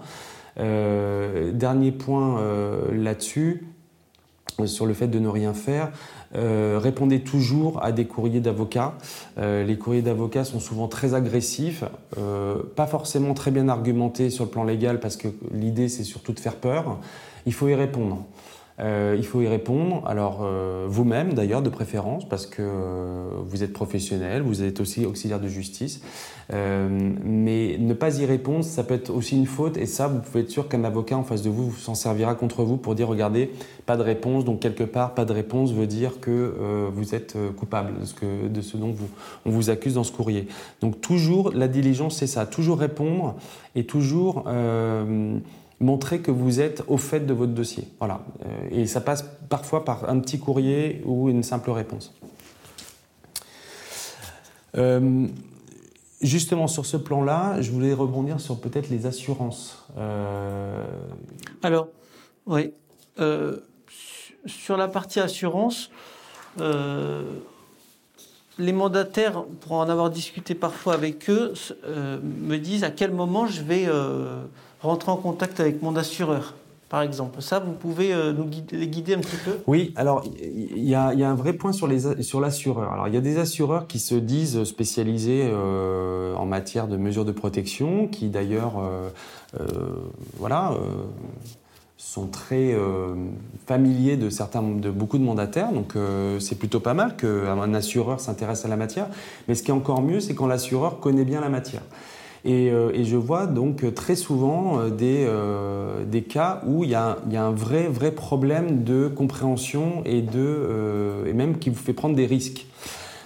Euh, 0.59 1.53
dernier 1.53 1.93
point 1.93 2.39
euh, 2.39 2.87
là-dessus, 2.93 3.66
sur 4.64 4.87
le 4.87 4.95
fait 4.95 5.09
de 5.09 5.19
ne 5.19 5.29
rien 5.29 5.55
faire, 5.55 5.93
répondez 6.35 7.21
toujours 7.21 7.81
à 7.85 7.93
des 7.93 8.07
courriers 8.07 8.41
d'avocats. 8.41 8.95
les 9.37 9.79
courriers 9.79 10.03
d'avocats 10.03 10.43
sont 10.43 10.59
souvent 10.59 10.89
très 10.89 11.14
agressifs, 11.14 11.85
pas 12.75 12.89
forcément 12.89 13.35
très 13.35 13.53
bien 13.53 13.69
argumentés 13.69 14.31
sur 14.31 14.43
le 14.43 14.51
plan 14.51 14.64
légal 14.64 14.99
parce 14.99 15.16
que 15.16 15.29
l'idée 15.53 15.89
c'est 15.89 16.03
surtout 16.03 16.33
de 16.33 16.41
faire 16.41 16.57
peur. 16.57 16.99
Il 17.47 17.53
faut 17.55 17.69
y 17.69 17.75
répondre. 17.77 18.25
Euh, 18.81 19.16
il 19.18 19.24
faut 19.24 19.41
y 19.41 19.49
répondre. 19.49 20.03
Alors, 20.07 20.41
euh, 20.43 20.87
vous-même, 20.89 21.35
d'ailleurs, 21.35 21.62
de 21.62 21.68
préférence, 21.68 22.29
parce 22.29 22.47
que 22.47 22.62
euh, 22.62 23.29
vous 23.45 23.62
êtes 23.62 23.72
professionnel, 23.72 24.43
vous 24.43 24.62
êtes 24.62 24.81
aussi 24.81 25.05
auxiliaire 25.05 25.41
de 25.41 25.49
justice. 25.49 26.01
mais 26.51 27.76
ne 27.79 27.93
pas 27.93 28.18
y 28.20 28.24
répondre, 28.24 28.64
ça 28.64 28.85
peut 28.85 28.95
être 28.95 29.11
aussi 29.11 29.37
une 29.37 29.47
faute. 29.47 29.76
Et 29.76 29.87
ça, 29.87 30.07
vous 30.07 30.20
pouvez 30.20 30.41
être 30.41 30.51
sûr 30.51 30.68
qu'un 30.68 30.85
avocat 30.85 31.16
en 31.16 31.24
face 31.24 31.43
de 31.43 31.51
vous 31.51 31.72
s'en 31.72 31.95
servira 31.95 32.35
contre 32.35 32.62
vous 32.62 32.76
pour 32.76 32.95
dire 32.95 33.09
regardez, 33.09 33.51
pas 33.85 33.97
de 33.97 34.03
réponse. 34.03 34.45
Donc, 34.45 34.61
quelque 34.61 34.85
part, 34.85 35.14
pas 35.14 35.24
de 35.24 35.33
réponse 35.33 35.72
veut 35.72 35.87
dire 35.87 36.20
que 36.20 36.89
vous 36.93 37.14
êtes 37.14 37.37
coupable 37.57 38.01
de 38.01 38.05
ce, 38.07 38.14
que, 38.14 38.49
de 38.49 38.61
ce 38.61 38.76
dont 38.76 38.93
vous, 38.93 39.09
on 39.45 39.51
vous 39.51 39.70
accuse 39.70 39.95
dans 39.95 40.05
ce 40.05 40.12
courrier. 40.12 40.47
Donc, 40.81 41.01
toujours, 41.01 41.51
la 41.53 41.68
diligence, 41.68 42.16
c'est 42.16 42.26
ça. 42.26 42.47
Toujours 42.47 42.79
répondre 42.79 43.35
et 43.74 43.85
toujours 43.85 44.45
montrer 45.81 46.20
que 46.20 46.31
vous 46.31 46.61
êtes 46.61 46.83
au 46.89 46.97
fait 46.97 47.20
de 47.20 47.33
votre 47.33 47.53
dossier. 47.53 47.89
Voilà. 47.99 48.20
Euh, 48.45 48.68
et 48.70 48.87
ça 48.87 49.01
passe 49.01 49.24
parfois 49.49 49.85
par 49.85 50.09
un 50.09 50.18
petit 50.20 50.39
courrier 50.39 51.03
ou 51.05 51.29
une 51.29 51.43
simple 51.43 51.70
réponse. 51.70 52.14
Euh, 54.76 55.26
justement, 56.20 56.66
sur 56.66 56.85
ce 56.85 56.97
plan-là, 56.97 57.61
je 57.61 57.70
voulais 57.70 57.95
rebondir 57.95 58.41
sur 58.41 58.61
peut-être 58.61 58.91
les 58.91 59.07
assurances. 59.07 59.87
Euh, 59.97 60.85
Alors, 61.62 61.89
oui. 62.47 62.72
sur 64.47 64.76
la 64.76 64.89
partie 64.89 65.20
assurance, 65.20 65.91
les 68.59 68.72
mandataires, 68.72 69.45
pour 69.61 69.74
en 69.74 69.89
avoir 69.89 70.11
discuté 70.11 70.55
parfois 70.55 70.95
avec 70.95 71.31
eux, 71.31 71.55
me 71.87 72.57
disent 72.57 72.85
à 72.85 72.91
quel 72.91 73.12
moment 73.12 73.47
je 73.47 73.62
vais 73.62 73.87
rentrer 74.81 75.11
en 75.11 75.16
contact 75.16 75.61
avec 75.61 75.83
mon 75.83 75.97
assureur 75.97 76.55
par 76.89 77.03
exemple. 77.03 77.43
Ça, 77.43 77.59
vous 77.59 77.72
pouvez 77.72 78.12
euh, 78.12 78.33
nous 78.33 78.45
guider, 78.45 79.14
un 79.14 79.20
petit 79.20 79.37
peu 79.45 79.59
Oui, 79.66 79.93
alors 79.97 80.24
il 80.41 80.89
y, 80.89 80.95
a 80.95 81.11
un 81.11 81.35
vrai 81.35 81.53
point 81.53 81.72
sur 81.72 81.87
l'assureur. 81.87 82.93
alors 82.93 83.09
il 83.09 83.14
y 83.14 83.16
a 83.16 83.20
des 83.20 83.39
assureurs 83.39 83.87
qui 83.87 83.99
se 83.99 84.14
disent 84.14 84.64
spécialisés 84.64 85.43
euh, 85.45 86.35
en 86.35 86.47
matière 86.47 86.89
de 86.89 86.97
mesures 86.97 87.24
de 87.24 87.33
protection, 87.33 88.09
qui 88.09 88.29
d'ailleurs, 88.29 88.74
euh, 88.79 89.11
voilà, 90.39 90.72
sont 91.97 92.26
très 92.26 92.74
familiers 93.66 94.16
de 94.16 94.31
certains, 94.31 94.62
de 94.62 94.91
beaucoup 94.91 95.18
de 95.18 95.24
mandataires. 95.24 95.72
Donc 95.72 95.95
c'est 96.39 96.57
plutôt 96.57 96.81
pas 96.81 96.95
mal 96.95 97.16
qu'un 97.16 97.74
assureur 97.74 98.20
s'intéresse 98.20 98.64
à 98.64 98.68
la 98.68 98.76
matière. 98.76 99.09
Mais 99.47 99.55
ce 99.55 99.62
qui 99.62 99.70
est 99.70 99.74
encore 99.74 100.01
mieux, 100.01 100.20
c'est 100.20 100.35
quand 100.35 100.47
l'assureur 100.47 101.01
connaît 101.01 101.24
bien 101.24 101.41
la 101.41 101.49
matière. 101.49 101.83
Euh, 102.47 102.91
et, 102.95 103.05
je 103.05 103.16
vois 103.16 103.47
donc 103.47 103.95
très 103.95 104.16
souvent 104.16 104.78
euh, 104.78 104.91
des, 104.91 105.24
euh, 105.26 106.05
des 106.05 106.22
cas 106.22 106.62
où 106.66 106.84
il 106.84 106.91
y, 106.91 106.95
a, 106.95 107.18
il 107.26 107.32
y, 107.32 107.36
a, 107.36 107.45
un 107.45 107.53
vrai, 107.53 107.89
vrai 107.89 108.12
problème 108.12 108.84
de 108.84 109.09
compréhension 109.09 110.03
et, 110.05 110.22
de, 110.22 111.24
et 111.26 111.32
même 111.32 111.59
qui 111.59 111.70
vous 111.70 111.76
fait 111.76 111.93
prendre 111.93 112.14
des 112.14 112.26
risques. 112.26 112.66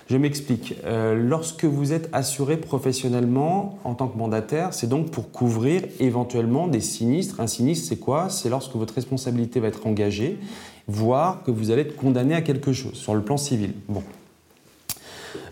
Je 0.09 0.17
m'explique. 0.19 0.75
lorsque 1.17 1.65
vous 1.65 1.95
êtes 1.95 2.11
assuré 2.13 2.59
professionnellement 2.59 3.79
en 3.85 3.95
tant 3.95 4.09
que 4.09 4.19
mandataire, 4.19 4.75
c'est 4.75 4.89
donc 4.89 5.11
pour 5.11 5.31
couvrir 5.31 5.85
éventuellement 6.01 6.67
des 6.67 6.83
sinistres. 6.83 7.41
Un 7.41 7.47
sinistre, 7.47 7.89
c'est 7.89 7.97
quoi? 7.97 8.29
C'est 8.29 8.51
lorsque 8.51 8.75
votre 8.75 8.93
responsabilité 8.93 9.59
va 9.59 9.69
être 9.69 9.87
engagée, 9.87 10.39
voire 10.87 11.43
que 11.45 11.51
vous 11.51 11.71
allez 11.71 11.83
être 11.83 11.97
condamné 11.97 12.35
à 12.35 12.43
quelque 12.43 12.75
chose 12.75 12.95
sur 12.95 13.15
le 13.15 13.23
plan 13.23 13.39
civil. 13.39 13.73
Bon, 13.89 14.03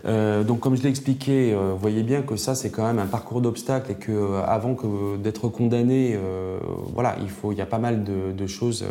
euh, 0.05 0.43
donc, 0.43 0.59
comme 0.59 0.75
je 0.75 0.83
l'ai 0.83 0.89
expliqué, 0.89 1.53
euh, 1.53 1.71
vous 1.73 1.79
voyez 1.79 2.03
bien 2.03 2.21
que 2.21 2.35
ça, 2.35 2.55
c'est 2.55 2.69
quand 2.69 2.85
même 2.85 2.99
un 2.99 3.05
parcours 3.05 3.41
d'obstacles 3.41 3.91
et 3.91 3.95
que 3.95 4.11
euh, 4.11 4.43
avant 4.45 4.75
d'être 5.17 5.47
condamné, 5.49 6.17
il 6.17 7.57
y 7.57 7.61
a 7.61 7.65
pas 7.65 7.79
mal 7.79 8.03
de, 8.03 8.47
choses 8.47 8.85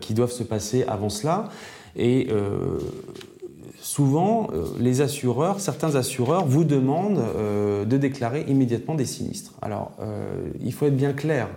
qui 0.00 0.14
doivent 0.14 0.32
se 0.32 0.42
passer 0.42 0.84
avant 0.86 1.08
cela. 1.08 1.48
Et 1.96 2.28
souvent, 3.80 4.48
les 4.78 5.00
assureurs, 5.00 5.60
certains 5.60 5.96
assureurs 5.96 6.46
vous 6.46 6.64
demandent 6.64 7.22
de 7.86 7.96
déclarer 7.96 8.44
immédiatement 8.48 8.94
des 8.94 9.06
sinistres. 9.06 9.54
Alors, 9.62 9.92
il 10.60 10.72
faut 10.72 10.86
être 10.86 10.96
bien 10.96 11.12
clair. 11.12 11.48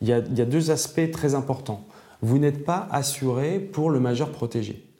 Il 0.00 0.08
y 0.08 0.12
a 0.12 0.20
deux 0.20 0.70
aspects 0.70 1.10
très 1.10 1.34
importants. 1.34 1.84
Vous 2.20 2.38
n'êtes 2.38 2.64
pas 2.64 2.88
assuré 2.90 3.58
pour 3.58 3.90
le 3.90 4.00
majeur 4.00 4.30
protégé. 4.30 4.91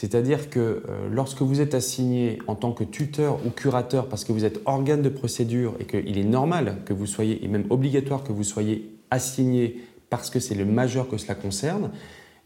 C'est-à-dire 0.00 0.48
que 0.48 0.60
euh, 0.60 1.08
lorsque 1.10 1.42
vous 1.42 1.60
êtes 1.60 1.74
assigné 1.74 2.38
en 2.46 2.54
tant 2.54 2.70
que 2.70 2.84
tuteur 2.84 3.44
ou 3.44 3.50
curateur, 3.50 4.08
parce 4.08 4.22
que 4.22 4.30
vous 4.30 4.44
êtes 4.44 4.60
organe 4.64 5.02
de 5.02 5.08
procédure 5.08 5.74
et 5.80 5.86
qu'il 5.86 6.16
est 6.16 6.22
normal 6.22 6.76
que 6.84 6.92
vous 6.92 7.06
soyez, 7.06 7.44
et 7.44 7.48
même 7.48 7.64
obligatoire 7.68 8.22
que 8.22 8.30
vous 8.30 8.44
soyez 8.44 8.96
assigné 9.10 9.82
parce 10.08 10.30
que 10.30 10.38
c'est 10.38 10.54
le 10.54 10.64
majeur 10.64 11.08
que 11.08 11.16
cela 11.16 11.34
concerne, 11.34 11.90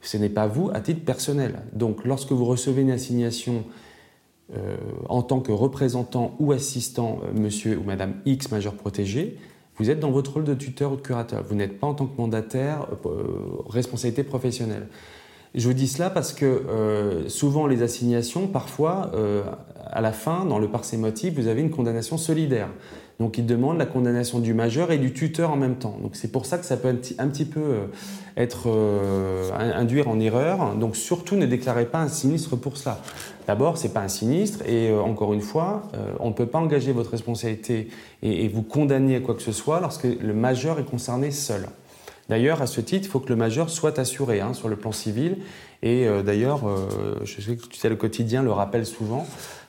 ce 0.00 0.16
n'est 0.16 0.30
pas 0.30 0.46
vous 0.46 0.70
à 0.72 0.80
titre 0.80 1.04
personnel. 1.04 1.60
Donc 1.74 2.06
lorsque 2.06 2.32
vous 2.32 2.46
recevez 2.46 2.80
une 2.80 2.90
assignation 2.90 3.64
euh, 4.56 4.74
en 5.10 5.22
tant 5.22 5.40
que 5.40 5.52
représentant 5.52 6.34
ou 6.38 6.52
assistant 6.52 7.20
euh, 7.22 7.38
monsieur 7.38 7.76
ou 7.76 7.82
madame 7.82 8.14
X 8.24 8.50
majeur 8.50 8.72
protégé, 8.72 9.36
vous 9.76 9.90
êtes 9.90 10.00
dans 10.00 10.10
votre 10.10 10.32
rôle 10.32 10.44
de 10.44 10.54
tuteur 10.54 10.92
ou 10.92 10.96
de 10.96 11.02
curateur. 11.02 11.44
Vous 11.46 11.54
n'êtes 11.54 11.78
pas 11.78 11.86
en 11.86 11.92
tant 11.92 12.06
que 12.06 12.16
mandataire, 12.16 12.86
responsabilité 13.68 14.22
professionnelle. 14.22 14.86
Je 15.54 15.68
vous 15.68 15.74
dis 15.74 15.86
cela 15.86 16.08
parce 16.08 16.32
que 16.32 16.46
euh, 16.46 17.28
souvent 17.28 17.66
les 17.66 17.82
assignations, 17.82 18.46
parfois, 18.46 19.10
euh, 19.14 19.42
à 19.90 20.00
la 20.00 20.12
fin, 20.12 20.46
dans 20.46 20.58
le 20.58 20.68
motif, 20.96 21.34
vous 21.34 21.46
avez 21.46 21.60
une 21.60 21.70
condamnation 21.70 22.16
solidaire. 22.16 22.68
Donc 23.20 23.36
ils 23.36 23.44
demandent 23.44 23.76
la 23.76 23.86
condamnation 23.86 24.38
du 24.38 24.54
majeur 24.54 24.90
et 24.90 24.98
du 24.98 25.12
tuteur 25.12 25.50
en 25.50 25.56
même 25.56 25.76
temps. 25.76 25.98
Donc 26.02 26.16
c'est 26.16 26.32
pour 26.32 26.46
ça 26.46 26.56
que 26.56 26.64
ça 26.64 26.78
peut 26.78 26.88
un 26.88 26.94
petit, 26.94 27.14
un 27.18 27.28
petit 27.28 27.44
peu 27.44 27.60
euh, 27.60 27.86
être 28.38 28.70
induire 29.60 30.08
en 30.08 30.18
erreur. 30.18 30.74
Donc 30.74 30.96
surtout 30.96 31.36
ne 31.36 31.44
déclarez 31.44 31.84
pas 31.84 32.00
un 32.00 32.08
sinistre 32.08 32.56
pour 32.56 32.78
cela. 32.78 32.98
D'abord, 33.46 33.76
c'est 33.76 33.92
pas 33.92 34.00
un 34.00 34.08
sinistre 34.08 34.66
et 34.66 34.90
encore 34.94 35.34
une 35.34 35.42
fois, 35.42 35.82
on 36.20 36.28
ne 36.28 36.34
peut 36.34 36.46
pas 36.46 36.60
engager 36.60 36.92
votre 36.92 37.10
responsabilité 37.10 37.88
et, 38.22 38.44
et 38.44 38.48
vous 38.48 38.62
condamner 38.62 39.16
à 39.16 39.20
quoi 39.20 39.34
que 39.34 39.42
ce 39.42 39.52
soit 39.52 39.80
lorsque 39.80 40.04
le 40.04 40.32
majeur 40.32 40.78
est 40.78 40.84
concerné 40.84 41.30
seul. 41.30 41.66
D'ailleurs, 42.32 42.62
à 42.62 42.66
ce 42.66 42.80
titre, 42.80 43.04
il 43.04 43.10
faut 43.10 43.20
que 43.20 43.28
le 43.28 43.36
majeur 43.36 43.68
soit 43.68 43.98
assuré 43.98 44.40
hein, 44.40 44.54
sur 44.54 44.70
le 44.70 44.76
plan 44.76 44.90
civil. 44.90 45.36
Et 45.82 46.08
euh, 46.08 46.22
d'ailleurs, 46.22 46.66
euh, 46.66 47.16
je 47.24 47.42
sais 47.42 47.56
que 47.56 47.66
tu 47.66 47.78
sais, 47.78 47.90
le 47.90 47.96
quotidien 47.96 48.42
le 48.42 48.50
rappelle 48.50 48.86
souvent 48.86 49.26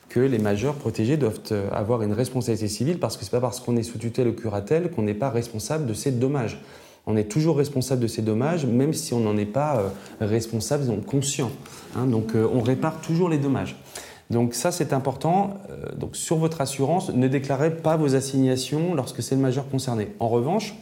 que 0.08 0.18
les 0.18 0.38
majeurs 0.38 0.72
protégés 0.72 1.18
doivent 1.18 1.40
euh, 1.52 1.68
avoir 1.72 2.00
une 2.00 2.14
responsabilité 2.14 2.68
civile 2.68 2.98
parce 2.98 3.18
que 3.18 3.24
ce 3.26 3.28
n'est 3.28 3.38
pas 3.38 3.42
parce 3.42 3.60
qu'on 3.60 3.76
est 3.76 3.82
sous 3.82 3.98
tutelle 3.98 4.28
ou 4.28 4.32
curatelle 4.32 4.90
qu'on 4.90 5.02
n'est 5.02 5.12
pas 5.12 5.28
responsable 5.28 5.84
de 5.84 5.92
ces 5.92 6.10
dommages. 6.10 6.58
On 7.04 7.18
est 7.18 7.30
toujours 7.30 7.58
responsable 7.58 8.00
de 8.00 8.06
ces 8.06 8.22
dommages, 8.22 8.64
même 8.64 8.94
si 8.94 9.12
on 9.12 9.20
n'en 9.20 9.36
est 9.36 9.44
pas 9.44 9.92
responsable, 10.22 10.86
donc 10.86 11.04
conscient. 11.04 11.50
Hein. 11.94 12.06
donc 12.06 12.32
on 12.34 12.62
répare 12.62 12.98
toujours 13.02 13.28
les 13.28 13.36
dommages. 13.36 13.76
Donc 14.30 14.54
ça 14.54 14.72
c'est 14.72 14.94
important. 14.94 15.58
donc 15.98 16.16
sur 16.16 16.38
votre 16.38 16.62
assurance, 16.62 17.12
ne 17.12 17.28
déclarez 17.28 17.76
pas 17.76 17.98
vos 17.98 18.14
assignations 18.14 18.94
lorsque 18.94 19.22
c'est 19.22 19.34
le 19.34 19.42
majeur 19.42 19.68
concerné. 19.68 20.12
En 20.18 20.30
revanche, 20.30 20.74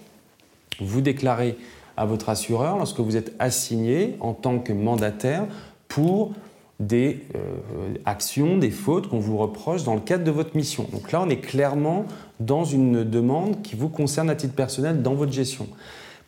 vous 0.81 1.01
déclarez 1.01 1.57
à 1.97 2.07
votre 2.07 2.29
assureur 2.29 2.79
lorsque 2.79 3.01
vous 3.01 3.16
êtes 3.16 3.35
assigné 3.39 4.16
en 4.20 4.33
tant 4.33 4.59
que 4.59 4.73
mandataire 4.73 5.47
pour 5.89 6.33
des 6.81 7.20
euh, 7.37 7.95
actions, 8.05 8.59
des 8.59 8.70
fautes 8.70 9.09
qu'on 9.09 9.20
vous 9.20 9.39
reproche 9.39 9.85
dans 9.85 9.95
le 9.95 10.01
cadre 10.01 10.25
de 10.25 10.31
votre 10.31 10.57
mission. 10.57 10.87
Donc 10.93 11.12
là, 11.12 11.23
on 11.25 11.29
est 11.29 11.37
clairement 11.37 12.07
dans 12.41 12.64
une 12.64 13.05
demande 13.05 13.62
qui 13.62 13.77
vous 13.77 13.89
concerne 13.89 14.29
à 14.31 14.35
titre 14.35 14.55
personnel 14.55 15.03
dans 15.03 15.14
votre 15.14 15.33
gestion. 15.33 15.68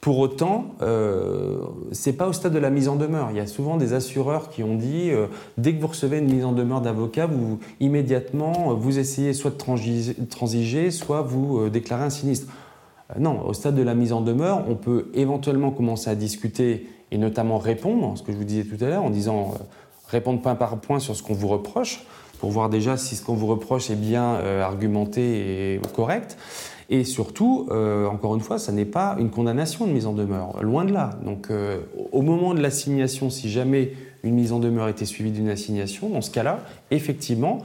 Pour 0.00 0.18
autant, 0.18 0.66
euh, 0.82 1.56
ce 1.92 2.10
n'est 2.10 2.16
pas 2.16 2.28
au 2.28 2.34
stade 2.34 2.52
de 2.52 2.58
la 2.58 2.68
mise 2.68 2.88
en 2.88 2.96
demeure. 2.96 3.28
Il 3.30 3.38
y 3.38 3.40
a 3.40 3.46
souvent 3.46 3.78
des 3.78 3.94
assureurs 3.94 4.50
qui 4.50 4.62
ont 4.62 4.76
dit, 4.76 5.10
euh, 5.10 5.26
dès 5.56 5.74
que 5.74 5.80
vous 5.80 5.86
recevez 5.88 6.18
une 6.18 6.32
mise 6.32 6.44
en 6.44 6.52
demeure 6.52 6.82
d'avocat, 6.82 7.26
vous 7.26 7.58
immédiatement, 7.80 8.74
vous 8.74 8.98
essayez 8.98 9.32
soit 9.32 9.50
de 9.50 10.26
transiger, 10.26 10.90
soit 10.90 11.22
vous 11.22 11.70
déclarez 11.70 12.04
un 12.04 12.10
sinistre. 12.10 12.52
Euh, 13.16 13.20
non, 13.20 13.46
au 13.46 13.52
stade 13.52 13.74
de 13.74 13.82
la 13.82 13.94
mise 13.94 14.12
en 14.12 14.20
demeure, 14.20 14.64
on 14.68 14.74
peut 14.74 15.10
éventuellement 15.14 15.70
commencer 15.70 16.10
à 16.10 16.14
discuter 16.14 16.88
et 17.10 17.18
notamment 17.18 17.58
répondre, 17.58 18.16
ce 18.16 18.22
que 18.22 18.32
je 18.32 18.36
vous 18.36 18.44
disais 18.44 18.64
tout 18.64 18.82
à 18.82 18.88
l'heure, 18.88 19.04
en 19.04 19.10
disant 19.10 19.54
euh, 19.54 19.62
répondre 20.08 20.40
point 20.40 20.54
par 20.54 20.78
point 20.78 20.98
sur 20.98 21.14
ce 21.14 21.22
qu'on 21.22 21.34
vous 21.34 21.48
reproche, 21.48 22.04
pour 22.40 22.50
voir 22.50 22.68
déjà 22.68 22.96
si 22.96 23.16
ce 23.16 23.24
qu'on 23.24 23.34
vous 23.34 23.46
reproche 23.46 23.90
est 23.90 23.96
bien 23.96 24.34
euh, 24.34 24.62
argumenté 24.62 25.74
et 25.74 25.80
correct. 25.94 26.36
Et 26.90 27.04
surtout, 27.04 27.66
encore 27.70 28.34
une 28.34 28.42
fois, 28.42 28.58
ça 28.58 28.70
n'est 28.70 28.84
pas 28.84 29.16
une 29.18 29.30
condamnation 29.30 29.86
de 29.86 29.92
mise 29.92 30.04
en 30.04 30.12
demeure, 30.12 30.62
loin 30.62 30.84
de 30.84 30.92
là. 30.92 31.18
Donc, 31.24 31.48
au 32.12 32.20
moment 32.20 32.52
de 32.52 32.60
l'assignation, 32.60 33.30
si 33.30 33.48
jamais 33.48 33.94
une 34.22 34.34
mise 34.34 34.52
en 34.52 34.58
demeure 34.58 34.88
était 34.88 35.06
suivie 35.06 35.30
d'une 35.30 35.48
assignation, 35.48 36.10
dans 36.10 36.20
ce 36.20 36.30
cas-là, 36.30 36.58
effectivement, 36.90 37.60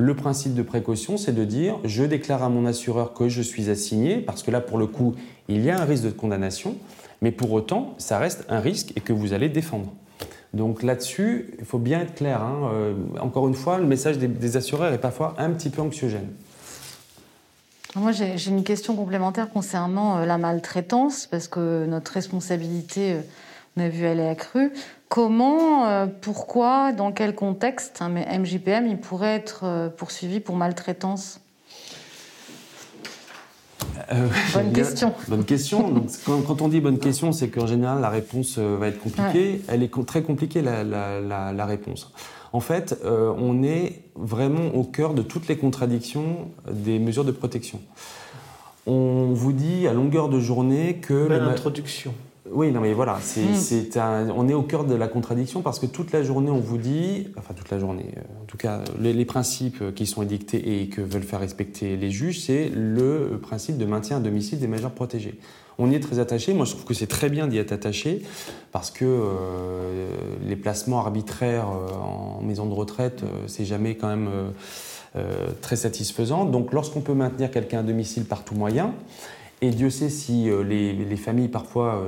le 0.00 0.14
principe 0.14 0.54
de 0.54 0.62
précaution, 0.62 1.18
c'est 1.18 1.34
de 1.34 1.44
dire 1.44 1.78
je 1.84 2.04
déclare 2.04 2.42
à 2.42 2.48
mon 2.48 2.64
assureur 2.64 3.12
que 3.12 3.28
je 3.28 3.42
suis 3.42 3.68
assigné, 3.68 4.16
parce 4.16 4.42
que 4.42 4.50
là, 4.50 4.62
pour 4.62 4.78
le 4.78 4.86
coup, 4.86 5.14
il 5.48 5.62
y 5.62 5.68
a 5.68 5.78
un 5.78 5.84
risque 5.84 6.04
de 6.04 6.10
condamnation, 6.10 6.74
mais 7.20 7.30
pour 7.30 7.52
autant, 7.52 7.94
ça 7.98 8.18
reste 8.18 8.46
un 8.48 8.60
risque 8.60 8.92
et 8.96 9.00
que 9.00 9.12
vous 9.12 9.34
allez 9.34 9.50
défendre. 9.50 9.92
Donc 10.54 10.82
là-dessus, 10.82 11.54
il 11.58 11.66
faut 11.66 11.78
bien 11.78 12.00
être 12.00 12.14
clair. 12.14 12.40
Hein. 12.40 12.70
Euh, 12.72 12.94
encore 13.20 13.46
une 13.46 13.54
fois, 13.54 13.78
le 13.78 13.84
message 13.84 14.16
des, 14.16 14.56
assureurs 14.56 14.90
est 14.92 14.98
parfois 14.98 15.34
un 15.36 15.50
petit 15.50 15.68
peu 15.68 15.82
anxiogène. 15.82 16.28
Moi, 17.94 18.12
j'ai 18.12 18.48
une 18.48 18.64
question 18.64 18.96
complémentaire 18.96 19.50
concernant 19.50 20.16
euh, 20.16 20.24
la 20.24 20.38
maltraitance, 20.38 21.26
parce 21.26 21.46
que 21.46 21.84
notre 21.84 22.12
responsabilité, 22.12 23.12
euh, 23.12 23.20
on 23.76 23.82
a 23.82 23.88
vu, 23.90 24.04
elle 24.04 24.20
est 24.20 24.28
accrue. 24.30 24.72
Comment, 25.10 26.08
pourquoi, 26.22 26.92
dans 26.92 27.12
quel 27.12 27.34
contexte 27.34 28.00
un 28.00 28.08
MJPM 28.08 28.86
il 28.86 28.98
pourrait 28.98 29.34
être 29.34 29.90
poursuivi 29.98 30.40
pour 30.40 30.56
maltraitance? 30.56 31.40
Bonne 34.54 34.72
question. 34.74 35.12
Bonne 35.28 35.44
question. 35.44 35.90
Donc, 35.90 36.08
quand, 36.24 36.62
on 36.62 36.68
dit 36.68 36.80
bonne 36.80 36.98
question, 36.98 37.32
c'est 37.32 37.48
qu'en 37.48 37.66
général, 37.66 38.00
la 38.00 38.08
réponse 38.08 38.56
va 38.56 38.88
être 38.88 39.00
compliquée. 39.00 39.60
Elle 39.68 39.82
est 39.82 39.92
très 40.06 40.22
compliquée, 40.22 40.62
la, 40.62 40.82
la 40.82 41.66
réponse. 41.66 42.12
En 42.54 42.60
fait, 42.60 42.98
on 43.04 43.62
est 43.62 44.00
vraiment 44.14 44.74
au 44.74 44.84
cœur 44.84 45.12
de 45.12 45.20
toutes 45.20 45.48
les 45.48 45.58
contradictions 45.58 46.48
des 46.72 46.98
mesures 46.98 47.26
de 47.26 47.32
protection 47.32 47.80
on 48.86 49.32
vous 49.32 49.52
dit 49.52 49.86
à 49.86 49.92
longueur 49.92 50.28
de 50.28 50.40
journée 50.40 50.96
que... 50.96 51.28
Belle 51.28 51.42
introduction. 51.42 52.14
Oui, 52.52 52.72
non 52.72 52.80
mais 52.80 52.92
voilà, 52.92 53.18
c'est, 53.22 53.42
hmm. 53.96 54.32
on 54.36 54.48
est 54.48 54.54
au 54.54 54.62
cœur 54.62 54.84
de 54.84 54.94
la 54.94 55.08
contradiction 55.08 55.62
parce 55.62 55.78
que 55.78 55.86
toute 55.86 56.12
la 56.12 56.22
journée 56.22 56.50
on 56.50 56.60
vous 56.60 56.78
dit, 56.78 57.28
enfin 57.38 57.54
toute 57.54 57.70
la 57.70 57.78
journée, 57.78 58.12
euh, 58.16 58.42
en 58.42 58.44
tout 58.46 58.56
cas 58.56 58.80
les, 58.98 59.24
principes 59.24 59.94
qui 59.94 60.06
sont 60.06 60.22
édictés 60.22 60.82
et 60.82 60.88
que 60.88 61.00
veulent 61.00 61.22
faire 61.22 61.40
respecter 61.40 61.96
les 61.96 62.10
juges, 62.10 62.40
c'est 62.40 62.70
le 62.74 63.38
principe 63.40 63.78
de 63.78 63.84
maintien 63.84 64.16
à 64.16 64.20
domicile 64.20 64.58
des 64.58 64.66
majeurs 64.66 64.92
protégés. 64.92 65.38
On 65.78 65.90
y 65.90 65.94
est 65.94 66.00
très 66.00 66.18
attaché, 66.18 66.52
moi 66.52 66.66
je 66.66 66.72
trouve 66.72 66.84
que 66.84 66.94
c'est 66.94 67.06
très 67.06 67.30
bien 67.30 67.46
d'y 67.46 67.56
être 67.56 67.72
attaché 67.72 68.22
parce 68.72 68.90
que 68.90 69.04
euh, 69.04 70.10
les 70.46 70.56
placements 70.56 70.98
arbitraires 70.98 71.68
euh, 71.68 71.92
en 71.94 72.42
maison 72.42 72.66
de 72.66 72.74
retraite, 72.74 73.22
c'est 73.46 73.64
jamais 73.64 73.94
quand 73.94 74.08
même 74.08 74.28
euh, 75.16 75.48
très 75.60 75.74
satisfaisant. 75.74 76.44
Donc 76.44 76.72
lorsqu'on 76.72 77.00
peut 77.00 77.14
maintenir 77.14 77.50
quelqu'un 77.50 77.80
à 77.80 77.82
domicile 77.82 78.26
par 78.26 78.44
tout 78.44 78.54
moyen, 78.54 78.94
et 79.62 79.70
Dieu 79.70 79.90
sait 79.90 80.08
si 80.08 80.48
euh, 80.48 80.62
les, 80.62 81.16
familles 81.16 81.48
parfois 81.48 82.02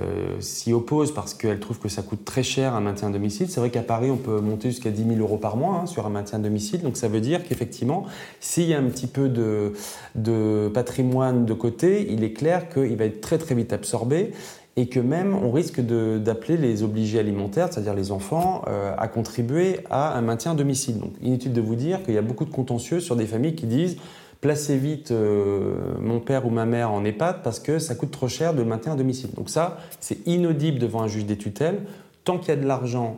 euh, 0.00 0.40
s'y 0.40 0.72
opposent 0.72 1.14
parce 1.14 1.32
qu'elles 1.32 1.60
trouvent 1.60 1.78
que 1.78 1.88
ça 1.88 2.02
coûte 2.02 2.24
très 2.24 2.42
cher 2.42 2.74
un 2.74 2.80
maintien 2.80 3.08
à 3.08 3.10
domicile. 3.12 3.48
C'est 3.48 3.60
vrai 3.60 3.70
qu'à 3.70 3.82
Paris, 3.82 4.10
on 4.10 4.16
peut 4.16 4.40
monter 4.40 4.70
jusqu'à 4.70 4.90
10 4.90 5.04
000 5.04 5.20
euros 5.20 5.36
par 5.36 5.56
mois 5.56 5.82
hein, 5.82 5.86
sur 5.86 6.04
un 6.06 6.10
maintien 6.10 6.40
à 6.40 6.42
domicile. 6.42 6.82
Donc 6.82 6.96
ça 6.96 7.06
veut 7.06 7.20
dire 7.20 7.44
qu'effectivement, 7.44 8.06
s'il 8.40 8.64
y 8.64 8.74
a 8.74 8.78
un 8.78 8.84
petit 8.84 9.06
peu 9.06 9.28
de, 9.28 10.70
patrimoine 10.74 11.44
de 11.44 11.54
côté, 11.54 12.06
il 12.10 12.24
est 12.24 12.32
clair 12.32 12.68
qu'il 12.68 12.96
va 12.96 13.04
être 13.04 13.20
très 13.20 13.38
très 13.38 13.54
vite 13.54 13.72
absorbé 13.72 14.32
et 14.76 14.88
que 14.88 14.98
même 14.98 15.36
on 15.36 15.52
risque 15.52 15.80
d'appeler 15.80 16.56
les 16.56 16.82
obligés 16.82 17.20
alimentaires, 17.20 17.68
c'est-à-dire 17.70 17.94
les 17.94 18.10
enfants, 18.10 18.62
euh, 18.66 18.92
à 18.98 19.06
contribuer 19.06 19.78
à 19.88 20.18
un 20.18 20.22
maintien 20.22 20.52
à 20.52 20.54
domicile. 20.54 20.98
Donc 20.98 21.12
inutile 21.22 21.52
de 21.52 21.60
vous 21.60 21.76
dire 21.76 22.02
qu'il 22.02 22.14
y 22.14 22.18
a 22.18 22.22
beaucoup 22.22 22.44
de 22.44 22.50
contentieux 22.50 22.98
sur 22.98 23.14
des 23.14 23.26
familles 23.26 23.54
qui 23.54 23.66
disent 23.66 23.96
placez 24.44 24.76
vite 24.76 25.10
euh, 25.10 25.72
mon 26.00 26.20
père 26.20 26.44
ou 26.44 26.50
ma 26.50 26.66
mère 26.66 26.92
en 26.92 27.02
EHPAD 27.02 27.42
parce 27.42 27.60
que 27.60 27.78
ça 27.78 27.94
coûte 27.94 28.10
trop 28.10 28.28
cher 28.28 28.52
de 28.52 28.58
le 28.58 28.66
maintenir 28.66 28.92
à 28.92 28.96
domicile. 28.96 29.30
Donc 29.34 29.48
ça, 29.48 29.78
c'est 30.00 30.18
inaudible 30.26 30.78
devant 30.78 31.00
un 31.00 31.08
juge 31.08 31.24
des 31.24 31.38
tutelles. 31.38 31.80
Tant 32.24 32.36
qu'il 32.36 32.50
y 32.50 32.52
a 32.52 32.56
de 32.56 32.66
l'argent 32.66 33.16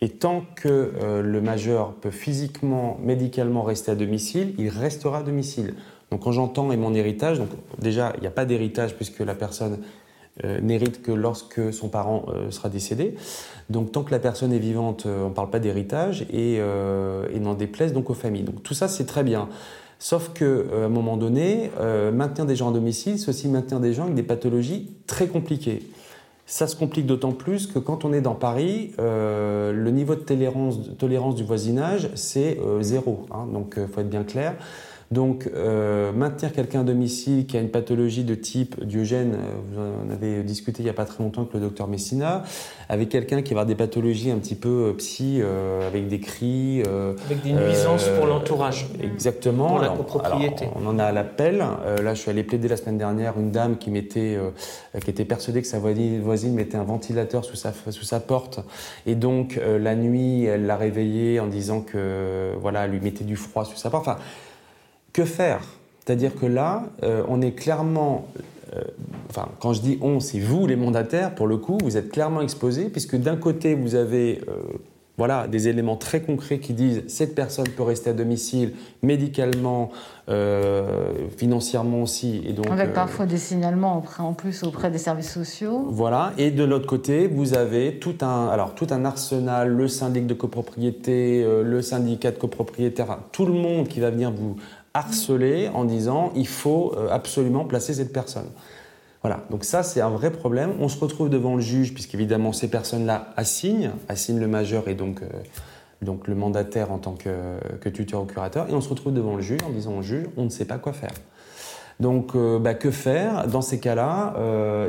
et 0.00 0.08
tant 0.08 0.44
que 0.54 0.92
euh, 1.02 1.20
le 1.20 1.42
majeur 1.42 1.92
peut 1.92 2.10
physiquement, 2.10 2.98
médicalement 3.02 3.64
rester 3.64 3.90
à 3.90 3.94
domicile, 3.94 4.54
il 4.56 4.70
restera 4.70 5.18
à 5.18 5.22
domicile. 5.22 5.74
Donc 6.10 6.22
quand 6.22 6.32
j'entends 6.32 6.72
et 6.72 6.78
mon 6.78 6.94
héritage, 6.94 7.36
donc 7.36 7.50
déjà 7.78 8.14
il 8.16 8.22
n'y 8.22 8.26
a 8.26 8.30
pas 8.30 8.46
d'héritage 8.46 8.94
puisque 8.94 9.20
la 9.20 9.34
personne 9.34 9.80
euh, 10.42 10.58
n'hérite 10.62 11.02
que 11.02 11.12
lorsque 11.12 11.70
son 11.70 11.88
parent 11.90 12.24
sera 12.48 12.70
décédé. 12.70 13.14
Donc 13.68 13.92
tant 13.92 14.04
que 14.04 14.10
la 14.10 14.20
personne 14.20 14.54
est 14.54 14.58
vivante, 14.58 15.04
on 15.04 15.28
ne 15.28 15.34
parle 15.34 15.50
pas 15.50 15.58
d'héritage 15.58 16.22
et, 16.30 16.54
et 16.54 17.40
n'en 17.40 17.52
déplaise 17.52 17.92
donc 17.92 18.08
aux 18.08 18.14
familles. 18.14 18.44
Donc 18.44 18.62
tout 18.62 18.72
ça 18.72 18.88
c'est 18.88 19.04
très 19.04 19.22
bien. 19.22 19.50
Sauf 19.98 20.32
qu'à 20.34 20.44
un 20.44 20.88
moment 20.88 21.16
donné, 21.16 21.70
maintenir 22.12 22.44
des 22.46 22.54
gens 22.54 22.68
à 22.70 22.72
domicile, 22.72 23.18
c'est 23.18 23.30
aussi 23.30 23.48
maintenir 23.48 23.80
des 23.80 23.94
gens 23.94 24.04
avec 24.04 24.14
des 24.14 24.22
pathologies 24.22 24.90
très 25.06 25.26
compliquées. 25.26 25.88
Ça 26.44 26.66
se 26.66 26.76
complique 26.76 27.06
d'autant 27.06 27.32
plus 27.32 27.66
que 27.66 27.78
quand 27.78 28.04
on 28.04 28.12
est 28.12 28.20
dans 28.20 28.34
Paris, 28.34 28.92
le 28.98 29.88
niveau 29.90 30.14
de 30.14 30.20
tolérance, 30.20 30.78
tolérance 30.98 31.34
du 31.34 31.44
voisinage, 31.44 32.10
c'est 32.14 32.58
zéro. 32.80 33.26
Hein. 33.30 33.46
donc 33.50 33.76
il 33.78 33.88
faut 33.88 34.00
être 34.00 34.10
bien 34.10 34.24
clair. 34.24 34.54
Donc, 35.10 35.48
euh, 35.54 36.12
maintenir 36.12 36.52
quelqu'un 36.52 36.80
à 36.80 36.84
domicile 36.84 37.46
qui 37.46 37.56
a 37.56 37.60
une 37.60 37.70
pathologie 37.70 38.24
de 38.24 38.34
type 38.34 38.82
Diogène, 38.84 39.34
euh, 39.34 39.54
vous 39.70 39.80
en 39.80 40.12
avez 40.12 40.42
discuté 40.42 40.82
il 40.82 40.86
n'y 40.86 40.90
a 40.90 40.94
pas 40.94 41.04
très 41.04 41.22
longtemps 41.22 41.42
avec 41.42 41.54
le 41.54 41.60
docteur 41.60 41.86
Messina, 41.86 42.42
avec 42.88 43.08
quelqu'un 43.08 43.42
qui 43.42 43.54
va 43.54 43.60
avoir 43.60 43.66
des 43.66 43.76
pathologies 43.76 44.32
un 44.32 44.38
petit 44.38 44.56
peu 44.56 44.68
euh, 44.68 44.92
psy, 44.94 45.40
avec 45.86 46.08
des 46.08 46.18
cris. 46.18 46.82
avec 47.26 47.42
des 47.42 47.52
nuisances 47.52 48.08
pour 48.08 48.26
l'entourage. 48.26 48.86
Exactement. 49.00 49.68
Pour 49.68 49.78
la 49.78 49.88
copropriété. 49.90 50.68
on 50.74 50.86
en 50.86 50.98
a 50.98 51.04
à 51.04 51.12
l'appel. 51.12 51.58
là, 51.58 52.14
je 52.14 52.20
suis 52.20 52.30
allé 52.30 52.42
plaider 52.42 52.68
la 52.68 52.76
semaine 52.76 52.98
dernière 52.98 53.38
une 53.38 53.50
dame 53.50 53.78
qui, 53.78 53.90
mettait, 53.90 54.38
qui 55.02 55.10
était 55.10 55.24
persuadée 55.24 55.62
que 55.62 55.68
sa 55.68 55.78
voisine 55.78 56.54
mettait 56.54 56.76
un 56.76 56.84
ventilateur 56.84 57.44
sous 57.44 57.56
sa, 57.56 57.72
sous 57.90 58.04
sa 58.04 58.20
porte. 58.20 58.60
Et 59.06 59.14
donc, 59.14 59.60
la 59.64 59.94
nuit, 59.94 60.44
elle 60.44 60.66
l'a 60.66 60.76
réveillée 60.76 61.38
en 61.40 61.46
disant 61.46 61.80
que 61.80 62.52
voilà, 62.60 62.84
elle 62.84 62.90
lui 62.90 63.00
mettait 63.00 63.24
du 63.24 63.36
froid 63.36 63.64
sous 63.64 63.76
sa 63.76 63.90
porte. 63.90 64.08
Enfin, 64.08 64.18
que 65.16 65.24
faire? 65.24 65.62
C'est-à-dire 66.04 66.34
que 66.36 66.44
là, 66.44 66.84
euh, 67.02 67.22
on 67.26 67.40
est 67.40 67.52
clairement, 67.52 68.28
euh, 68.74 68.82
enfin, 69.30 69.48
quand 69.60 69.72
je 69.72 69.80
dis 69.80 69.98
on, 70.02 70.20
c'est 70.20 70.38
vous 70.38 70.66
les 70.66 70.76
mandataires, 70.76 71.34
pour 71.34 71.46
le 71.46 71.56
coup, 71.56 71.78
vous 71.82 71.96
êtes 71.96 72.12
clairement 72.12 72.42
exposés, 72.42 72.90
puisque 72.90 73.16
d'un 73.16 73.36
côté, 73.36 73.74
vous 73.74 73.94
avez 73.94 74.42
euh, 74.46 74.52
voilà, 75.16 75.48
des 75.48 75.68
éléments 75.68 75.96
très 75.96 76.20
concrets 76.20 76.58
qui 76.58 76.74
disent 76.74 77.02
cette 77.08 77.34
personne 77.34 77.66
peut 77.66 77.82
rester 77.82 78.10
à 78.10 78.12
domicile 78.12 78.74
médicalement, 79.02 79.90
financièrement 81.38 82.02
aussi. 82.02 82.42
Et 82.46 82.52
donc, 82.52 82.68
Avec 82.68 82.92
parfois 82.92 83.24
des 83.24 83.38
signalements 83.38 84.04
en 84.18 84.34
plus 84.34 84.64
auprès 84.64 84.90
des 84.90 84.98
services 84.98 85.32
sociaux. 85.32 85.86
Voilà, 85.88 86.34
et 86.36 86.50
de 86.50 86.62
l'autre 86.62 86.86
côté, 86.86 87.28
vous 87.28 87.54
avez 87.54 87.98
tout 87.98 88.16
un, 88.20 88.48
alors, 88.48 88.74
tout 88.74 88.88
un 88.90 89.06
arsenal, 89.06 89.70
le 89.70 89.88
syndic 89.88 90.26
de 90.26 90.34
copropriété, 90.34 91.42
le 91.64 91.80
syndicat 91.80 92.32
de 92.32 92.38
copropriété, 92.38 93.02
enfin, 93.02 93.20
tout 93.32 93.46
le 93.46 93.54
monde 93.54 93.88
qui 93.88 94.00
va 94.00 94.10
venir 94.10 94.30
vous 94.30 94.56
harceler 94.96 95.68
en 95.74 95.84
disant 95.84 96.32
il 96.34 96.48
faut 96.48 96.94
euh, 96.96 97.08
absolument 97.10 97.64
placer 97.64 97.94
cette 97.94 98.12
personne. 98.12 98.48
Voilà, 99.22 99.44
donc 99.50 99.64
ça 99.64 99.82
c'est 99.82 100.00
un 100.00 100.10
vrai 100.10 100.30
problème. 100.30 100.72
On 100.80 100.88
se 100.88 100.98
retrouve 100.98 101.28
devant 101.28 101.56
le 101.56 101.60
juge, 101.60 101.92
puisqu'évidemment 101.92 102.52
ces 102.52 102.68
personnes-là 102.68 103.32
assignent, 103.36 103.90
assignent 104.08 104.40
le 104.40 104.48
majeur 104.48 104.88
et 104.88 104.94
donc, 104.94 105.22
euh, 105.22 105.26
donc 106.00 106.28
le 106.28 106.34
mandataire 106.34 106.92
en 106.92 106.98
tant 106.98 107.14
que, 107.14 107.88
tuteur 107.88 108.22
ou 108.22 108.24
curateur, 108.24 108.68
et 108.70 108.72
on 108.72 108.80
se 108.80 108.88
retrouve 108.88 109.12
devant 109.12 109.36
le 109.36 109.42
juge 109.42 109.60
en 109.66 109.70
disant 109.70 109.98
au 109.98 110.02
juge 110.02 110.26
on 110.36 110.44
ne 110.44 110.48
sait 110.50 110.64
pas 110.64 110.78
quoi 110.78 110.92
faire. 110.92 111.12
Donc, 111.98 112.32
euh, 112.34 112.58
bah, 112.58 112.74
que 112.74 112.90
faire 112.90 113.46
dans 113.48 113.62
ces 113.62 113.80
cas-là? 113.80 114.34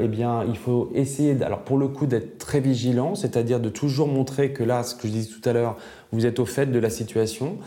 Eh 0.01 0.07
bien, 0.09 0.43
il 0.45 0.57
faut 0.57 0.89
essayer, 0.93 1.41
alors 1.41 1.59
pour 1.59 1.77
le 1.77 1.87
coup, 1.87 2.05
d'être 2.05 2.37
très 2.37 2.59
vigilant, 2.59 3.15
c'est-à-dire 3.15 3.61
de 3.61 3.69
toujours 3.69 4.09
montrer 4.09 4.51
que 4.51 4.61
là, 4.61 4.83
ce 4.83 4.93
que 4.93 5.07
je 5.07 5.13
disais 5.13 5.29
tout 5.29 5.49
à 5.49 5.53
l'heure, 5.53 5.77
vous 6.11 6.25
êtes 6.25 6.39
au 6.39 6.45
fait 6.45 6.65
de 6.65 6.79
la 6.79 6.89
situation, 6.89 7.57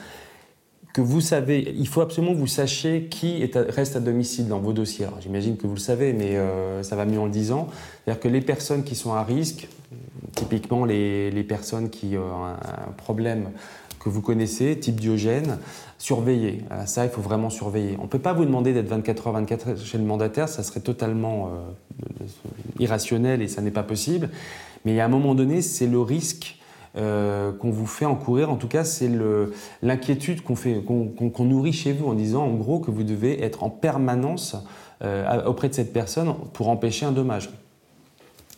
que 0.93 1.01
vous 1.01 1.21
savez, 1.21 1.75
il 1.77 1.87
faut 1.87 2.01
absolument 2.01 2.35
que 2.35 2.39
vous 2.39 2.47
sachiez 2.47 3.05
qui 3.05 3.43
est 3.43 3.57
reste 3.57 3.97
à 3.97 4.01
domicile 4.01 4.49
dans 4.49 4.59
vos 4.59 4.73
dossiers. 4.73 5.07
J'imagine 5.21 5.57
que 5.57 5.67
vous 5.67 5.75
le 5.75 5.81
savez, 5.81 6.13
mais 6.13 6.37
euh, 6.37 6.83
ça 6.83 6.97
va 6.97 7.05
mieux 7.05 7.21
en 7.21 7.27
le 7.27 7.31
disant. 7.31 7.69
C'est-à-dire 8.05 8.21
que 8.21 8.29
les 8.29 8.41
personnes 8.41 8.83
qui 8.83 8.97
sont 8.97 9.13
à 9.13 9.23
risque, 9.23 9.69
typiquement 10.35 10.85
les, 10.85 11.45
personnes 11.49 11.91
qui 11.91 12.17
ont 12.17 12.45
un, 12.45 12.93
problème 12.97 13.51
que 14.01 14.09
vous 14.09 14.23
connaissez, 14.23 14.79
type 14.79 14.99
Diogène, 14.99 15.59
surveillez. 15.99 16.65
Euh, 16.73 16.87
ça, 16.87 17.05
il 17.05 17.11
faut 17.11 17.21
vraiment 17.21 17.51
surveiller. 17.51 17.97
On 18.01 18.05
ne 18.05 18.09
peut 18.09 18.19
pas 18.19 18.33
vous 18.33 18.45
demander 18.45 18.73
d'être 18.73 18.89
24 18.89 19.29
heures 19.29 19.35
24 19.35 19.69
heures 19.69 19.79
chez 19.79 19.99
le 19.99 20.05
mandataire, 20.05 20.49
ça 20.49 20.63
serait 20.63 20.81
totalement 20.81 21.51
euh, 21.51 22.25
irrationnel 22.79 23.43
et 23.43 23.49
ça 23.49 23.63
n'est 23.63 23.71
pas 23.71 23.83
possible. 23.83 24.31
Mais 24.85 24.99
à 24.99 25.05
un 25.05 25.09
moment 25.09 25.35
donné, 25.35 25.63
c'est 25.63 25.87
le 25.87 26.01
risque 26.01 26.60
euh, 26.97 27.53
qu'on 27.53 27.71
vous 27.71 27.87
fait 27.87 28.05
encourir. 28.05 28.51
En 28.51 28.57
tout 28.57 28.67
cas, 28.67 28.83
c'est 28.83 29.11
l'inquiétude 29.83 30.43
qu'on 30.43 31.45
nourrit 31.45 31.73
chez 31.73 31.93
vous 31.93 32.09
en 32.09 32.15
disant 32.15 32.45
en 32.45 32.55
gros 32.55 32.81
que 32.81 32.91
vous 32.91 33.05
devez 33.05 33.43
être 33.43 33.63
en 33.63 33.71
permanence 33.71 34.57
euh, 35.03 35.45
auprès 35.45 35.69
de 35.69 35.75
cette 35.75 35.93
personne 35.93 36.35
pour 36.53 36.69
empêcher 36.69 37.07
un 37.07 37.13
dommage. 37.13 37.51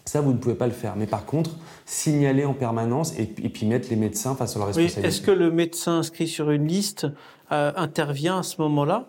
Ça, 0.05 0.20
vous 0.20 0.33
ne 0.33 0.39
pouvez 0.39 0.55
pas 0.55 0.66
le 0.66 0.72
faire. 0.72 0.95
Mais 0.97 1.07
par 1.07 1.24
contre, 1.24 1.51
signaler 1.87 2.45
en 2.45 2.55
permanence 2.55 3.18
et, 3.18 3.26
puis 3.26 3.66
mettre 3.66 3.89
les 3.91 3.97
médecins 3.97 4.35
face 4.35 4.57
à 4.57 4.59
leur 4.59 4.68
responsabilité. 4.68 5.07
Est-ce 5.07 5.20
que 5.20 5.30
le 5.30 5.51
médecin 5.51 5.99
inscrit 5.99 6.26
sur 6.26 6.51
une 6.51 6.66
liste 6.66 7.07
euh, 7.53 7.72
intervient 7.76 8.39
à 8.39 8.43
ce 8.43 8.61
moment-là? 8.62 9.07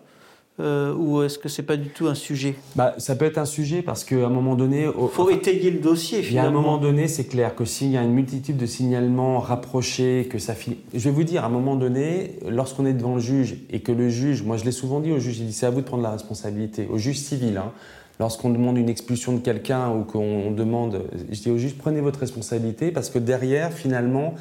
Euh, 0.60 0.94
ou 0.94 1.22
est-ce 1.22 1.36
que 1.36 1.48
c'est 1.48 1.64
pas 1.64 1.76
du 1.76 1.88
tout 1.88 2.06
un 2.06 2.14
sujet 2.14 2.54
bah, 2.76 2.94
Ça 2.98 3.16
peut 3.16 3.24
être 3.24 3.38
un 3.38 3.44
sujet 3.44 3.82
parce 3.82 4.04
qu'à 4.04 4.26
un 4.26 4.28
moment 4.28 4.54
donné... 4.54 4.84
Il 4.84 5.08
faut 5.08 5.28
étayer 5.30 5.70
le 5.70 5.80
dossier 5.80 6.22
finalement. 6.22 6.46
à 6.46 6.50
un 6.50 6.62
moment 6.62 6.78
donné, 6.78 7.08
c'est 7.08 7.24
clair 7.24 7.56
que 7.56 7.64
s'il 7.64 7.90
y 7.90 7.96
a 7.96 8.02
une 8.02 8.12
multitude 8.12 8.56
de 8.56 8.66
signalements 8.66 9.40
rapprochés, 9.40 10.28
que 10.30 10.38
ça 10.38 10.54
finit... 10.54 10.78
Je 10.92 11.00
vais 11.00 11.10
vous 11.10 11.24
dire, 11.24 11.42
à 11.42 11.46
un 11.46 11.50
moment 11.50 11.74
donné, 11.74 12.38
lorsqu'on 12.48 12.86
est 12.86 12.92
devant 12.92 13.16
le 13.16 13.20
juge 13.20 13.56
et 13.70 13.80
que 13.80 13.90
le 13.90 14.08
juge, 14.08 14.44
moi 14.44 14.56
je 14.56 14.64
l'ai 14.64 14.72
souvent 14.72 15.00
dit 15.00 15.10
au 15.10 15.18
juge, 15.18 15.40
il 15.40 15.46
dit 15.46 15.52
c'est 15.52 15.66
à 15.66 15.70
vous 15.70 15.80
de 15.80 15.86
prendre 15.86 16.04
la 16.04 16.12
responsabilité, 16.12 16.86
au 16.88 16.98
juge 16.98 17.18
civil, 17.18 17.56
hein, 17.56 17.72
lorsqu'on 18.20 18.50
demande 18.50 18.78
une 18.78 18.88
expulsion 18.88 19.32
de 19.32 19.38
quelqu'un 19.38 19.90
ou 19.90 20.04
qu'on 20.04 20.50
demande, 20.50 21.02
je 21.30 21.40
dis 21.40 21.50
au 21.50 21.58
juge, 21.58 21.74
prenez 21.76 22.00
votre 22.00 22.20
responsabilité 22.20 22.90
parce 22.90 23.10
que 23.10 23.18
derrière, 23.18 23.72
finalement, 23.72 24.34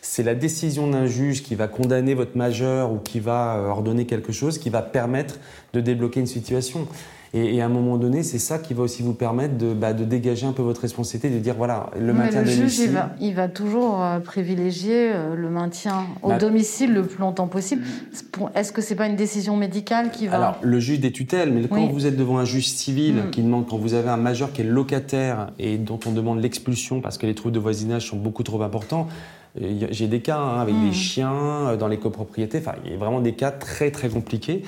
c'est 0.00 0.22
la 0.22 0.34
décision 0.34 0.88
d'un 0.88 1.06
juge 1.06 1.42
qui 1.42 1.54
va 1.54 1.68
condamner 1.68 2.14
votre 2.14 2.36
majeur 2.36 2.92
ou 2.92 2.98
qui 2.98 3.20
va 3.20 3.56
euh, 3.56 3.68
ordonner 3.68 4.06
quelque 4.06 4.32
chose 4.32 4.58
qui 4.58 4.70
va 4.70 4.82
permettre 4.82 5.38
de 5.72 5.80
débloquer 5.80 6.20
une 6.20 6.26
situation. 6.26 6.86
Et, 7.34 7.60
à 7.60 7.66
un 7.66 7.68
moment 7.68 7.96
donné, 7.96 8.22
c'est 8.22 8.38
ça 8.38 8.58
qui 8.58 8.74
va 8.74 8.84
aussi 8.84 9.02
vous 9.02 9.12
permettre 9.12 9.58
de, 9.58 9.72
bah, 9.72 9.92
de, 9.92 10.04
dégager 10.04 10.46
un 10.46 10.52
peu 10.52 10.62
votre 10.62 10.80
responsabilité, 10.80 11.30
de 11.30 11.40
dire 11.40 11.54
voilà, 11.54 11.90
le 11.98 12.12
maintien 12.12 12.42
le 12.42 12.50
juge, 12.50 12.78
il 12.78 12.90
va, 12.90 13.10
il 13.20 13.34
va 13.34 13.48
toujours 13.48 14.02
euh, 14.02 14.20
privilégier 14.20 15.10
euh, 15.12 15.34
le 15.34 15.50
maintien 15.50 16.04
au 16.22 16.28
bah, 16.28 16.38
domicile 16.38 16.92
le 16.92 17.02
plus 17.02 17.18
longtemps 17.18 17.48
possible. 17.48 17.82
Est-ce 18.54 18.72
que 18.72 18.80
c'est 18.80 18.94
pas 18.94 19.06
une 19.06 19.16
décision 19.16 19.56
médicale 19.56 20.10
qui 20.10 20.28
va 20.28 20.36
Alors, 20.36 20.58
le 20.62 20.78
juge 20.78 21.00
des 21.00 21.12
tutelles, 21.12 21.52
mais 21.52 21.66
quand 21.66 21.86
vous 21.88 22.06
êtes 22.06 22.16
devant 22.16 22.38
un 22.38 22.44
juge 22.44 22.68
civil 22.68 23.14
mm. 23.14 23.30
qui 23.30 23.42
demande, 23.42 23.66
quand 23.66 23.78
vous 23.78 23.94
avez 23.94 24.08
un 24.08 24.16
majeur 24.16 24.52
qui 24.52 24.62
est 24.62 24.64
locataire 24.64 25.50
et 25.58 25.78
dont 25.78 26.00
on 26.06 26.12
demande 26.12 26.40
l'expulsion 26.40 27.00
parce 27.00 27.18
que 27.18 27.26
les 27.26 27.34
troubles 27.34 27.54
de 27.54 27.60
voisinage 27.60 28.08
sont 28.08 28.16
beaucoup 28.16 28.44
trop 28.44 28.62
importants, 28.62 29.08
euh, 29.60 29.86
j'ai 29.90 30.06
des 30.06 30.20
cas 30.20 30.38
hein, 30.38 30.60
avec 30.60 30.74
des 30.74 30.90
mm. 30.90 30.94
chiens 30.94 31.76
dans 31.76 31.88
les 31.88 31.98
copropriétés. 31.98 32.58
Enfin, 32.58 32.76
il 32.84 32.92
y 32.92 32.94
a 32.94 32.98
vraiment 32.98 33.20
des 33.20 33.32
cas 33.32 33.50
très 33.50 33.90
très 33.90 34.08
compliqués. 34.08 34.62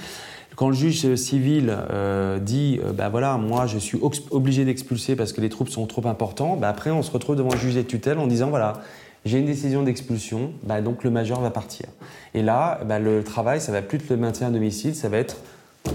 Quand 0.59 0.70
le 0.70 0.74
juge 0.74 1.14
civil 1.14 1.72
euh, 1.92 2.40
dit, 2.40 2.80
ben 2.92 3.11
voilà, 3.11 3.36
moi 3.36 3.68
je 3.68 3.78
suis 3.78 3.96
obligé 4.32 4.64
d'expulser 4.64 5.14
parce 5.14 5.32
que 5.32 5.40
les 5.40 5.50
troubles 5.50 5.70
sont 5.70 5.86
trop 5.86 6.04
importants, 6.09 6.56
ben 6.56 6.66
après 6.66 6.90
on 6.90 7.04
se 7.04 7.12
retrouve 7.12 7.36
devant 7.36 7.52
le 7.52 7.59
juge 7.59 7.74
des 7.74 7.84
tutelles 7.84 8.18
en 8.18 8.26
disant, 8.26 8.50
voilà, 8.50 8.82
j'ai 9.24 9.38
une 9.38 9.46
décision 9.46 9.84
d'expulsion, 9.84 10.50
ben 10.64 10.82
donc 10.82 11.04
le 11.04 11.11
majeur 11.11 11.40
va 11.40 11.50
partir. 11.50 11.86
Et 12.34 12.42
là, 12.42 12.80
ben 12.84 12.98
le 12.98 13.22
travail, 13.22 13.61
ça 13.61 13.70
va 13.70 13.82
plus 13.82 13.98
être 13.98 14.11
le 14.11 14.16
maintien 14.16 14.48
à 14.48 14.50
domicile, 14.50 14.96
ça 14.96 15.09
va 15.09 15.18
être 15.18 15.36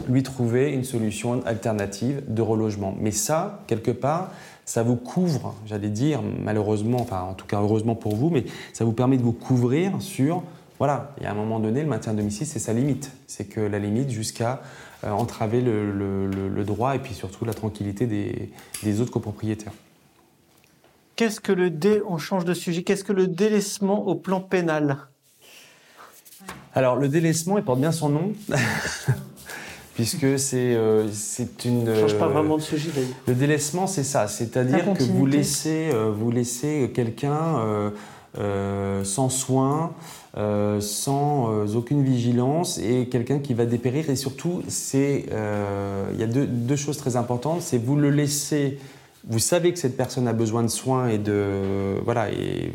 lui 0.08 0.24
trouver 0.24 0.72
une 0.72 0.86
solution 0.86 1.42
alternative 1.46 2.24
de 2.30 2.42
relogement. 2.42 2.96
Mais 3.02 3.12
ça, 3.12 3.60
quelque 3.68 3.92
part, 3.92 4.32
ça 4.64 4.82
vous 4.82 4.96
couvre, 4.96 5.56
j'allais 5.66 5.90
dire, 5.90 6.22
malheureusement, 6.42 7.02
enfin 7.02 7.20
en 7.30 7.34
tout 7.34 7.48
cas 7.48 7.60
heureusement 7.60 7.96
pour 7.96 8.16
vous, 8.16 8.30
mais 8.30 8.46
ça 8.72 8.86
vous 8.86 8.94
permet 8.94 9.18
de 9.18 9.24
vous 9.24 9.34
couvrir 9.34 9.92
sur 10.00 10.42
voilà, 10.84 11.14
il 11.16 11.24
y 11.24 11.28
a 11.28 11.32
un 11.32 11.34
moment 11.34 11.62
donné, 11.62 11.82
le 11.82 11.88
maintien 11.88 12.12
à 12.12 12.16
domicile, 12.16 12.46
c'est 12.46 12.60
sa 12.60 12.74
limite. 12.74 13.10
C'est 13.26 13.46
que 13.46 13.62
la 13.62 13.80
limite 13.80 14.10
jusqu'à 14.10 14.62
euh, 15.06 15.12
entraver 15.12 15.62
le, 15.62 16.64
droit 16.66 16.94
et 16.94 17.00
puis 17.00 17.14
surtout 17.14 17.46
la 17.46 17.54
tranquillité 17.54 18.06
des, 18.06 19.00
autres 19.00 19.12
copropriétaires. 19.12 19.72
Qu'est-ce 21.16 21.40
que 21.40 21.54
le 21.54 21.70
dé, 21.70 22.02
on 22.06 22.18
change 22.18 22.44
de 22.44 22.54
sujet, 22.54 22.84
qu'est-ce 22.84 23.06
que 23.06 23.14
le 23.14 23.28
délaissement 23.28 24.06
au 24.08 24.16
plan 24.16 24.42
pénal? 24.42 24.98
Alors, 26.76 26.98
le 26.98 27.08
délaissement, 27.08 27.58
il 27.58 27.64
porte 27.64 27.80
bien 27.80 27.94
son 27.94 28.10
nom. 28.10 28.34
puisque 29.96 30.38
c'est 30.38 30.76
euh, 30.76 31.08
une. 31.64 31.86
ne 31.86 31.96
change 31.96 32.18
pas 32.18 32.28
vraiment 32.28 32.58
de 32.58 32.62
sujet 32.62 32.90
d'ailleurs. 32.94 33.16
Le 33.26 33.36
délaissement, 33.36 33.88
c'est 33.88 34.04
ça, 34.04 34.28
c'est-à-dire 34.28 34.84
que 34.96 35.04
vous 35.04 35.28
laissez, 35.28 35.92
euh, 35.94 36.12
vous 36.12 36.30
laissez 36.30 36.92
quelqu'un 36.94 37.94
sans 39.06 39.30
soin, 39.30 39.94
euh, 40.36 40.82
sans 40.82 41.52
euh, 41.52 41.76
aucune 41.76 42.04
vigilance 42.04 42.80
et 42.80 43.06
quelqu'un 43.06 43.38
qui 43.38 43.54
va 43.54 43.68
dépérir. 43.68 44.10
Et 44.10 44.16
surtout, 44.16 44.64
euh, 44.96 46.06
il 46.12 46.20
y 46.20 46.24
a 46.24 46.28
deux, 46.28 46.76
choses 46.76 46.98
très 46.98 47.16
importantes. 47.16 47.62
C'est 47.62 47.78
vous 47.78 47.96
le 47.96 48.10
laissez, 48.10 48.80
vous 49.28 49.38
savez 49.38 49.72
que 49.72 49.78
cette 49.78 49.96
personne 49.96 50.28
a 50.28 50.34
besoin 50.34 50.64
de 50.64 50.70
soins 50.70 51.08
et 51.08 51.20
de 51.20 52.00
voilà 52.04 52.32
et, 52.32 52.74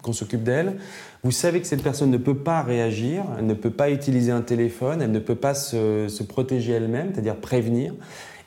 qu'on 0.00 0.14
s'occupe 0.14 0.42
d'elle. 0.42 0.78
Vous 1.22 1.30
savez 1.30 1.60
que 1.60 1.66
cette 1.66 1.82
personne 1.82 2.10
ne 2.10 2.16
peut 2.16 2.38
pas 2.38 2.62
réagir, 2.62 3.24
elle 3.38 3.46
ne 3.46 3.52
peut 3.52 3.70
pas 3.70 3.90
utiliser 3.90 4.32
un 4.32 4.40
téléphone, 4.40 5.02
elle 5.02 5.12
ne 5.12 5.18
peut 5.18 5.34
pas 5.34 5.52
se, 5.52 6.08
se 6.08 6.22
protéger 6.22 6.72
elle-même, 6.72 7.10
c'est-à-dire 7.12 7.36
prévenir. 7.36 7.92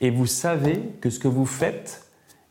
Et 0.00 0.10
vous 0.10 0.26
savez 0.26 0.80
que 1.00 1.10
ce 1.10 1.20
que 1.20 1.28
vous 1.28 1.46
faites 1.46 2.03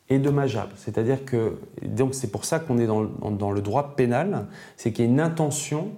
est 0.09 0.19
dommageable. 0.19 0.73
C'est-à-dire 0.75 1.25
que, 1.25 1.57
donc 1.81 2.13
c'est 2.13 2.31
pour 2.31 2.45
ça 2.45 2.59
qu'on 2.59 2.77
est 2.77 2.87
dans, 2.87 3.03
dans, 3.03 3.51
le 3.51 3.61
droit 3.61 3.95
pénal, 3.95 4.47
c'est 4.77 4.91
qu'il 4.91 5.05
y 5.05 5.07
a 5.07 5.11
une 5.11 5.21
intention 5.21 5.91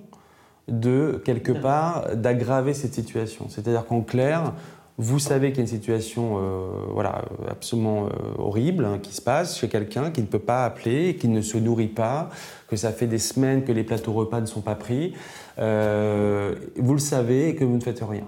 de, 0.68 1.22
quelque 1.26 1.52
part, 1.52 2.16
d'aggraver 2.16 2.74
cette 2.74 2.94
situation. 2.94 3.48
C'est-à-dire 3.50 3.86
qu'en 3.86 4.02
clair, 4.02 4.54
vous 4.98 5.20
savez 5.20 5.50
qu'il 5.50 5.58
y 5.58 5.60
a 5.60 5.64
une 5.64 5.68
situation 5.68 6.38
euh, 6.38 6.68
voilà, 6.90 7.26
absolument 7.50 8.06
euh, 8.06 8.10
horrible 8.38 8.86
hein, 8.86 9.00
qui 9.02 9.14
se 9.14 9.22
passe 9.22 9.60
chez 9.60 9.68
quelqu'un 9.68 10.10
qui 10.10 10.22
ne 10.22 10.28
peut 10.28 10.40
pas 10.40 10.64
appeler, 10.66 11.18
qui 11.18 11.28
ne 11.28 11.42
se 11.42 11.58
nourrit 11.58 11.88
pas, 11.88 12.30
que 12.70 12.78
ça 12.78 12.92
fait 12.92 13.08
des 13.08 13.18
semaines 13.18 13.66
que 13.66 13.74
les 13.74 13.84
plateaux 13.84 14.14
repas 14.14 14.40
ne 14.40 14.46
sont 14.46 14.62
pas 14.62 14.76
pris. 14.76 15.14
Euh, 15.60 16.56
vous 16.78 16.94
le 16.94 17.00
savez 17.00 17.50
et 17.50 17.56
que 17.56 17.66
vous 17.66 17.76
ne 17.76 17.84
faites 17.84 18.02
rien. 18.02 18.28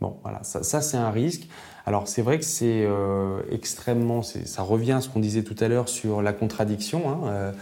Bon, 0.00 0.16
voilà, 0.22 0.42
ça, 0.42 0.62
ça 0.62 0.80
c'est 0.80 0.96
un 0.96 1.10
risque. 1.10 1.48
Alors 1.88 2.06
c'est 2.06 2.20
vrai 2.20 2.38
que 2.38 2.44
c'est 2.44 2.84
euh, 2.84 3.40
extrêmement, 3.50 4.20
ça 4.20 4.60
revient 4.60 4.92
à 4.92 5.00
ce 5.00 5.08
qu'on 5.08 5.20
disait 5.20 5.42
tout 5.42 5.56
à 5.58 5.68
l'heure 5.68 5.88
sur 5.88 6.20
la 6.20 6.34
contradiction. 6.34 7.08
Hein, 7.08 7.18
euh, 7.28 7.52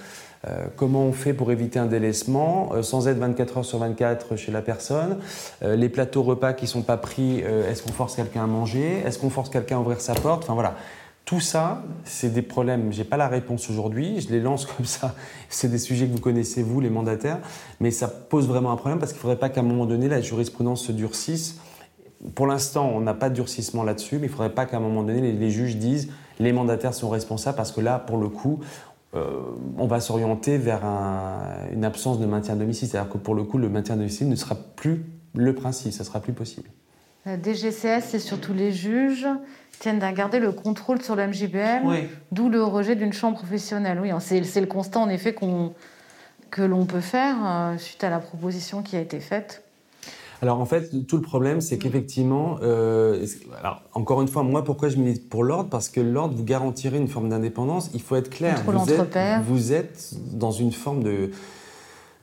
euh, 0.48 0.66
comment 0.74 1.04
on 1.04 1.12
fait 1.12 1.32
pour 1.32 1.52
éviter 1.52 1.78
un 1.78 1.86
délaissement 1.86 2.72
sans 2.82 3.06
être 3.06 3.18
24 3.18 3.58
heures 3.58 3.64
sur 3.64 3.78
24 3.78 4.34
chez 4.34 4.50
la 4.50 4.62
personne 4.62 5.18
Les 5.62 5.88
plateaux 5.88 6.24
repas 6.24 6.54
qui 6.54 6.66
sont 6.66 6.82
pas 6.82 6.96
pris, 6.96 7.38
est-ce 7.38 7.84
qu'on 7.84 7.92
force 7.92 8.16
quelqu'un 8.16 8.42
à 8.42 8.46
manger 8.48 9.00
Est-ce 9.06 9.20
qu'on 9.20 9.30
force 9.30 9.48
quelqu'un 9.48 9.76
à 9.76 9.80
ouvrir 9.80 10.00
sa 10.00 10.14
porte 10.14 10.42
Enfin 10.42 10.54
voilà. 10.54 10.74
Tout 11.24 11.40
ça, 11.40 11.84
c'est 12.04 12.32
des 12.32 12.42
problèmes. 12.42 12.92
J'ai 12.92 13.04
pas 13.04 13.16
la 13.16 13.28
réponse 13.28 13.70
aujourd'hui. 13.70 14.20
Je 14.20 14.30
les 14.30 14.40
lance 14.40 14.66
comme 14.76 14.86
ça. 14.86 15.14
C'est 15.48 15.68
des 15.68 15.78
sujets 15.78 16.08
que 16.08 16.12
vous 16.12 16.20
connaissez 16.20 16.64
vous, 16.64 16.80
les 16.80 16.90
mandataires, 16.90 17.38
mais 17.78 17.92
ça 17.92 18.08
pose 18.08 18.48
vraiment 18.48 18.72
un 18.72 18.76
problème 18.76 18.98
parce 18.98 19.12
qu'il 19.12 19.20
faudrait 19.20 19.38
pas 19.38 19.50
qu'à 19.50 19.60
un 19.60 19.64
moment 19.64 19.86
donné 19.86 20.08
la 20.08 20.20
jurisprudence 20.20 20.84
se 20.84 20.90
durcisse 20.90 21.60
pour 22.34 22.46
l'instant, 22.46 22.90
on 22.94 23.00
n'a 23.00 23.14
pas 23.14 23.28
de 23.28 23.34
durcissement 23.34 23.84
là-dessus, 23.84 24.16
mais 24.16 24.26
il 24.26 24.30
ne 24.30 24.34
faudrait 24.34 24.54
pas 24.54 24.66
qu'à 24.66 24.78
un 24.78 24.80
moment 24.80 25.02
donné, 25.02 25.32
les, 25.32 25.50
juges 25.50 25.76
disent 25.76 26.10
les 26.38 26.52
mandataires 26.52 26.94
sont 26.94 27.08
responsables 27.08 27.56
parce 27.56 27.72
que 27.72 27.80
là, 27.80 27.98
pour 27.98 28.18
le 28.18 28.28
coup, 28.28 28.60
euh, 29.14 29.40
on 29.78 29.86
va 29.86 30.00
s'orienter 30.00 30.58
vers 30.58 30.84
une 31.72 31.84
absence 31.84 32.18
de 32.18 32.26
maintien 32.26 32.54
à 32.54 32.56
domicile. 32.56 32.88
C'est-à-dire 32.88 33.10
que 33.10 33.18
pour 33.18 33.34
le 33.34 33.44
coup, 33.44 33.58
le 33.58 33.68
maintien 33.68 33.94
à 33.94 33.98
domicile 33.98 34.28
ne 34.28 34.36
sera 34.36 34.54
plus 34.54 35.04
le 35.34 35.54
principe, 35.54 35.92
ça 35.92 36.04
sera 36.04 36.20
plus 36.20 36.32
possible. 36.32 36.68
La 37.24 37.36
DGCS 37.36 38.14
et 38.14 38.18
surtout 38.18 38.54
les 38.54 38.72
juges 38.72 39.26
tiennent 39.80 40.02
à 40.02 40.12
garder 40.12 40.38
le 40.38 40.52
contrôle 40.52 41.02
sur 41.02 41.16
le 41.16 41.26
MJBM, 41.26 42.08
d'où 42.32 42.48
le 42.48 42.62
rejet 42.62 42.94
d'une 42.94 43.12
chambre 43.12 43.38
professionnelle. 43.38 43.98
Oui, 44.00 44.10
c'est 44.20 44.60
le 44.60 44.66
constat 44.66 45.00
en 45.00 45.08
effet 45.08 45.34
que 46.50 46.62
l'on 46.62 46.86
peut 46.86 47.00
faire 47.00 47.36
euh, 47.44 47.78
suite 47.78 48.04
à 48.04 48.10
la 48.10 48.20
proposition 48.20 48.82
qui 48.82 48.96
a 48.96 49.00
été 49.00 49.20
faite 49.20 49.65
alors 50.42 50.60
en 50.60 50.66
fait, 50.66 51.06
tout 51.06 51.16
le 51.16 51.22
problème, 51.22 51.60
c'est 51.60 51.78
qu'effectivement, 51.78 52.58
euh, 52.62 53.26
encore 53.94 54.22
une 54.22 54.28
fois, 54.28 54.42
moi, 54.42 54.64
pourquoi 54.64 54.88
je 54.88 54.96
milite 54.96 55.28
pour 55.28 55.44
l'ordre? 55.44 55.70
Parce 55.70 55.88
que 55.88 56.00
l'ordre 56.00 56.34
vous 56.36 56.44
garantirait 56.44 56.98
une 56.98 57.08
forme 57.08 57.28
d'indépendance. 57.28 57.90
Il 57.94 58.02
faut 58.02 58.16
être 58.16 58.30
clair. 58.30 58.62
Vous 58.66 58.92
êtes, 58.92 59.44
vous 59.46 59.72
êtes 59.72 60.14
dans 60.32 60.50
une 60.50 60.72
forme 60.72 61.02
de 61.02 61.30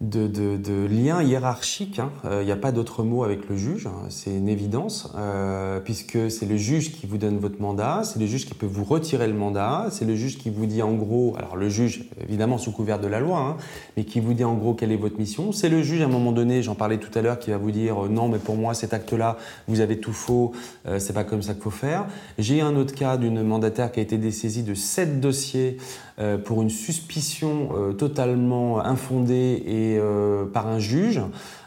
de, 0.04 0.28
de, 0.28 0.86
lien 0.86 1.24
hiérarchique. 1.24 1.99
Hein. 1.99 2.12
Euh, 2.26 2.41
il 2.41 2.45
n'y 2.45 2.51
a 2.51 2.58
pas 2.58 2.72
d'autre 2.72 3.04
mot 3.04 3.24
avec 3.24 3.47
le 3.49 3.56
juge, 3.56 3.88
hein. 3.88 4.06
c'est 4.10 4.36
une 4.36 4.49
évidence, 4.49 5.12
euh, 5.16 5.80
puisque 5.80 6.30
c'est 6.30 6.45
le 6.45 6.58
juge 6.58 6.91
qui 6.91 7.08
vous 7.08 7.18
donne 7.18 7.38
votre 7.38 7.62
mandat, 7.62 8.01
c'est 8.04 8.20
le 8.20 8.26
juge 8.26 8.45
qui 8.45 8.54
peut 8.54 8.66
vous 8.66 8.84
retirer 8.84 9.28
le 9.28 9.34
mandat, 9.34 9.88
c'est 9.91 10.06
le 10.06 10.16
juge 10.16 10.38
qui 10.38 10.49
vous 10.49 10.66
dit 10.66 10.82
en 10.82 10.93
gros, 10.93 11.36
alors 11.38 11.56
le 11.56 11.70
juge 11.70 12.06
évidemment 12.22 12.58
sous 12.58 12.72
couvert 12.72 12.99
de 12.99 13.08
la 13.08 13.22
loi, 13.22 13.39
hein, 13.39 13.58
mais 13.95 14.04
qui 14.04 14.20
vous 14.20 14.34
dit 14.34 14.43
en 14.43 14.56
gros 14.56 14.74
quelle 14.74 14.91
est 14.91 14.97
votre 14.97 15.18
mission. 15.18 15.54
C'est 15.54 15.70
le 15.70 15.82
juge 15.82 16.01
à 16.01 16.06
un 16.06 16.10
moment 16.10 16.34
donné, 16.34 16.62
j'en 16.62 16.76
parlais 16.76 16.97
tout 16.97 17.18
à 17.18 17.22
l'heure, 17.22 17.39
qui 17.39 17.51
va 17.51 17.58
vous 17.58 17.72
dire 17.72 18.06
euh, 18.06 18.10
non, 18.10 18.28
mais 18.28 18.39
pour 18.39 18.58
moi 18.58 18.74
cet 18.74 18.93
acte-là, 18.93 19.38
vous 19.68 19.80
avez 19.80 19.99
tout 19.99 20.14
faux, 20.14 20.51
c'est 20.97 21.14
pas 21.14 21.24
comme 21.24 21.41
ça 21.41 21.54
qu'il 21.54 21.64
faut 21.64 21.70
faire. 21.70 22.06
J'ai 22.38 22.62
un 22.62 22.76
autre 22.76 22.93
cas 22.93 23.18
d'une 23.18 23.41
mandataire 23.41 23.91
qui 23.91 23.99
a 23.99 24.04
été 24.04 24.18
dessaisie 24.18 24.64
de 24.64 24.74
sept 24.74 25.20
dossiers 25.22 25.78
euh, 26.20 26.38
pour 26.38 26.61
une 26.61 26.70
suspicion 26.70 27.70
euh, 27.76 27.91
totalement 27.91 28.86
infondée 28.86 29.64
et 29.66 29.97
euh, 29.97 30.45
par 30.45 30.68
un 30.68 30.78
juge. 30.78 31.20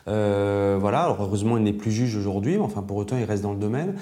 voilà, 0.06 1.02
alors 1.02 1.16
heureusement 1.20 1.56
il 1.56 1.64
n'est 1.64 1.72
plus 1.72 1.90
juge 1.90 2.14
aujourd'hui, 2.14 2.52
mais 2.52 2.62
enfin 2.62 2.82
pour 2.82 2.96
autant 2.96 3.16
il 3.18 3.24
reste 3.24 3.42
dans 3.42 3.54
le 3.54 3.58
domaine. 3.58 3.94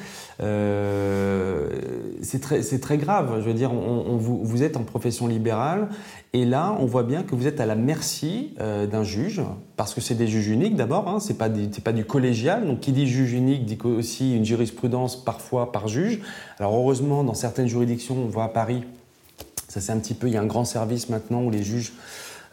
c'est 2.20 2.40
très, 2.42 2.60
très, 2.60 2.98
grave, 2.98 3.40
je 3.40 3.46
veux 3.46 3.54
dire, 3.54 3.72
on, 3.72 4.18
vous, 4.18 4.44
vous, 4.44 4.62
êtes 4.62 4.76
en 4.76 4.82
profession 4.82 5.26
libérale 5.26 5.88
et 6.34 6.44
là 6.44 6.76
on 6.78 6.84
voit 6.84 7.04
bien 7.04 7.22
que 7.22 7.34
vous 7.34 7.46
êtes 7.46 7.58
à 7.58 7.64
la 7.64 7.74
merci 7.74 8.54
d'un 8.58 9.02
juge, 9.02 9.40
parce 9.76 9.94
que 9.94 10.02
c'est 10.02 10.14
des 10.14 10.26
juges 10.26 10.48
uniques 10.48 10.76
d'abord, 10.76 11.08
hein, 11.08 11.20
c'est 11.20 11.38
pas, 11.38 11.48
pas 11.82 11.92
du 11.92 12.04
collégial, 12.04 12.66
donc 12.66 12.80
qui 12.80 12.92
dit 12.92 13.06
juge 13.06 13.32
unique 13.32 13.64
dit 13.64 13.78
aussi 13.82 14.36
une 14.36 14.44
jurisprudence 14.44 15.16
parfois 15.16 15.72
par 15.72 15.88
juge. 15.88 16.20
Alors 16.58 16.74
heureusement 16.74 17.24
dans 17.24 17.32
certaines 17.32 17.68
juridictions, 17.68 18.16
on 18.18 18.28
voit 18.28 18.44
à 18.44 18.48
Paris, 18.48 18.84
ça, 19.74 19.80
c'est 19.80 19.90
un 19.90 19.98
petit 19.98 20.14
peu. 20.14 20.28
Il 20.28 20.34
y 20.34 20.36
a 20.36 20.40
un 20.40 20.46
grand 20.46 20.64
service 20.64 21.08
maintenant 21.08 21.42
où 21.42 21.50
les 21.50 21.64
juges 21.64 21.94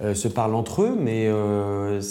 euh, 0.02 0.16
se 0.16 0.28
parlent 0.28 0.56
entre 0.56 0.82
eux, 0.82 0.98
mais 1.00 1.28
euh, 1.28 2.02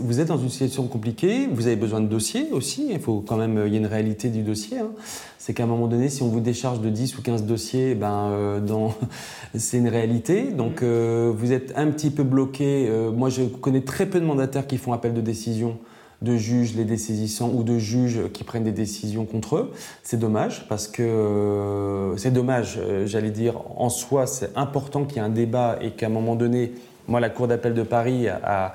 vous 0.00 0.20
êtes 0.20 0.28
dans 0.28 0.36
une 0.36 0.50
situation 0.50 0.86
compliquée. 0.86 1.48
Vous 1.50 1.66
avez 1.66 1.76
besoin 1.76 2.02
de 2.02 2.06
dossiers 2.08 2.48
aussi. 2.52 2.88
Il 2.90 3.00
faut 3.00 3.24
quand 3.26 3.38
même. 3.38 3.62
Il 3.66 3.72
y 3.72 3.76
a 3.76 3.78
une 3.78 3.86
réalité 3.86 4.28
du 4.28 4.42
dossier. 4.42 4.80
Hein. 4.80 4.90
C'est 5.38 5.54
qu'à 5.54 5.62
un 5.62 5.66
moment 5.66 5.86
donné, 5.86 6.10
si 6.10 6.22
on 6.22 6.28
vous 6.28 6.40
décharge 6.40 6.82
de 6.82 6.90
10 6.90 7.16
ou 7.16 7.22
15 7.22 7.44
dossiers, 7.44 7.94
ben, 7.94 8.28
euh, 8.32 8.60
dans... 8.60 8.92
c'est 9.54 9.78
une 9.78 9.88
réalité. 9.88 10.50
Donc, 10.50 10.82
vous 10.82 11.52
êtes 11.52 11.72
un 11.74 11.86
petit 11.86 12.10
peu 12.10 12.22
bloqué. 12.22 12.90
moi, 13.16 13.30
je 13.30 13.44
connais 13.44 13.80
très 13.80 14.04
peu 14.04 14.20
de 14.20 14.26
mandataires 14.26 14.66
qui 14.66 14.76
font 14.76 14.92
appel 14.92 15.14
de 15.14 15.22
décision 15.22 15.78
de 16.22 16.36
juges 16.36 16.74
les 16.74 16.84
dessaisissant 16.84 17.50
ou 17.54 17.62
de 17.62 17.78
juges 17.78 18.30
qui 18.32 18.44
prennent 18.44 18.64
des 18.64 18.72
décisions 18.72 19.24
contre 19.24 19.56
eux. 19.56 19.72
C'est 20.02 20.18
dommage 20.18 20.66
parce 20.68 20.86
que 20.86 21.02
euh, 21.02 22.16
c'est 22.16 22.30
dommage, 22.30 22.78
euh, 22.78 23.06
j'allais 23.06 23.30
dire, 23.30 23.54
en 23.76 23.88
soi, 23.88 24.26
c'est 24.26 24.56
important 24.56 25.04
qu'il 25.04 25.16
y 25.16 25.20
ait 25.20 25.22
un 25.22 25.30
débat 25.30 25.78
et 25.80 25.92
qu'à 25.92 26.06
un 26.06 26.10
moment 26.10 26.36
donné, 26.36 26.72
moi, 27.08 27.20
la 27.20 27.30
Cour 27.30 27.48
d'appel 27.48 27.74
de 27.74 27.82
Paris, 27.82 28.28
a, 28.28 28.74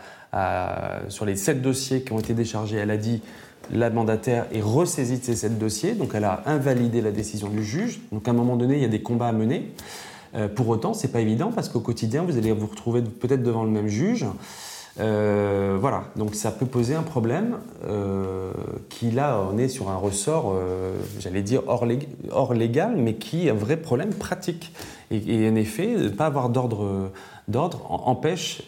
sur 1.07 1.23
les 1.23 1.37
sept 1.37 1.61
dossiers 1.61 2.01
qui 2.01 2.11
ont 2.11 2.19
été 2.19 2.33
déchargés, 2.33 2.75
elle 2.75 2.91
a 2.91 2.97
dit 2.97 3.21
la 3.71 3.89
mandataire 3.89 4.47
est 4.53 4.61
ressaisie 4.61 5.19
de 5.19 5.23
ses 5.23 5.35
sept 5.35 5.57
dossiers, 5.57 5.93
donc 5.93 6.11
elle 6.13 6.25
a 6.25 6.43
invalidé 6.45 6.99
la 6.99 7.11
décision 7.11 7.47
du 7.47 7.63
juge. 7.63 8.01
Donc 8.11 8.27
à 8.27 8.31
un 8.31 8.33
moment 8.33 8.57
donné, 8.57 8.75
il 8.75 8.81
y 8.81 8.85
a 8.85 8.89
des 8.89 9.01
combats 9.01 9.27
à 9.27 9.31
mener. 9.31 9.71
Euh, 10.35 10.47
pour 10.47 10.67
autant, 10.67 10.93
c'est 10.93 11.07
pas 11.07 11.21
évident 11.21 11.51
parce 11.53 11.69
qu'au 11.69 11.79
quotidien, 11.79 12.23
vous 12.23 12.37
allez 12.37 12.51
vous 12.51 12.67
retrouver 12.67 13.01
peut-être 13.01 13.43
devant 13.43 13.63
le 13.63 13.69
même 13.69 13.87
juge. 13.87 14.25
Euh, 14.99 15.77
voilà, 15.79 16.05
donc 16.15 16.35
ça 16.35 16.51
peut 16.51 16.65
poser 16.65 16.95
un 16.95 17.03
problème 17.03 17.57
euh, 17.85 18.51
qui 18.89 19.11
là, 19.11 19.41
on 19.51 19.57
est 19.57 19.67
sur 19.67 19.89
un 19.89 19.97
ressort, 19.97 20.55
j'allais 21.19 21.41
dire 21.41 21.63
hors, 21.67 21.85
légal, 21.85 22.95
mais 22.95 23.15
qui 23.15 23.47
est 23.47 23.51
un 23.51 23.55
vrai 23.55 23.77
problème 23.77 24.13
pratique. 24.13 24.71
Et, 25.11 25.49
en 25.49 25.55
effet, 25.55 25.87
ne 25.87 26.09
pas 26.09 26.25
avoir 26.25 26.49
d'ordre 26.49 27.11
empêche 27.89 28.63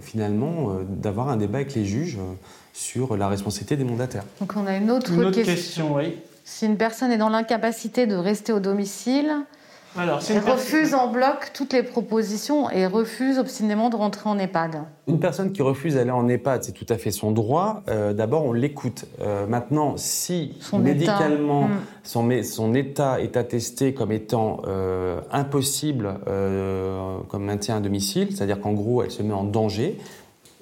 finalement 0.00 0.78
d'avoir 0.88 1.28
un 1.28 1.36
débat 1.36 1.58
avec 1.58 1.74
les 1.74 1.84
juges 1.84 2.18
sur 2.72 3.16
la 3.16 3.28
responsabilité 3.28 3.76
des 3.76 3.84
mandataires. 3.84 4.24
Donc 4.40 4.52
on 4.56 4.66
a 4.66 4.76
une 4.76 4.90
autre, 4.90 5.30
question. 5.30 5.94
oui. 5.94 6.16
Si 6.44 6.64
une 6.64 6.76
personne 6.76 7.10
est 7.10 7.18
dans 7.18 7.28
l'incapacité 7.28 8.06
de 8.06 8.14
rester 8.14 8.52
au 8.52 8.60
domicile, 8.60 9.34
alors, 9.98 10.20
elle 10.28 10.38
refuse 10.38 10.94
en 10.94 11.10
bloc 11.10 11.52
toutes 11.54 11.72
les 11.72 11.82
propositions 11.82 12.70
et 12.70 12.86
refuse 12.86 13.38
obstinément 13.38 13.88
de 13.88 13.96
rentrer 13.96 14.28
en 14.28 14.38
EHPAD. 14.38 14.82
Une 15.08 15.20
personne 15.20 15.52
qui 15.52 15.62
refuse 15.62 15.94
d'aller 15.94 16.10
en 16.10 16.28
EHPAD, 16.28 16.64
c'est 16.64 16.72
tout 16.72 16.86
à 16.88 16.98
fait 16.98 17.10
son 17.10 17.30
droit. 17.30 17.82
Euh, 17.88 18.12
d'abord, 18.12 18.44
on 18.44 18.52
l'écoute. 18.52 19.06
Euh, 19.20 19.46
maintenant, 19.46 19.94
si 19.96 20.58
médicalement 20.78 21.68
hmm. 21.68 21.80
son, 22.02 22.28
son, 22.42 22.74
état 22.74 23.20
est 23.20 23.36
attesté 23.36 23.94
comme 23.94 24.12
étant 24.12 24.62
euh, 24.66 25.20
impossible 25.30 26.18
comme 27.28 27.44
maintien 27.44 27.76
à 27.76 27.80
domicile, 27.80 28.28
c'est-à-dire 28.34 28.60
qu'en 28.60 28.72
gros, 28.72 29.02
elle 29.02 29.10
se 29.10 29.22
met 29.22 29.32
en 29.32 29.44
danger, 29.44 29.98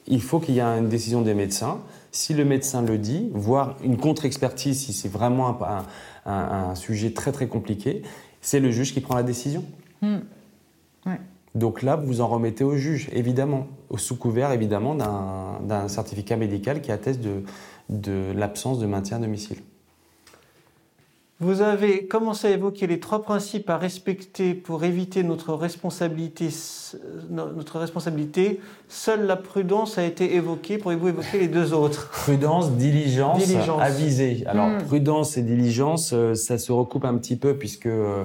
il 0.07 0.20
faut 0.20 0.39
qu'il 0.39 0.55
y 0.55 0.59
ait 0.59 0.62
une 0.62 0.89
décision 0.89 1.22
des 1.22 1.35
médecins. 1.35 1.78
Si 2.12 2.35
le 2.35 2.45
médecin 2.45 2.82
le 2.82 2.99
dit, 2.99 3.30
voire 3.32 3.76
une 3.82 3.97
contre-expertise 3.97 4.85
si 4.85 4.93
c'est 4.93 5.09
vraiment 5.09 5.59
un, 5.62 5.85
un, 6.26 6.74
sujet 6.74 7.12
très 7.12 7.32
très 7.32 7.49
compliqué, 7.49 8.03
c'est 8.45 8.61
le 8.61 8.70
juge 8.70 8.92
qui 8.92 9.01
prend 9.01 9.16
la 9.16 9.22
décision. 9.22 9.64
Hmm. 10.03 10.18
Donc 11.55 11.82
là, 11.82 11.97
vous 11.97 12.20
en 12.20 12.26
remettez 12.26 12.64
au 12.64 12.76
juge, 12.76 13.09
évidemment, 13.12 13.68
sous 13.97 14.16
couvert 14.16 14.51
évidemment 14.51 14.95
d'un 14.95 15.88
certificat 15.88 16.36
médical 16.36 16.80
qui 16.80 16.90
atteste 16.90 17.20
de, 17.20 17.45
de 17.88 18.32
l'absence 18.34 18.80
de 18.80 18.86
maintien 18.86 19.18
à 19.18 19.20
domicile. 19.20 19.59
Vous 21.41 21.62
avez 21.62 22.07
commencé 22.07 22.47
à 22.47 22.51
évoquer 22.53 22.87
les 22.87 23.01
trois 23.01 23.22
principes 23.22 23.68
à 23.68 23.76
respecter 23.76 24.55
pour 24.55 24.85
éviter 24.85 25.24
notre 25.24 25.53
responsabilité. 25.55 26.49
Notre 27.28 27.80
responsabilité. 27.80 28.61
Seule 28.89 29.26
la 29.26 29.35
prudence 29.35 29.99
a 29.99 30.05
été 30.05 30.37
évoquée. 30.37 30.78
Pourriez-vous 30.78 31.09
évoquer 31.09 31.41
les 31.41 31.49
deux 31.49 31.74
autres? 31.74 32.09
Prudence, 32.11 32.70
diligence, 32.70 33.45
diligence. 33.45 33.82
aviser. 33.82 34.45
Alors, 34.47 34.68
hmm. 34.68 34.85
prudence 34.85 35.37
et 35.37 35.43
diligence, 35.43 36.12
euh, 36.12 36.35
ça 36.35 36.57
se 36.57 36.70
recoupe 36.70 37.05
un 37.05 37.16
petit 37.16 37.35
peu 37.35 37.57
puisque 37.57 37.87
euh, 37.87 38.24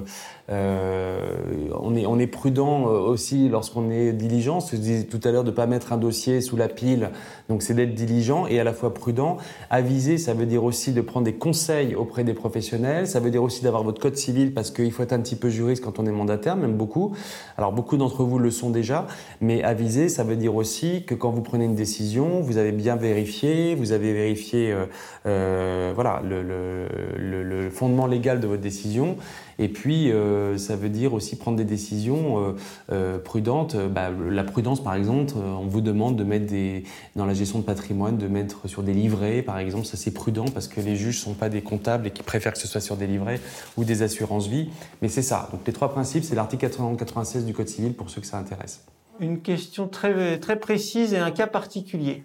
on, 0.50 1.94
est, 1.94 2.06
on 2.06 2.18
est 2.18 2.26
prudent 2.26 2.88
euh, 2.88 2.98
aussi 2.98 3.48
lorsqu'on 3.48 3.90
est 3.90 4.12
diligent. 4.12 4.60
Je 4.60 4.76
disais 4.76 5.04
tout 5.04 5.20
à 5.24 5.30
l'heure 5.30 5.44
de 5.44 5.50
ne 5.50 5.54
pas 5.54 5.66
mettre 5.66 5.92
un 5.92 5.96
dossier 5.96 6.40
sous 6.40 6.56
la 6.56 6.68
pile, 6.68 7.10
donc 7.48 7.62
c'est 7.62 7.74
d'être 7.74 7.94
diligent 7.94 8.46
et 8.46 8.60
à 8.60 8.64
la 8.64 8.72
fois 8.72 8.92
prudent. 8.92 9.36
Aviser, 9.70 10.18
ça 10.18 10.34
veut 10.34 10.46
dire 10.46 10.64
aussi 10.64 10.92
de 10.92 11.00
prendre 11.00 11.24
des 11.24 11.34
conseils 11.34 11.94
auprès 11.94 12.24
des 12.24 12.34
professionnels. 12.34 13.06
Ça 13.06 13.20
veut 13.20 13.30
dire 13.30 13.42
aussi 13.42 13.62
d'avoir 13.62 13.82
votre 13.82 14.00
code 14.00 14.16
civil 14.16 14.52
parce 14.54 14.70
qu'il 14.70 14.90
faut 14.92 15.02
être 15.02 15.12
un 15.12 15.20
petit 15.20 15.36
peu 15.36 15.48
juriste 15.48 15.84
quand 15.84 15.98
on 15.98 16.06
est 16.06 16.12
mandataire, 16.12 16.56
même 16.56 16.74
beaucoup. 16.74 17.12
Alors 17.56 17.72
beaucoup 17.72 17.96
d'entre 17.96 18.24
vous 18.24 18.38
le 18.38 18.50
sont 18.50 18.70
déjà, 18.70 19.06
mais 19.40 19.62
aviser, 19.62 20.08
ça 20.08 20.24
veut 20.24 20.36
dire 20.36 20.54
aussi 20.54 21.04
que 21.04 21.14
quand 21.14 21.30
vous 21.30 21.42
prenez 21.42 21.64
une 21.64 21.74
décision, 21.74 22.40
vous 22.40 22.56
avez 22.56 22.72
bien 22.72 22.96
vérifié, 22.96 23.74
vous 23.74 23.92
avez 23.92 24.12
vérifié 24.12 24.72
euh, 24.72 24.86
euh 25.26 25.92
voilà, 25.94 26.22
le, 26.24 26.42
le, 26.42 27.42
le, 27.42 27.70
fondement 27.70 28.06
légal 28.06 28.40
de 28.40 28.46
votre 28.46 28.62
décision 28.62 29.16
et 29.60 29.68
puis, 29.68 30.10
euh, 30.10 30.56
ça 30.56 30.74
veut 30.74 30.88
dire 30.88 31.12
aussi 31.12 31.36
prendre 31.36 31.58
des 31.58 31.66
décisions 31.66 32.42
euh, 32.42 32.52
euh, 32.92 33.18
prudentes. 33.18 33.76
Bah, 33.76 34.08
la 34.10 34.42
prudence, 34.42 34.82
par 34.82 34.94
exemple, 34.94 35.34
on 35.36 35.66
vous 35.66 35.82
demande 35.82 36.16
de 36.16 36.24
mettre 36.24 36.46
des, 36.46 36.84
dans 37.14 37.26
la 37.26 37.34
gestion 37.34 37.58
de 37.58 37.64
patrimoine, 37.64 38.16
de 38.16 38.26
mettre 38.26 38.68
sur 38.68 38.82
des 38.82 38.94
livrets, 38.94 39.42
par 39.42 39.58
exemple. 39.58 39.84
Ça, 39.84 39.98
c'est 39.98 40.12
prudent 40.12 40.46
parce 40.46 40.66
que 40.66 40.80
les 40.80 40.96
juges 40.96 41.18
ne 41.18 41.24
sont 41.24 41.34
pas 41.34 41.50
des 41.50 41.60
comptables 41.60 42.06
et 42.06 42.10
qui 42.10 42.22
préfèrent 42.22 42.54
que 42.54 42.58
ce 42.58 42.66
soit 42.66 42.80
sur 42.80 42.96
des 42.96 43.06
livrets 43.06 43.38
ou 43.76 43.84
des 43.84 44.00
assurances-vie. 44.00 44.70
Mais 45.02 45.08
c'est 45.08 45.20
ça. 45.20 45.50
Donc, 45.52 45.60
les 45.66 45.74
trois 45.74 45.90
principes, 45.90 46.24
c'est 46.24 46.34
l'article 46.34 46.66
96 46.66 47.44
du 47.44 47.52
Code 47.52 47.68
civil 47.68 47.92
pour 47.92 48.08
ceux 48.08 48.22
que 48.22 48.26
ça 48.26 48.38
intéresse. 48.38 48.86
Une 49.20 49.42
question 49.42 49.88
très, 49.88 50.38
très 50.38 50.58
précise 50.58 51.12
et 51.12 51.18
un 51.18 51.32
cas 51.32 51.46
particulier. 51.46 52.24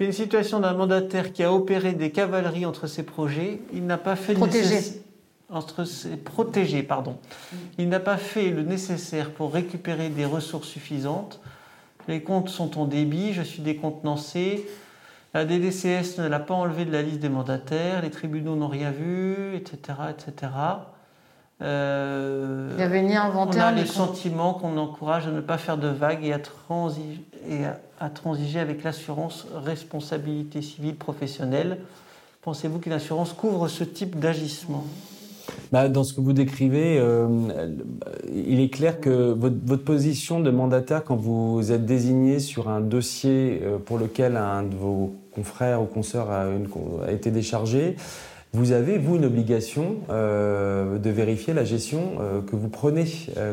Une 0.00 0.12
situation 0.12 0.60
d'un 0.60 0.72
mandataire 0.72 1.34
qui 1.34 1.42
a 1.42 1.52
opéré 1.52 1.92
des 1.92 2.10
cavaleries 2.10 2.64
entre 2.64 2.86
ses 2.86 3.02
projets. 3.02 3.60
Il 3.74 3.84
n'a 3.84 3.98
pas 3.98 4.16
fait 4.16 4.32
Protégé 4.32 4.80
entre 5.50 5.84
protégé, 6.24 6.82
pardon. 6.82 7.16
Il 7.78 7.88
n'a 7.88 8.00
pas 8.00 8.16
fait 8.16 8.50
le 8.50 8.62
nécessaire 8.62 9.30
pour 9.30 9.52
récupérer 9.52 10.08
des 10.08 10.24
ressources 10.24 10.68
suffisantes. 10.68 11.40
Les 12.08 12.22
comptes 12.22 12.48
sont 12.48 12.78
en 12.78 12.84
débit, 12.84 13.32
je 13.32 13.42
suis 13.42 13.62
décontenancé. 13.62 14.66
La 15.32 15.44
DDCS 15.44 16.18
ne 16.18 16.28
l'a 16.28 16.38
pas 16.38 16.54
enlevé 16.54 16.84
de 16.84 16.92
la 16.92 17.02
liste 17.02 17.18
des 17.18 17.28
mandataires, 17.28 18.02
les 18.02 18.10
tribunaux 18.10 18.54
n'ont 18.54 18.68
rien 18.68 18.90
vu, 18.90 19.56
etc. 19.56 19.98
etc. 20.10 20.52
Euh, 21.62 22.70
Il 22.74 22.80
y 22.80 22.82
avait 22.82 23.02
ni 23.02 23.16
inventaire. 23.16 23.64
On 23.64 23.68
a 23.68 23.72
le 23.72 23.86
sentiment 23.86 24.54
qu'on 24.54 24.76
encourage 24.76 25.26
à 25.26 25.30
ne 25.30 25.40
pas 25.40 25.58
faire 25.58 25.76
de 25.76 25.88
vagues 25.88 26.24
et 26.24 26.32
à, 26.32 26.38
et 27.48 27.64
à 28.00 28.10
transiger 28.10 28.60
avec 28.60 28.84
l'assurance 28.84 29.46
responsabilité 29.54 30.62
civile 30.62 30.96
professionnelle. 30.96 31.78
Pensez-vous 32.42 32.78
qu'une 32.78 32.92
assurance 32.92 33.32
couvre 33.32 33.68
ce 33.68 33.84
type 33.84 34.20
d'agissement? 34.20 34.84
Bah, 35.72 35.88
dans 35.88 36.04
ce 36.04 36.14
que 36.14 36.20
vous 36.20 36.32
décrivez, 36.32 36.98
euh, 36.98 37.26
il 38.34 38.60
est 38.60 38.70
clair 38.70 39.00
que 39.00 39.32
votre, 39.32 39.84
position 39.84 40.40
de 40.40 40.50
mandataire, 40.50 41.04
quand 41.04 41.16
vous 41.16 41.72
êtes 41.72 41.84
désigné 41.84 42.38
sur 42.38 42.68
un 42.68 42.80
dossier 42.80 43.60
euh, 43.62 43.78
pour 43.78 43.98
lequel 43.98 44.36
un 44.36 44.62
de 44.62 44.74
vos 44.74 45.14
confrères 45.32 45.82
ou 45.82 45.86
consoeurs 45.86 46.30
a, 46.30 46.46
été 47.10 47.30
déchargé, 47.30 47.96
vous 48.54 48.70
avez, 48.70 48.98
vous, 48.98 49.16
une 49.16 49.24
obligation 49.24 49.96
euh, 50.10 50.98
de 50.98 51.10
vérifier 51.10 51.52
la 51.52 51.64
gestion 51.64 52.12
euh, 52.20 52.40
que 52.40 52.54
vous 52.54 52.68
prenez, 52.68 53.04
euh, 53.36 53.52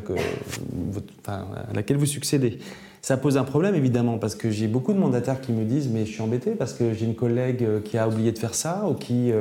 à 1.28 1.74
laquelle 1.74 1.98
vous 1.98 2.06
succédez. 2.06 2.60
Ça 3.02 3.18
pose 3.18 3.36
un 3.36 3.44
problème, 3.44 3.74
évidemment, 3.74 4.20
parce 4.20 4.36
que 4.36 4.52
j'ai 4.52 4.68
beaucoup 4.68 4.94
de 4.94 5.00
mandataires 5.00 5.42
qui 5.42 5.54
me 5.54 5.66
disent 5.66 5.90
Mais 5.90 6.06
je 6.06 6.12
suis 6.12 6.22
embêté 6.22 6.52
parce 6.52 6.74
que 6.74 6.94
j'ai 6.94 7.08
une 7.08 7.16
collègue 7.16 7.66
qui 7.84 7.98
a 7.98 8.08
oublié 8.08 8.32
de 8.32 8.38
faire 8.38 8.54
ça 8.54 8.86
ou 8.88 8.94
qui 8.94 9.32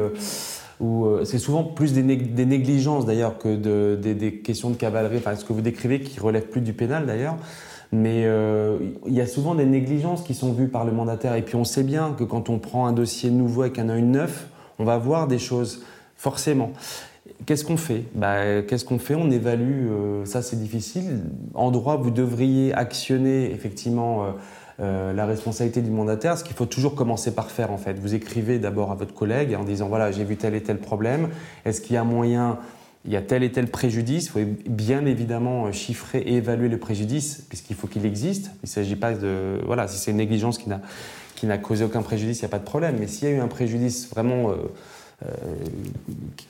euh, 0.83 1.24
c'est 1.24 1.39
souvent 1.39 1.62
plus 1.62 1.93
des, 1.93 2.03
négligences 2.03 3.05
d'ailleurs 3.07 3.39
que 3.39 3.57
des, 3.97 4.33
questions 4.37 4.70
de 4.70 4.76
cavalerie, 4.76 5.18
enfin 5.18 5.37
ce 5.37 5.45
que 5.45 5.53
vous 5.53 5.61
décrivez 5.61 6.01
qui 6.01 6.18
relève 6.20 6.47
plus 6.47 6.61
du 6.61 6.72
pénal 6.72 7.07
d'ailleurs. 7.07 7.37
Mais 7.93 8.22
euh, 8.24 8.78
il 9.07 9.14
y 9.14 9.20
a 9.20 9.26
souvent 9.26 9.55
des 9.55 9.66
négligences 9.66 10.22
qui 10.22 10.35
sont 10.35 10.53
vues 10.53 10.68
par 10.68 10.85
le 10.85 10.93
mandataire. 10.93 11.35
Et 11.35 11.43
puis 11.43 11.57
on 11.57 11.64
sait 11.64 11.83
bien 11.83 12.14
que 12.16 12.24
quand 12.24 12.49
on 12.49 12.59
prend 12.59 12.87
un 12.87 12.93
dossier 12.93 13.31
nouveau 13.31 13.62
avec 13.62 13.78
un 13.78 13.89
œil 13.89 14.03
neuf, 14.03 14.49
on 14.78 14.85
va 14.85 14.97
voir 14.97 15.26
des 15.26 15.39
choses, 15.39 15.83
forcément. 16.16 16.72
Qu'est-ce 17.47 17.64
qu'on 17.64 17.76
fait? 17.76 18.05
Bah, 18.14 18.62
Qu'est-ce 18.62 18.85
qu'on 18.85 18.99
fait? 18.99 19.14
On 19.14 19.31
évalue, 19.31 19.89
euh, 19.91 20.24
ça 20.24 20.41
c'est 20.41 20.59
difficile. 20.59 21.20
En 21.55 21.70
droit, 21.70 21.97
vous 21.97 22.11
devriez 22.11 22.72
actionner 22.72 23.51
effectivement 23.51 24.26
euh, 24.81 25.12
la 25.12 25.26
responsabilité 25.26 25.83
du 25.83 25.91
mandataire, 25.91 26.39
ce 26.39 26.45
qu'il 26.45 26.57
faut 26.57 26.66
toujours 26.66 26.95
commencer 26.95 27.35
par 27.35 27.51
faire 27.51 27.70
en 27.70 27.76
fait. 27.76 27.99
Vous 27.99 28.14
écrivez 28.14 28.59
d'abord 28.59 28.91
à 28.91 28.95
votre 28.95 29.12
collègue 29.12 29.55
en 29.55 29.64
disant 29.64 29.89
voilà 29.89 30.11
j'ai 30.11 30.24
vu 30.24 30.37
tel 30.37 30.55
et 30.55 30.62
tel 30.62 30.78
problème, 30.78 31.28
est-ce 31.66 31.83
qu'il 31.83 31.95
y 31.95 31.97
a 31.99 32.05
moyen, 32.05 32.59
il 33.05 33.12
y 33.12 33.16
a 33.16 33.20
tel 33.20 33.43
et 33.43 33.53
tel 33.53 33.66
préjudice, 33.66 34.26
il 34.26 34.31
faut 34.31 34.41
bien 34.70 35.05
évidemment 35.05 35.66
euh, 35.66 35.72
chiffrer 35.72 36.20
et 36.20 36.37
évaluer 36.37 36.68
le 36.68 36.78
préjudice 36.78 37.45
puisqu'il 37.49 37.76
faut 37.76 37.89
qu'il 37.89 38.07
existe. 38.07 38.53
Il 38.62 38.66
ne 38.66 38.68
s'agit 38.68 38.97
pas 38.97 39.12
de 39.12 39.61
voilà 39.66 39.87
si 39.87 39.99
c'est 39.99 40.12
une 40.12 40.16
négligence 40.16 40.57
qui 40.57 40.68
n'a 40.70 40.81
qui 41.37 41.47
n'a 41.47 41.59
causé 41.59 41.85
aucun 41.85 42.03
préjudice, 42.03 42.39
il 42.39 42.43
n'y 42.43 42.47
a 42.47 42.51
pas 42.51 42.59
de 42.59 42.64
problème. 42.64 42.97
Mais 42.99 43.07
s'il 43.07 43.28
y 43.28 43.33
a 43.33 43.35
eu 43.35 43.41
un 43.41 43.49
préjudice 43.49 44.09
vraiment 44.09 44.51
euh, 44.51 45.26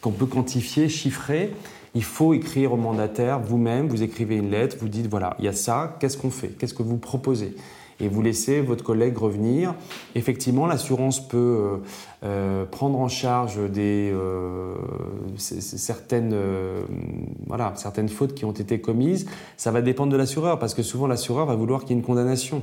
qu'on 0.00 0.12
peut 0.12 0.26
quantifier, 0.26 0.88
chiffrer, 0.88 1.52
il 1.94 2.04
faut 2.04 2.34
écrire 2.34 2.72
au 2.72 2.76
mandataire 2.76 3.40
vous-même, 3.40 3.88
vous 3.88 4.02
écrivez 4.02 4.36
une 4.36 4.50
lettre, 4.50 4.76
vous 4.80 4.88
dites 4.88 5.08
voilà, 5.08 5.34
il 5.40 5.44
y 5.44 5.48
a 5.48 5.52
ça, 5.52 5.96
qu'est-ce 5.98 6.16
qu'on 6.16 6.30
fait? 6.30 6.48
Qu'est-ce 6.48 6.74
que 6.74 6.84
vous 6.84 6.96
proposez? 6.96 7.56
Et 8.00 8.08
vous 8.08 8.22
laissez 8.22 8.60
votre 8.60 8.84
collègue 8.84 9.16
revenir. 9.16 9.74
Effectivement, 10.14 10.66
l'assurance 10.66 11.26
peut 11.26 11.36
euh, 11.36 11.76
euh, 12.24 12.64
prendre 12.64 12.98
en 12.98 13.08
charge 13.08 13.58
des, 13.70 14.10
euh, 14.12 14.74
certaines, 15.36 16.34
voilà, 17.46 17.72
certaines 17.76 18.08
fautes 18.08 18.34
qui 18.34 18.44
ont 18.44 18.52
été 18.52 18.80
commises. 18.80 19.26
Ça 19.56 19.70
va 19.70 19.82
dépendre 19.82 20.12
de 20.12 20.16
l'assureur 20.16 20.58
parce 20.58 20.74
que 20.74 20.82
souvent 20.82 21.06
l'assureur 21.06 21.46
va 21.46 21.54
vouloir 21.54 21.82
qu'il 21.82 21.90
y 21.90 21.92
ait 21.94 22.00
une 22.00 22.06
condamnation. 22.06 22.62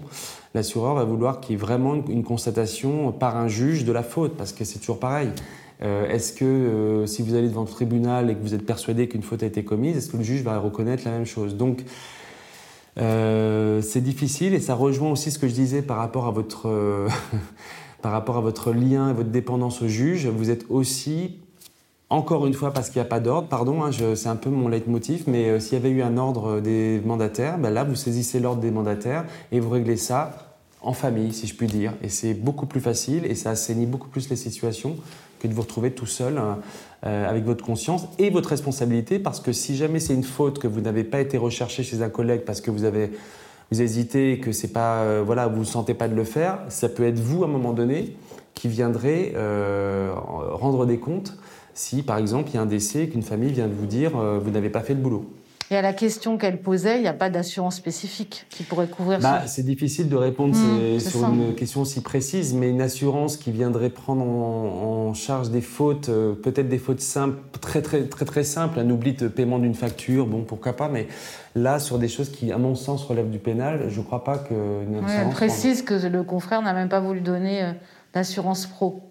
L'assureur 0.53 0.95
va 0.95 1.03
vouloir 1.03 1.39
qu'il 1.39 1.51
y 1.51 1.55
ait 1.55 1.61
vraiment 1.61 1.95
une 1.95 2.23
constatation 2.23 3.11
par 3.11 3.37
un 3.37 3.47
juge 3.47 3.85
de 3.85 3.91
la 3.91 4.03
faute 4.03 4.35
parce 4.35 4.53
que 4.53 4.65
c'est 4.65 4.79
toujours 4.79 4.99
pareil. 4.99 5.29
est-ce 5.81 6.33
que 6.33 7.03
si 7.05 7.21
vous 7.21 7.35
allez 7.35 7.49
devant 7.49 7.61
le 7.61 7.67
tribunal 7.67 8.31
et 8.31 8.35
que 8.35 8.41
vous 8.41 8.55
êtes 8.55 8.65
persuadé 8.65 9.07
qu'une 9.07 9.21
faute 9.21 9.43
a 9.43 9.45
été 9.45 9.63
commise, 9.63 9.97
est-ce 9.97 10.09
que 10.09 10.17
le 10.17 10.23
juge 10.23 10.41
va 10.41 10.57
reconnaître 10.59 11.03
la 11.05 11.11
même 11.11 11.25
chose? 11.25 11.55
Donc, 11.55 11.83
euh, 12.99 13.81
c'est 13.81 14.01
difficile 14.01 14.53
et 14.53 14.59
ça 14.59 14.75
rejoint 14.75 15.11
aussi 15.11 15.31
ce 15.31 15.39
que 15.39 15.47
je 15.47 15.53
disais 15.53 15.81
par 15.81 15.97
rapport 15.97 16.25
à 16.27 16.31
votre, 16.31 17.07
par 18.01 18.11
rapport 18.11 18.37
à 18.37 18.41
votre 18.41 18.71
lien 18.71 19.09
et 19.09 19.13
votre 19.13 19.29
dépendance 19.29 19.81
au 19.81 19.87
juge, 19.87 20.27
vous 20.27 20.49
êtes 20.49 20.65
aussi 20.69 21.37
encore 22.09 22.47
une 22.47 22.53
fois, 22.53 22.71
parce 22.73 22.89
qu'il 22.89 23.01
n'y 23.01 23.05
a 23.05 23.09
pas 23.09 23.19
d'ordre, 23.19 23.49
pardon, 23.49 23.83
hein, 23.83 23.91
c'est 23.91 24.29
un 24.29 24.37
peu 24.37 24.49
mon 24.49 24.69
leitmotiv, 24.69 25.25
mais 25.27 25.49
euh, 25.49 25.59
s'il 25.59 25.73
y 25.73 25.75
avait 25.75 25.89
eu 25.89 26.01
un 26.01 26.17
ordre 26.17 26.61
des 26.61 27.01
mandataires, 27.05 27.57
ben 27.57 27.69
là, 27.69 27.83
vous 27.83 27.95
saisissez 27.95 28.39
l'ordre 28.39 28.61
des 28.61 28.71
mandataires 28.71 29.25
et 29.51 29.59
vous 29.59 29.69
réglez 29.69 29.97
ça 29.97 30.55
en 30.81 30.93
famille, 30.93 31.33
si 31.33 31.47
je 31.47 31.55
puis 31.55 31.67
dire. 31.67 31.93
Et 32.01 32.07
c'est 32.07 32.33
beaucoup 32.33 32.65
plus 32.65 32.79
facile 32.79 33.25
et 33.25 33.35
ça 33.35 33.49
assainit 33.51 33.85
beaucoup 33.85 34.07
plus 34.07 34.29
les 34.29 34.37
situations 34.37 34.95
que 35.39 35.47
de 35.47 35.53
vous 35.53 35.61
retrouver 35.61 35.91
tout 35.91 36.05
seul 36.05 36.39
euh, 37.05 37.29
avec 37.29 37.45
votre 37.45 37.63
conscience 37.63 38.07
et 38.19 38.29
votre 38.29 38.49
responsabilité, 38.49 39.19
parce 39.19 39.39
que 39.39 39.51
si 39.51 39.75
jamais 39.75 39.99
c'est 39.99 40.13
une 40.13 40.23
faute 40.23 40.59
que 40.59 40.67
vous 40.67 40.81
n'avez 40.81 41.03
pas 41.03 41.21
été 41.21 41.37
recherché 41.37 41.83
chez 41.83 42.01
un 42.01 42.09
collègue 42.09 42.41
parce 42.45 42.61
que 42.61 42.71
vous 42.71 42.83
avez 42.83 43.11
vous 43.69 43.81
hésitez 43.81 44.33
et 44.33 44.39
que 44.39 44.53
c'est 44.53 44.71
pas 44.71 45.01
euh, 45.01 45.23
voilà 45.25 45.47
vous 45.47 45.59
ne 45.59 45.65
sentez 45.65 45.93
pas 45.93 46.07
de 46.07 46.15
le 46.15 46.23
faire, 46.23 46.59
ça 46.69 46.89
peut 46.89 47.03
être 47.03 47.19
vous 47.19 47.43
à 47.43 47.47
un 47.47 47.49
moment 47.49 47.73
donné 47.73 48.15
qui 48.53 48.69
viendrez 48.69 49.35
rendre 50.55 50.87
des 50.87 50.97
comptes 50.97 51.37
si, 51.77 52.01
par 52.01 52.17
exemple, 52.17 52.49
il 52.49 52.55
y 52.55 52.57
a 52.57 52.61
un 52.61 52.65
décès 52.65 53.07
qu'une 53.07 53.21
famille 53.21 53.51
vient 53.51 53.67
de 53.67 53.73
vous 53.73 53.85
dire 53.85 54.17
euh, 54.17 54.39
vous 54.43 54.49
n'avez 54.49 54.71
pas 54.71 54.81
fait 54.81 54.95
le 54.95 54.99
boulot. 54.99 55.29
Et 55.69 55.75
à 55.75 55.81
la 55.81 55.91
question 55.91 56.37
qu'elle 56.37 56.61
posait, 56.61 56.97
il 56.97 57.01
n'y 57.01 57.09
a 57.09 57.13
pas 57.13 57.29
d'assurance 57.29 57.75
spécifique 57.75 58.45
qui 58.49 58.63
pourrait 58.63 58.87
couvrir 58.87 59.19
bah, 59.19 59.41
ça 59.41 59.47
C'est 59.47 59.65
difficile 59.65 60.07
de 60.07 60.15
répondre 60.15 60.55
mmh, 60.55 60.99
sur 60.99 61.25
une 61.25 61.55
question 61.55 61.81
aussi 61.81 62.01
précise, 62.01 62.53
mais 62.53 62.69
une 62.69 62.79
assurance 62.79 63.35
qui 63.35 63.51
viendrait 63.51 63.89
prendre 63.89 64.23
en, 64.23 65.13
charge 65.13 65.49
des 65.49 65.61
fautes, 65.61 66.09
euh, 66.09 66.33
peut-être 66.33 66.69
des 66.69 66.77
fautes 66.77 67.01
simples, 67.01 67.37
très 67.59 67.81
très 67.81 68.03
très 68.03 68.25
très 68.25 68.43
simples, 68.43 68.79
un 68.79 68.89
oubli 68.89 69.13
de 69.13 69.27
paiement 69.27 69.57
d'une 69.57 69.73
facture, 69.73 70.27
bon 70.27 70.43
pourquoi 70.43 70.73
pas, 70.73 70.89
mais 70.89 71.07
là 71.55 71.79
sur 71.79 71.97
des 71.97 72.07
choses 72.07 72.29
qui, 72.29 72.51
à 72.51 72.57
mon 72.57 72.75
sens, 72.75 73.03
relèvent 73.03 73.29
du 73.29 73.39
pénal, 73.39 73.85
je 73.89 73.99
ne 73.99 74.05
crois 74.05 74.23
pas 74.23 74.37
que. 74.37 74.53
elle 74.53 75.29
précise 75.29 75.81
que 75.81 75.93
le 75.93 76.23
confrère 76.23 76.61
n'a 76.61 76.73
même 76.73 76.89
pas 76.89 76.99
voulu 76.99 77.21
donner 77.21 77.63
euh, 77.63 77.71
d'assurance 78.13 78.67
pro. 78.67 79.01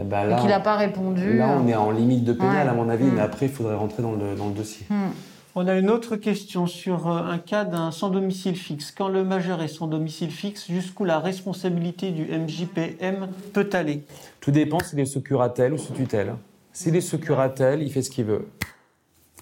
Eh 0.00 0.02
ben 0.02 0.30
et 0.30 0.40
qu'il 0.40 0.48
n'a 0.48 0.60
pas 0.60 0.76
répondu. 0.76 1.38
Là, 1.38 1.56
on 1.56 1.68
est 1.68 1.74
en 1.74 1.90
limite 1.92 2.24
de 2.24 2.32
pénal, 2.32 2.68
à 2.68 2.74
mon 2.74 2.88
avis, 2.88 3.04
mais 3.04 3.20
après, 3.20 3.46
il 3.46 3.52
faudrait 3.52 3.76
rentrer 3.76 4.02
dans 4.02 4.12
le, 4.12 4.34
dans 4.34 4.48
le 4.48 4.54
dossier. 4.54 4.86
Mm. 4.90 5.10
On 5.56 5.68
a 5.68 5.78
une 5.78 5.88
autre 5.88 6.16
question 6.16 6.66
sur 6.66 7.08
euh, 7.08 7.22
un 7.22 7.38
cas 7.38 7.64
d'un 7.64 7.92
sans 7.92 8.10
domicile 8.10 8.56
fixe. 8.56 8.90
Quand 8.90 9.06
le 9.06 9.22
majeur 9.22 9.62
est 9.62 9.68
sans 9.68 9.86
domicile 9.86 10.32
fixe, 10.32 10.66
jusqu'où 10.66 11.04
la 11.04 11.20
responsabilité 11.20 12.10
du 12.10 12.24
MJPM 12.24 13.28
peut 13.52 13.70
aller? 13.72 14.02
Tout 14.40 14.50
dépend 14.50 14.80
s'il 14.80 14.98
est 14.98 15.04
sous 15.04 15.22
ou 15.22 15.78
sous 15.78 15.92
tutelle. 15.92 16.34
S'il 16.72 16.96
est 16.96 17.00
sous 17.00 17.18
il 17.18 17.92
fait 17.92 18.02
ce 18.02 18.10
qu'il 18.10 18.24
veut. 18.24 18.48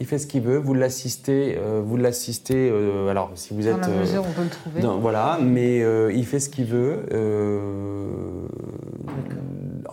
Il 0.01 0.07
fait 0.07 0.19
ce 0.19 0.27
qu'il 0.27 0.43
veut. 0.43 0.57
Vous 0.57 0.75
l'assistez, 0.75 1.57
euh, 1.57 1.81
vous 1.85 1.97
l'assistez. 1.97 2.71
Euh, 2.71 3.09
alors, 3.09 3.31
si 3.35 3.55
vous 3.55 3.67
êtes 3.69 3.81
dans 3.81 3.89
la 3.89 4.01
mesure, 4.01 4.25
on 4.29 4.33
peut 4.33 4.43
le 4.43 4.49
trouver. 4.49 5.01
voilà, 5.01 5.39
mais 5.41 5.83
il 6.15 6.27
fait 6.27 6.41
ce 6.41 6.49
qu'il 6.49 6.67
veut 6.67 7.07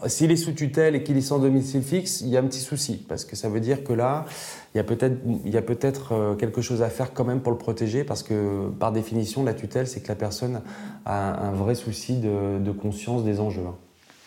s'il 0.08 0.32
est 0.32 0.38
sous 0.38 0.54
tutelle 0.54 0.95
et 0.95 1.04
qu'il 1.04 1.18
est 1.18 1.22
sans 1.22 1.39
domicile 1.39 1.82
fixe, 1.82 2.22
il 2.22 2.30
y 2.30 2.38
a 2.38 2.39
un 2.39 2.45
petit 2.45 2.60
souci, 2.60 3.04
parce 3.08 3.26
que 3.26 3.36
ça 3.36 3.50
veut 3.50 3.60
dire 3.60 3.84
que 3.84 3.93
là, 3.93 4.26
il 4.74 4.78
y 4.78 4.82
a 4.82 4.84
peut-être 4.84 6.10
peut 6.10 6.16
euh, 6.16 6.36
quelque 6.36 6.62
chose 6.62 6.82
à 6.82 6.89
faire 6.89 7.14
quand 7.14 7.26
même 7.26 7.41
pour 7.41 7.52
le 7.52 7.58
protéger, 7.58 8.04
parce 8.04 8.24
que 8.24 8.70
par 8.80 8.91
définition, 8.91 9.43
la 9.43 9.54
tutelle, 9.54 9.88
c'est 9.88 10.02
que 10.02 10.08
la 10.08 10.16
personne 10.16 10.62
a 11.06 11.47
un 11.47 11.52
vrai 11.52 11.76
souci 11.76 12.18
de, 12.18 12.72
conscience 12.72 13.24
des 13.24 13.39
enjeux. 13.39 13.64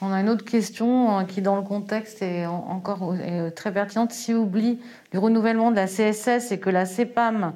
Hein. 0.02 0.08
On 0.08 0.12
a 0.12 0.20
une 0.20 0.28
autre 0.28 0.44
question 0.44 1.18
euh, 1.18 1.24
qui, 1.24 1.42
dans 1.42 1.56
le 1.56 1.62
contexte, 1.62 2.22
est 2.22 2.46
encore 2.46 3.14
euh, 3.18 3.50
très 3.50 3.72
pertinente. 3.72 4.12
Si 4.12 4.34
oublie 4.34 4.80
du 5.12 5.18
renouvellement 5.18 5.70
de 5.70 5.76
la 5.76 5.86
CSS 5.86 6.52
et 6.52 6.58
que 6.58 6.70
la 6.70 6.86
CEPAM 6.86 7.54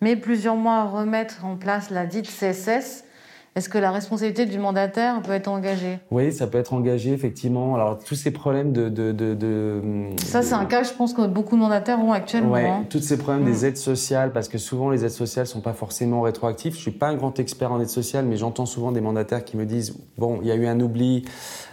met 0.00 0.16
plusieurs 0.16 0.56
mois 0.56 0.76
à 0.76 0.84
remettre 0.84 1.44
en 1.44 1.56
place 1.56 1.90
la 1.90 2.06
dite 2.06 2.26
CSS, 2.26 3.04
est-ce 3.56 3.70
que 3.70 3.78
la 3.78 3.90
responsabilité 3.90 4.44
du 4.44 4.58
mandataire 4.58 5.22
peut 5.22 5.32
être 5.32 5.48
engagée? 5.48 5.98
Oui, 6.10 6.30
ça 6.30 6.46
peut 6.46 6.58
être 6.58 6.74
engagé, 6.74 7.12
effectivement. 7.12 7.74
Alors, 7.74 7.98
tous 7.98 8.14
ces 8.14 8.30
problèmes 8.30 8.70
de... 8.74 8.90
de, 8.90 9.12
de, 9.12 9.80
ça, 10.22 10.42
c'est 10.42 10.52
un 10.52 10.66
cas, 10.66 10.82
je 10.82 10.92
pense, 10.92 11.14
que 11.14 11.26
beaucoup 11.26 11.56
de 11.56 11.62
mandataires 11.62 11.98
ont 11.98 12.12
actuellement. 12.12 12.52
Oui, 12.52 12.60
hein. 12.60 12.84
tous 12.90 13.00
ces 13.00 13.16
problèmes 13.16 13.46
des 13.46 13.62
mm. 13.62 13.64
aides 13.64 13.76
sociales, 13.78 14.32
parce 14.32 14.48
que 14.48 14.58
souvent, 14.58 14.90
les 14.90 15.06
aides 15.06 15.10
sociales 15.10 15.46
ne 15.46 15.48
sont 15.48 15.62
pas 15.62 15.72
forcément 15.72 16.20
rétroactives. 16.20 16.74
Je 16.74 16.78
ne 16.78 16.82
suis 16.82 16.90
pas 16.90 17.08
un 17.08 17.14
grand 17.14 17.38
expert 17.40 17.72
en 17.72 17.80
aides 17.80 17.88
sociales, 17.88 18.26
mais 18.26 18.36
j'entends 18.36 18.66
souvent 18.66 18.92
des 18.92 19.00
mandataires 19.00 19.42
qui 19.42 19.56
me 19.56 19.64
disent, 19.64 19.96
bon, 20.18 20.38
il 20.42 20.48
y 20.48 20.50
a 20.50 20.54
eu 20.54 20.66
un 20.66 20.78
oubli 20.78 21.24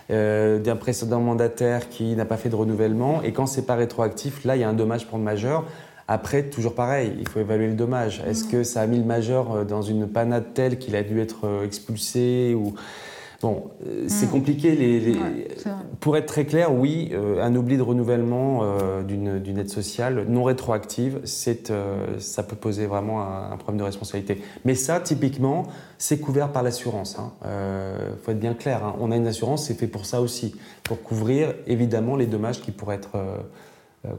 euh, 0.09 0.59
d'un 0.59 0.77
précédent 0.77 1.19
mandataire 1.19 1.89
qui 1.89 2.15
n'a 2.15 2.23
pas 2.23 2.37
fait 2.37 2.47
de 2.47 2.55
renouvellement, 2.55 3.21
et 3.23 3.33
quand 3.33 3.45
c'est 3.45 3.65
pas 3.65 3.75
rétroactif, 3.75 4.45
là, 4.45 4.55
il 4.55 4.61
y 4.61 4.63
a 4.63 4.69
un 4.69 4.73
dommage 4.73 5.05
pour 5.05 5.17
le 5.17 5.25
majeur. 5.25 5.65
Après, 6.07 6.43
toujours 6.43 6.75
pareil, 6.75 7.13
il 7.19 7.27
faut 7.27 7.39
évaluer 7.39 7.67
le 7.67 7.75
dommage. 7.75 8.21
Est-ce 8.27 8.43
que 8.43 8.63
ça 8.63 8.81
a 8.81 8.87
mis 8.87 8.97
le 8.97 9.05
majeur 9.05 9.51
euh, 9.51 9.63
dans 9.63 9.81
une 9.81 10.07
panade 10.07 10.53
telle 10.53 10.77
qu'il 10.77 10.95
a 10.95 11.03
dû 11.03 11.19
être 11.21 11.45
euh, 11.45 11.65
expulsé 11.65 12.53
ou... 12.55 12.73
Bon, 13.41 13.71
euh, 13.85 14.05
c'est 14.07 14.27
mm. 14.27 14.29
compliqué. 14.29 14.75
Les, 14.75 15.17
Pour 15.99 16.15
être 16.15 16.27
très 16.27 16.45
clair, 16.45 16.73
oui, 16.73 17.11
un 17.41 17.53
oubli 17.55 17.75
de 17.75 17.81
renouvellement 17.81 18.61
d'une 19.01 19.57
aide 19.57 19.69
sociale 19.69 20.25
non 20.29 20.45
rétroactive, 20.45 21.19
ça 21.25 22.43
peut 22.43 22.55
poser 22.55 22.85
vraiment 22.85 23.21
un, 23.21 23.57
problème 23.57 23.79
de 23.79 23.83
responsabilité. 23.83 24.41
Mais 24.63 24.75
ça, 24.75 25.01
typiquement, 25.01 25.63
c'est 25.97 26.21
couvert 26.21 26.53
par 26.53 26.63
l'assurance. 26.63 27.17
Il 27.17 27.49
hein. 27.49 28.15
faut 28.23 28.31
être 28.31 28.39
bien 28.39 28.53
clair. 28.53 28.85
Hein. 28.85 28.95
On 29.01 29.11
a 29.11 29.17
une 29.17 29.27
assurance, 29.27 29.67
c'est 29.67 29.73
fait 29.73 29.87
pour 29.87 30.05
ça 30.05 30.21
aussi, 30.21 30.55
pour 30.81 31.03
couvrir 31.03 31.53
évidemment 31.67 32.15
les 32.15 32.27
dommages 32.27 32.61
qui 32.61 32.71
pourraient 32.71 32.95
être 32.95 33.17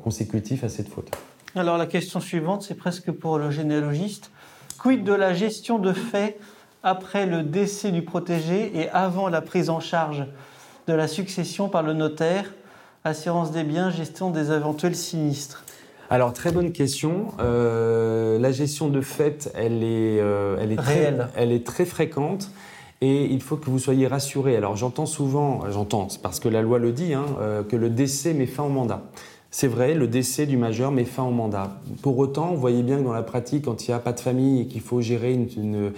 consécutifs 0.02 0.64
à 0.64 0.68
cette 0.68 0.88
faute. 0.88 1.16
Alors 1.56 1.78
la 1.78 1.86
question 1.86 2.18
suivante, 2.18 2.62
c'est 2.62 2.74
presque 2.74 3.12
pour 3.12 3.38
le 3.38 3.52
généalogiste. 3.52 4.32
Quid 4.76 5.04
de 5.04 5.12
la 5.12 5.34
gestion 5.34 5.78
de 5.78 5.92
fait 5.92 6.36
après 6.82 7.26
le 7.26 7.44
décès 7.44 7.92
du 7.92 8.02
protégé 8.02 8.72
et 8.76 8.88
avant 8.90 9.28
la 9.28 9.40
prise 9.40 9.70
en 9.70 9.78
charge 9.78 10.26
de 10.88 10.92
la 10.92 11.06
succession 11.06 11.68
par 11.68 11.84
le 11.84 11.92
notaire? 11.92 12.52
Assurance 13.04 13.52
des 13.52 13.62
biens, 13.62 13.90
gestion 13.90 14.30
des 14.30 14.50
éventuels 14.50 14.96
sinistres. 14.96 15.64
Alors 16.10 16.32
très 16.32 16.50
bonne 16.50 16.72
question. 16.72 17.28
Euh, 17.38 18.36
la 18.40 18.50
gestion 18.50 18.88
de 18.88 19.00
fait, 19.00 19.52
elle 19.54 19.84
est, 19.84 20.18
euh, 20.20 20.56
elle 20.60 20.72
est. 20.72 20.76
Très, 20.76 21.16
elle 21.36 21.52
est 21.52 21.64
très 21.64 21.84
fréquente. 21.84 22.50
Et 23.00 23.26
il 23.26 23.42
faut 23.42 23.56
que 23.56 23.70
vous 23.70 23.78
soyez 23.78 24.06
rassurés. 24.06 24.56
Alors 24.56 24.76
j'entends 24.76 25.06
souvent, 25.06 25.70
j'entends, 25.70 26.08
parce 26.22 26.40
que 26.40 26.48
la 26.48 26.62
loi 26.62 26.78
le 26.78 26.90
dit, 26.90 27.14
hein, 27.14 27.26
euh, 27.40 27.62
que 27.62 27.76
le 27.76 27.90
décès 27.90 28.32
met 28.34 28.46
fin 28.46 28.64
au 28.64 28.68
mandat. 28.68 29.02
C'est 29.56 29.68
vrai, 29.68 29.94
le 29.94 30.08
décès 30.08 30.46
du 30.46 30.56
majeur 30.56 30.90
met 30.90 31.04
fin 31.04 31.22
au 31.22 31.30
mandat. 31.30 31.78
Pour 32.02 32.18
autant, 32.18 32.48
vous 32.48 32.60
voyez 32.60 32.82
bien 32.82 32.98
que 32.98 33.04
dans 33.04 33.12
la 33.12 33.22
pratique, 33.22 33.66
quand 33.66 33.86
il 33.86 33.92
n'y 33.92 33.94
a 33.94 34.00
pas 34.00 34.12
de 34.12 34.18
famille 34.18 34.62
et 34.62 34.66
qu'il 34.66 34.80
faut 34.80 35.00
gérer 35.00 35.32
une, 35.32 35.92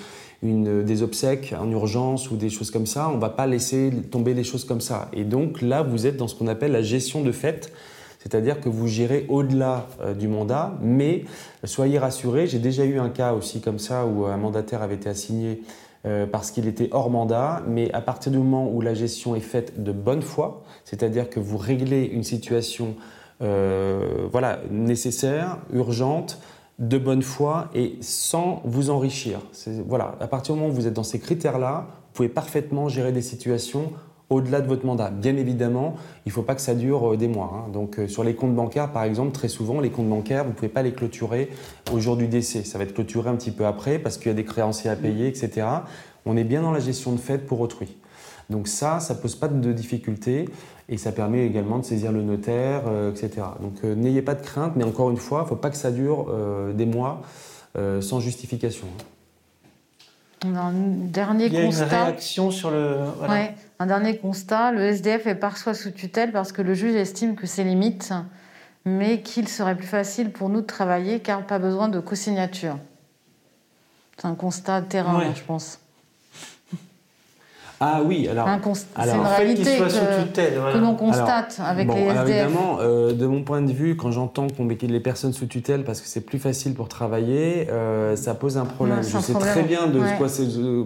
des 0.85 1.03
obsèques 1.03 1.55
en 1.59 1.71
urgence 1.71 2.31
ou 2.31 2.37
des 2.37 2.51
choses 2.51 2.71
comme 2.71 2.85
ça, 2.85 3.09
on 3.09 3.17
ne 3.17 3.21
va 3.21 3.31
pas 3.31 3.47
laisser 3.47 3.91
tomber 4.11 4.35
les 4.35 4.45
choses 4.45 4.67
comme 4.67 4.83
ça. 4.83 5.09
Et 5.15 5.25
donc 5.25 5.63
là, 5.63 5.83
vous 5.83 6.07
êtes 6.07 6.19
dans 6.19 6.29
ce 6.29 6.35
qu'on 6.35 6.49
appelle 6.49 6.73
la 6.73 6.83
gestion 6.83 7.23
de 7.23 7.33
fait, 7.33 7.73
c'est-à-dire 8.19 8.61
que 8.61 8.69
vous 8.69 8.89
gérez 8.89 9.25
au-delà 9.31 9.87
euh, 10.03 10.13
du 10.13 10.29
mandat, 10.29 10.77
mais 10.83 11.25
soyez 11.65 11.99
rassurés, 11.99 12.47
j'ai 12.47 12.59
déjà 12.59 12.85
eu 12.85 12.99
un 12.99 13.09
cas 13.09 13.33
aussi 13.33 13.63
comme 13.63 13.79
ça 13.79 14.05
où 14.05 14.27
un 14.27 14.37
mandataire 14.37 14.83
avait 14.83 14.97
été 14.97 15.09
assigné 15.09 15.63
euh, 16.05 16.27
parce 16.27 16.51
qu'il 16.51 16.69
était 16.69 16.91
hors 16.93 17.09
mandat, 17.09 17.63
mais 17.67 17.91
à 17.95 18.03
partir 18.03 18.33
du 18.33 18.37
moment 18.37 18.71
où 18.71 18.83
la 18.83 18.93
gestion 18.93 19.35
est 19.35 19.41
faite 19.41 19.83
de 19.83 19.93
bonne 19.93 20.21
foi, 20.21 20.63
c'est-à-dire 20.85 21.31
que 21.31 21.41
vous 21.41 21.57
réglez 21.57 22.05
une 22.05 22.23
situation 22.23 22.97
voilà, 23.41 24.61
nécessaire, 24.71 25.59
urgente, 25.73 26.41
de 26.79 26.99
bonne 26.99 27.23
foi 27.23 27.69
et 27.75 27.97
sans 28.01 28.61
vous 28.65 28.91
enrichir. 28.91 29.41
Voilà, 29.87 30.15
à 30.21 30.27
partir 30.27 30.55
du 30.55 30.61
moment 30.61 30.73
où 30.73 30.75
vous 30.75 30.87
êtes 30.87 30.95
dans 30.95 31.03
ces 31.03 31.19
critères-là, 31.19 31.87
vous 31.89 32.13
pouvez 32.13 32.29
parfaitement 32.29 32.89
gérer 32.89 33.13
des 33.13 33.23
situations 33.23 33.93
au-delà 34.29 34.61
de 34.61 34.67
votre 34.67 34.85
mandat. 34.85 35.11
Bien 35.11 35.37
évidemment, 35.37 35.95
il 36.25 36.31
ne 36.31 36.33
faut 36.33 36.43
pas 36.43 36.55
que 36.55 36.61
ça 36.61 36.75
dure 36.75 37.13
euh, 37.13 37.17
des 37.17 37.29
mois. 37.29 37.53
Hein. 37.55 37.71
Donc 37.73 37.99
euh, 37.99 38.09
sur 38.09 38.25
les 38.25 38.35
comptes 38.35 38.55
bancaires, 38.55 38.93
par 38.93 39.05
exemple, 39.05 39.33
très 39.33 39.49
souvent, 39.49 39.81
les 39.81 39.91
comptes 39.91 40.09
bancaires, 40.09 40.43
vous 40.43 40.51
ne 40.51 40.55
pouvez 40.55 40.69
pas 40.69 40.83
les 40.83 40.93
clôturer 40.93 41.49
au 41.93 42.01
jour 42.01 42.17
du 42.17 42.27
décès. 42.27 42.65
Ça 42.65 42.79
va 42.79 42.85
être 42.85 42.95
clôturé 42.95 43.31
un 43.31 43.37
petit 43.37 43.53
peu 43.53 43.67
après 43.67 43.99
parce 43.99 44.17
qu'il 44.17 44.27
y 44.27 44.31
a 44.31 44.35
des 44.35 44.45
créanciers 44.45 44.91
à 44.91 44.97
payer, 44.97 45.29
etc. 45.29 45.67
On 46.25 46.37
est 46.37 46.45
bien 46.45 46.63
dans 46.63 46.73
la 46.73 46.81
gestion 46.81 47.13
de 47.13 47.21
fait 47.21 47.39
pour 47.39 47.61
autrui. 47.61 47.97
Donc 48.51 48.69
ça, 48.69 49.01
ça 49.01 49.15
ne 49.15 49.19
pose 49.19 49.37
pas 49.37 49.49
de 49.49 49.73
difficulté 49.73 50.49
et 50.89 50.99
ça 50.99 51.13
permet 51.13 51.45
également 51.47 51.79
de 51.79 51.85
saisir 51.85 52.13
le 52.13 52.23
notaire, 52.23 52.83
euh, 52.87 53.11
etc. 53.11 53.47
Donc 53.61 53.75
euh, 53.85 53.95
n'ayez 53.95 54.23
pas 54.23 54.35
de 54.35 54.43
crainte, 54.43 54.75
mais 54.77 54.85
encore 54.85 55.11
une 55.11 55.17
fois, 55.17 55.41
il 55.41 55.45
ne 55.45 55.49
faut 55.49 55.57
pas 55.57 55.71
que 55.71 55.77
ça 55.77 55.91
dure 55.91 56.27
euh, 56.31 56.73
des 56.73 56.87
mois 56.87 57.23
sans 58.01 58.21
justification. 58.21 58.87
un 60.43 60.73
dernier 60.73 61.45
il 61.45 61.53
y 61.53 61.59
a 61.59 61.65
Une 61.65 61.75
réaction 61.75 62.51
sur 62.51 62.71
le. 62.71 63.01
Ouais, 63.29 63.55
un 63.79 63.87
dernier 63.87 64.17
constat 64.17 64.73
le 64.73 64.81
SDF 64.81 65.27
est 65.27 65.35
parfois 65.35 65.75
sous 65.75 65.91
tutelle 65.91 66.33
parce 66.33 66.53
que 66.53 66.63
le 66.63 66.73
juge 66.73 66.95
estime 66.95 67.37
que 67.37 67.47
c'est 67.47 67.65
limite, 67.65 68.15
mais 68.87 69.21
qu'il 69.21 69.47
serait 69.47 69.77
plus 69.77 69.87
facile 69.87 70.31
pour 70.33 70.49
nous 70.49 70.63
de 70.63 70.67
travailler 70.67 71.21
car 71.21 71.45
pas 71.45 71.59
besoin 71.59 71.91
de 71.91 72.01
co-signature. 72.01 72.79
C'est 74.17 74.27
un 74.27 74.35
constat 74.35 74.81
de 74.81 74.87
terrain, 74.87 75.35
je 75.35 75.43
pense. 75.43 75.79
Ah 77.79 78.01
oui, 78.05 78.27
alors. 78.27 78.49
c'est 78.65 79.15
une 79.15 79.21
réalité 79.21 79.77
que, 79.77 80.79
l'on 80.79 80.95
constate 80.95 81.61
avec 81.63 81.87
les 81.93 82.07
SDF. 82.07 82.29
évidemment, 82.29 82.79
euh, 82.81 83.13
de 83.13 83.27
mon 83.27 83.43
point 83.43 83.61
de 83.61 83.71
vue, 83.71 83.97
quand 83.97 84.11
j'entends 84.11 84.47
qu'on 84.49 84.65
met 84.65 84.79
les 84.81 85.01
personnes 85.01 85.35
sous 85.35 85.47
tutelle 85.47 85.85
parce 85.85 86.01
que 86.01 86.09
c'est 86.09 86.23
plus 86.23 86.39
facile 86.39 86.75
pour 86.75 86.89
travailler, 86.89 87.69
euh, 87.71 88.17
ça 88.17 88.35
pose 88.35 88.57
un 88.57 88.65
problème. 88.65 89.03
Je 89.03 89.19
sais 89.19 89.35
très 89.35 89.63
bien 89.63 89.89
de 89.89 90.01
quoi 90.17 90.29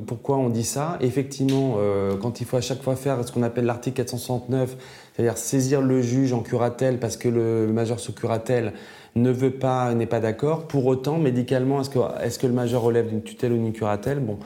pourquoi 0.06 0.38
on 0.38 0.48
dit 0.48 0.64
ça. 0.64 0.96
Effectivement, 1.00 1.76
euh, 1.78 2.16
quand 2.20 2.40
il 2.40 2.46
faut 2.46 2.56
à 2.56 2.60
chaque 2.60 2.82
fois 2.82 2.96
faire 2.96 3.24
ce 3.24 3.30
qu'on 3.30 3.44
appelle 3.44 3.66
l'article 3.66 3.96
469, 3.96 4.76
c'est-à-dire 5.14 5.38
saisir 5.38 5.82
le 5.82 6.02
juge 6.02 6.32
en 6.32 6.40
curatelle 6.40 6.98
parce 6.98 7.16
que 7.16 7.28
le 7.28 7.68
majeur 7.72 8.00
sous 8.00 8.12
curatelle 8.12 8.72
ne 9.14 9.30
veut 9.30 9.50
pas, 9.50 9.94
n'est 9.94 10.06
pas 10.06 10.20
d'accord. 10.20 10.66
Pour 10.66 10.86
autant, 10.86 11.18
médicalement, 11.18 11.80
est-ce 11.80 11.90
que, 11.90 11.98
est 12.22 12.40
que 12.40 12.46
le 12.46 12.52
majeur 12.52 12.82
relève 12.82 13.08
d'une 13.08 13.22
tutelle 13.22 13.52
ou 13.52 13.56
d'une 13.56 13.72
curatelle? 13.72 14.20
Bon, 14.20 14.38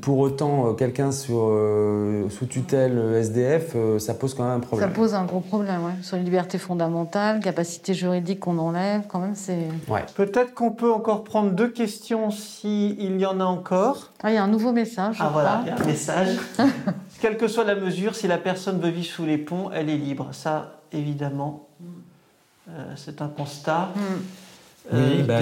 pour 0.00 0.18
autant, 0.18 0.68
euh, 0.68 0.72
quelqu'un 0.72 1.10
euh, 1.30 2.28
sous 2.30 2.46
tutelle 2.46 2.96
euh, 2.96 3.20
SDF, 3.20 3.76
ça 3.98 4.14
pose 4.14 4.34
quand 4.34 4.44
même 4.44 4.58
un 4.58 4.60
problème. 4.60 4.88
Ça 4.88 4.94
pose 4.94 5.14
un 5.14 5.24
gros 5.24 5.40
problème, 5.40 5.80
oui. 5.84 5.92
Sur 6.02 6.16
les 6.16 6.22
libertés 6.22 6.58
fondamentales, 6.58 7.40
capacité 7.40 7.92
juridique 7.94 8.40
qu'on 8.40 8.58
enlève, 8.58 9.02
quand 9.08 9.18
même, 9.18 9.34
c'est. 9.34 9.68
Ouais. 9.88 10.04
Peut-être 10.14 10.54
qu'on 10.54 10.70
peut 10.70 10.92
encore 10.92 11.24
prendre 11.24 11.50
deux 11.50 11.68
questions 11.68 12.30
s'il 12.30 13.20
y 13.20 13.26
en 13.26 13.40
a 13.40 13.44
encore. 13.44 14.12
Ah, 14.22 14.30
il 14.30 14.34
y 14.34 14.38
a 14.38 14.44
un 14.44 14.48
nouveau 14.48 14.72
message. 14.72 15.16
ah, 15.20 15.30
voilà, 15.32 15.60
il 15.64 15.68
y 15.68 15.70
a 15.70 15.76
un 15.76 15.86
message. 15.86 16.36
Quelle 17.20 17.36
que 17.36 17.48
soit 17.48 17.64
la 17.64 17.74
mesure, 17.74 18.14
si 18.14 18.28
la 18.28 18.38
personne 18.38 18.80
veut 18.80 18.90
vivre 18.90 19.06
sous 19.06 19.24
les 19.24 19.38
ponts, 19.38 19.70
elle 19.72 19.88
est 19.88 19.96
libre. 19.96 20.28
Ça, 20.32 20.80
évidemment, 20.92 21.68
c'est 22.96 23.22
un 23.22 23.28
constat. 23.28 23.90
Mm. 23.96 24.43
Oui, 24.92 24.98
euh, 25.00 25.22
bah, 25.26 25.38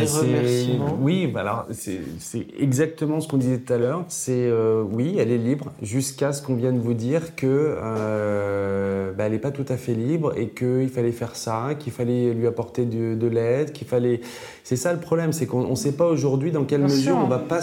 oui 1.01 1.26
bah, 1.26 1.40
alors 1.40 1.66
c'est 1.72 2.47
exactement 2.61 3.20
ce 3.20 3.26
qu'on 3.26 3.38
disait 3.38 3.59
tout 3.59 3.72
à 3.72 3.78
l'heure. 3.78 4.05
C'est 4.07 4.32
euh, 4.36 4.84
oui, 4.88 5.16
elle 5.18 5.32
est 5.32 5.38
libre 5.38 5.72
jusqu'à 5.82 6.32
ce 6.32 6.43
qu'on 6.43 6.55
vienne 6.55 6.78
vous 6.78 6.95
dire 6.95 7.34
que 7.34 7.47
euh, 7.82 9.11
bah, 9.12 9.24
elle 9.24 9.32
n'est 9.32 9.38
pas 9.38 9.51
tout 9.51 9.64
à 9.68 9.76
fait 9.76 9.95
libre 9.95 10.32
et 10.36 10.51
qu'il 10.51 10.88
fallait 10.88 11.11
faire 11.11 11.34
ça, 11.34 11.70
qu'il 11.76 11.93
fallait 11.93 12.32
lui 12.34 12.47
apporter 12.47 12.84
de, 12.84 13.16
de 13.16 13.26
l'aide, 13.26 13.72
qu'il 13.72 13.88
fallait. 13.88 14.20
C'est 14.62 14.76
ça 14.76 14.93
le 14.93 15.01
problème, 15.01 15.32
c'est 15.32 15.47
qu'on 15.47 15.68
ne 15.68 15.74
sait 15.74 15.97
pas 15.97 16.07
aujourd'hui 16.07 16.53
dans 16.53 16.62
quelle 16.62 16.82
mesure 16.82 17.16
on 17.16 17.26
va 17.26 17.38
pas. 17.38 17.59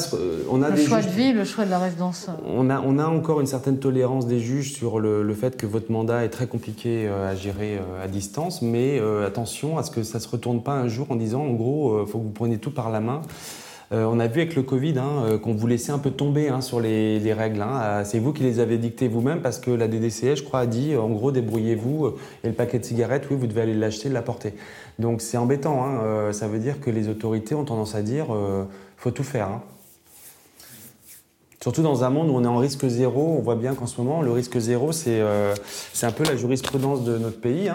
On 0.52 0.62
a 0.62 0.70
le 0.72 0.76
choix 0.76 1.02
de 1.02 1.08
vie, 1.08 1.32
le 1.32 1.46
choix 1.46 1.64
de 1.64 1.70
la 1.70 1.80
résidence. 1.80 2.28
On 2.46 2.70
a 2.70 2.82
on 2.86 3.00
a 3.00 3.06
encore 3.06 3.40
une 3.40 3.48
certaine 3.48 3.80
tolérance 3.80 4.28
des 4.28 4.40
juges 4.40 4.74
sur 4.74 5.00
le, 5.00 5.24
le 5.24 5.34
fait 5.34 5.56
que 5.56 5.66
votre 5.66 5.94
mandat 5.94 6.26
est 6.26 6.30
très 6.30 6.48
compliqué 6.48 7.08
à 7.08 7.36
gérer 7.36 7.80
à 8.04 8.10
distance, 8.10 8.62
mais 8.62 9.02
attention 9.26 9.78
à 9.78 9.84
ce 9.84 9.92
que 9.92 10.04
ça 10.04 10.20
se 10.20 10.28
retourne 10.28 10.62
pas 10.62 10.74
un 10.74 10.90
jour 10.90 11.08
en 11.10 11.16
disant 11.16 11.42
en 11.42 11.54
gros 11.54 11.69
il 11.70 12.02
euh, 12.02 12.06
faut 12.06 12.20
que 12.20 12.24
vous 12.24 12.32
preniez 12.32 12.58
tout 12.58 12.72
par 12.72 12.90
la 12.90 13.00
main. 13.00 13.22
Euh, 13.92 14.06
on 14.06 14.20
a 14.20 14.28
vu 14.28 14.42
avec 14.42 14.56
le 14.56 14.62
Covid 14.62 15.00
hein, 15.00 15.24
euh, 15.24 15.38
qu'on 15.40 15.54
vous 15.54 15.66
laissait 15.66 15.92
un 15.92 15.98
peu 15.98 16.12
tomber 16.12 16.50
hein, 16.50 16.62
sur 16.62 16.80
les, 16.80 17.34
règles. 17.34 17.62
Hein. 17.62 18.04
C'est 18.04 18.20
vous 18.20 18.34
qui 18.34 18.44
les 18.44 18.60
avez 18.60 18.78
dictées 18.78 19.08
vous-même 19.08 19.42
parce 19.42 19.58
que 19.58 19.72
la 19.72 19.88
DDCE, 19.88 20.36
je 20.36 20.44
crois, 20.44 20.60
a 20.60 20.66
dit 20.68 20.96
en 20.96 21.10
gros 21.10 21.32
débrouillez-vous 21.32 22.14
et 22.44 22.48
le 22.48 22.54
paquet 22.54 22.80
de 22.80 22.86
cigarettes, 22.86 23.28
oui, 23.32 23.38
vous 23.40 23.48
devez 23.48 23.62
aller 23.62 23.74
l'acheter, 23.74 24.10
l'apporter. 24.10 24.54
Donc 25.00 25.22
c'est 25.22 25.38
embêtant. 25.38 26.32
ça 26.34 26.48
veut 26.48 26.60
dire 26.60 26.80
que 26.80 26.92
les 26.92 27.08
autorités 27.08 27.56
ont 27.56 27.64
tendance 27.64 27.96
à 27.96 28.02
dire 28.02 28.28
faut 28.98 29.12
tout 29.12 29.24
faire. 29.24 29.62
Surtout 31.62 31.82
dans 31.82 32.04
un 32.04 32.10
monde 32.10 32.30
où 32.30 32.34
on 32.34 32.44
est 32.44 32.48
en 32.48 32.58
risque 32.58 32.88
zéro, 32.88 33.36
on 33.38 33.42
voit 33.42 33.56
bien 33.56 33.74
qu'en 33.74 33.88
ce 33.88 34.00
moment, 34.00 34.22
le 34.22 34.32
risque 34.32 34.58
zéro, 34.60 34.92
c'est 34.92 35.22
un 35.22 36.12
peu 36.12 36.24
la 36.26 36.36
jurisprudence 36.36 37.04
de 37.04 37.18
notre 37.18 37.40
pays. 37.40 37.72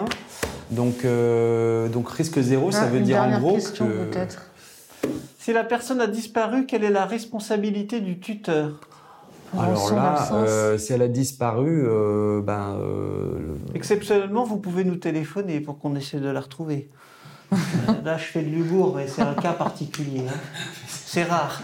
Donc, 0.71 1.05
euh, 1.05 1.87
donc 1.89 2.09
risque 2.09 2.39
zéro, 2.39 2.71
ça 2.71 2.83
ah, 2.83 2.87
veut 2.87 3.01
dire 3.01 3.21
en 3.21 3.39
gros 3.39 3.57
que... 3.57 4.09
Si 5.39 5.53
la 5.53 5.63
personne 5.63 6.01
a 6.01 6.07
disparu, 6.07 6.65
quelle 6.65 6.83
est 6.83 6.91
la 6.91 7.05
responsabilité 7.05 8.01
du 8.01 8.19
tuteur? 8.19 8.79
Alors 9.57 9.93
là, 9.93 10.27
euh, 10.33 10.77
si 10.77 10.91
elle 10.91 11.03
a 11.03 11.07
disparu, 11.07 11.83
euh, 11.85 12.41
ben. 12.41 12.77
Exceptionnellement, 13.75 14.43
vous 14.43 14.57
pouvez 14.57 14.83
nous 14.83 14.95
téléphoner 14.95 15.61
pour 15.61 15.77
qu'on 15.77 15.95
essaie 15.95 16.19
de 16.19 16.27
la 16.27 16.41
retrouver. 16.41 16.89
là, 18.03 18.17
je 18.17 18.23
fais 18.23 18.41
de 18.41 18.49
l'humour, 18.49 18.95
mais 18.95 19.07
c'est 19.07 19.21
un 19.21 19.35
cas 19.35 19.53
particulier. 19.53 20.23
Hein. 20.27 20.33
C'est 20.87 21.23
rare. 21.23 21.61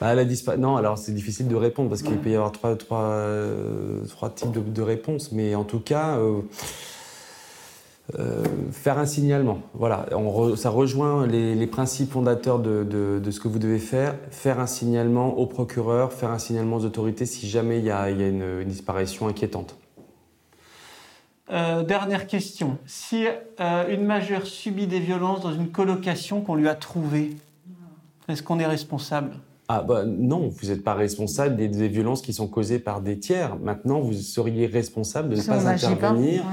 Bah, 0.00 0.12
elle 0.12 0.20
a 0.20 0.24
disparu. 0.24 0.58
Non, 0.58 0.76
alors 0.76 0.96
c'est 0.96 1.12
difficile 1.12 1.48
de 1.48 1.56
répondre 1.56 1.90
parce 1.90 2.02
qu'il 2.02 2.16
peut 2.16 2.30
y 2.30 2.36
avoir 2.36 2.52
trois, 2.52 2.76
trois, 2.76 3.26
trois 4.08 4.30
types 4.30 4.52
de, 4.52 4.60
de, 4.60 4.82
réponses, 4.82 5.32
mais 5.32 5.56
en 5.56 5.64
tout 5.64 5.80
cas. 5.80 6.16
Euh, 8.18 8.44
faire 8.72 8.98
un 8.98 9.06
signalement. 9.06 9.60
Voilà, 9.74 10.06
ça 10.56 10.70
rejoint 10.70 11.26
les, 11.26 11.66
principes 11.66 12.12
fondateurs 12.12 12.58
de, 12.58 13.20
ce 13.30 13.40
que 13.40 13.48
vous 13.48 13.58
devez 13.58 13.78
faire. 13.78 14.14
Faire 14.30 14.58
un 14.58 14.66
signalement 14.66 15.38
au 15.38 15.46
procureur, 15.46 16.12
faire 16.12 16.30
un 16.30 16.38
signalement 16.38 16.76
aux 16.76 16.84
autorités 16.84 17.26
si 17.26 17.48
jamais 17.48 17.78
il 17.78 17.84
y 17.84 17.90
a, 17.90 18.10
une, 18.10 18.64
disparition 18.64 19.28
inquiétante. 19.28 19.76
Euh, 21.52 21.82
dernière 21.82 22.26
question. 22.26 22.78
Si 22.86 23.26
euh, 23.26 23.94
une 23.94 24.04
majeure 24.04 24.46
subit 24.46 24.86
des 24.86 25.00
violences 25.00 25.40
dans 25.40 25.52
une 25.52 25.68
colocation 25.68 26.40
qu'on 26.42 26.54
lui 26.54 26.68
a 26.68 26.74
trouvée, 26.74 27.36
est-ce 28.28 28.42
qu'on 28.42 28.60
est 28.60 28.66
responsable? 28.66 29.32
Ah 29.68 29.82
bah 29.82 30.04
non, 30.04 30.48
vous 30.48 30.68
n'êtes 30.68 30.82
pas 30.82 30.94
responsable 30.94 31.56
des, 31.56 31.88
violences 31.88 32.22
qui 32.22 32.32
sont 32.32 32.48
causées 32.48 32.80
par 32.80 33.00
des 33.00 33.18
tiers. 33.18 33.56
Maintenant, 33.56 34.00
vous 34.00 34.14
seriez 34.14 34.66
responsable 34.66 35.28
de 35.28 35.36
ne 35.36 35.42
pas 35.42 35.68
intervenir 35.68 36.44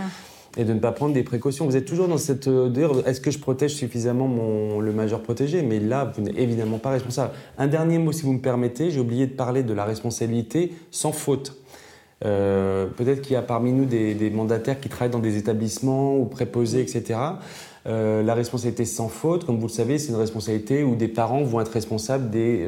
et 0.57 0.65
de 0.65 0.73
ne 0.73 0.79
pas 0.79 0.91
prendre 0.91 1.13
des 1.13 1.23
précautions. 1.23 1.65
Vous 1.65 1.77
êtes 1.77 1.85
toujours 1.85 2.07
dans 2.07 2.17
cette... 2.17 2.47
Euh, 2.47 3.03
est-ce 3.05 3.21
que 3.21 3.31
je 3.31 3.39
protège 3.39 3.75
suffisamment 3.75 4.27
mon, 4.27 4.79
le 4.79 4.91
majeur 4.91 5.21
protégé? 5.21 5.61
Mais 5.61 5.79
là, 5.79 6.11
vous 6.15 6.23
n'êtes 6.23 6.37
évidemment 6.37 6.79
pas 6.79 6.89
responsable. 6.89 7.31
Un 7.57 7.67
dernier 7.67 7.99
mot, 7.99 8.11
si 8.11 8.23
vous 8.23 8.33
me 8.33 8.41
permettez, 8.41 8.89
j'ai 8.89 8.99
oublié 8.99 9.27
de 9.27 9.33
parler 9.33 9.63
de 9.63 9.73
la 9.73 9.85
responsabilité 9.85 10.73
sans 10.91 11.11
faute. 11.11 11.55
Euh, 12.25 12.87
peut-être 12.87 13.21
qu'il 13.21 13.33
y 13.33 13.35
a 13.35 13.43
parmi 13.43 13.71
nous 13.71 13.85
des, 13.85 14.31
mandataires 14.31 14.79
qui 14.79 14.89
travaillent 14.89 15.11
dans 15.11 15.19
des 15.19 15.37
établissements 15.37 16.17
ou 16.17 16.25
préposés, 16.25 16.81
etc. 16.81 17.19
Euh, 17.87 18.21
la 18.21 18.33
responsabilité 18.33 18.85
sans 18.85 19.07
faute, 19.07 19.45
comme 19.45 19.59
vous 19.59 19.67
le 19.67 19.71
savez, 19.71 19.97
c'est 19.97 20.09
une 20.09 20.19
responsabilité 20.19 20.83
où 20.83 20.95
des 20.95 21.07
parents 21.07 21.43
vont 21.43 21.61
être 21.61 21.71
responsables 21.71 22.29
des, 22.29 22.67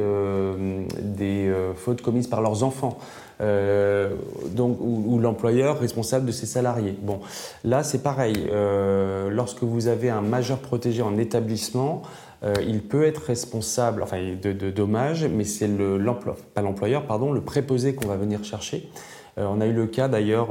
des 1.02 1.54
fautes 1.76 2.02
commises 2.02 2.28
par 2.28 2.42
leurs 2.42 2.64
enfants. 2.64 2.98
Euh, 3.42 4.16
donc, 4.52 4.78
ou, 4.82 5.18
l'employeur 5.20 5.80
responsable 5.80 6.26
de 6.26 6.32
ses 6.32 6.46
salariés. 6.46 6.96
Bon, 7.02 7.20
là 7.64 7.84
c'est 7.84 8.04
pareil. 8.04 8.36
Euh, 8.52 9.30
lorsque 9.30 9.64
vous 9.64 9.88
avez 9.88 10.10
un 10.10 10.22
majeur 10.22 10.60
protégé 10.60 11.02
en 11.02 11.18
établissement, 11.18 12.02
euh, 12.44 12.54
il 12.68 12.82
peut 12.82 13.06
être 13.06 13.24
responsable, 13.24 14.04
enfin 14.04 14.18
de, 14.42 14.72
dommages, 14.72 15.26
mais 15.26 15.46
c'est 15.46 15.68
l'employeur, 15.68 16.38
l'employeur, 16.58 17.04
pardon, 17.04 17.32
le 17.32 17.42
préposé 17.42 17.96
qu'on 17.96 18.08
va 18.08 18.18
venir 18.18 18.44
chercher. 18.44 18.90
on 19.38 19.62
a 19.62 19.66
eu 19.66 19.74
le 19.74 19.88
cas 19.88 20.10
d'ailleurs 20.10 20.50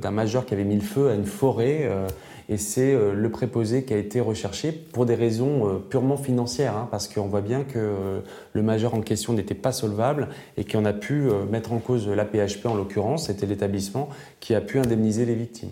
d'un 0.00 0.10
majeur 0.12 0.46
qui 0.46 0.54
avait 0.54 0.64
mis 0.64 0.76
le 0.76 0.82
feu 0.82 1.10
à 1.10 1.14
une 1.14 1.26
forêt 1.26 1.90
et 2.48 2.58
c'est 2.58 2.94
euh, 2.94 3.14
le 3.14 3.30
préposé 3.30 3.84
qui 3.84 3.94
a 3.94 3.96
été 3.96 4.20
recherché 4.20 4.72
pour 4.72 5.06
des 5.06 5.14
raisons 5.14 5.68
euh, 5.68 5.78
purement 5.78 6.16
financières, 6.16 6.76
hein, 6.76 6.88
parce 6.90 7.08
qu'on 7.08 7.26
voit 7.26 7.40
bien 7.40 7.64
que 7.64 7.78
euh, 7.78 8.20
le 8.52 8.62
majeur 8.62 8.94
en 8.94 9.00
question 9.00 9.32
n'était 9.32 9.54
pas 9.54 9.72
solvable 9.72 10.28
et 10.56 10.64
qu'on 10.64 10.84
a 10.84 10.92
pu 10.92 11.28
mettre 11.50 11.72
en 11.72 11.78
cause 11.78 12.08
la 12.08 12.24
PHP 12.24 12.66
en 12.66 12.74
l'occurrence, 12.74 13.26
c'était 13.26 13.46
l'établissement 13.46 14.08
qui 14.40 14.54
a 14.54 14.60
pu 14.60 14.78
indemniser 14.78 15.24
les 15.24 15.34
victimes. 15.34 15.70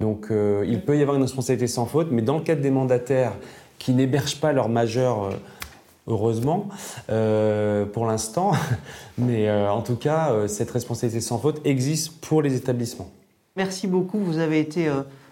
Donc 0.00 0.28
il 0.30 0.82
peut 0.82 0.98
y 0.98 1.02
avoir 1.02 1.16
une 1.16 1.22
responsabilité 1.22 1.66
sans 1.66 1.86
faute, 1.86 2.08
mais 2.10 2.22
dans 2.22 2.38
le 2.38 2.42
cadre 2.42 2.62
des 2.62 2.70
mandataires 2.70 3.34
qui 3.78 3.92
n'hébergent 3.92 4.40
pas 4.40 4.52
leur 4.52 4.68
majeur 4.68 5.30
heureusement, 6.06 6.68
pour 7.06 8.06
l'instant. 8.06 8.52
Mais 9.18 9.50
en 9.50 9.82
tout 9.82 9.96
cas, 9.96 10.48
cette 10.48 10.70
responsabilité 10.70 11.20
sans 11.20 11.38
faute 11.38 11.60
existe 11.64 12.20
pour 12.20 12.42
les 12.42 12.56
établissements. 12.56 13.10
Merci 13.56 13.86
beaucoup. 13.86 14.18
Vous 14.18 14.38
avez 14.38 14.60
été 14.60 14.88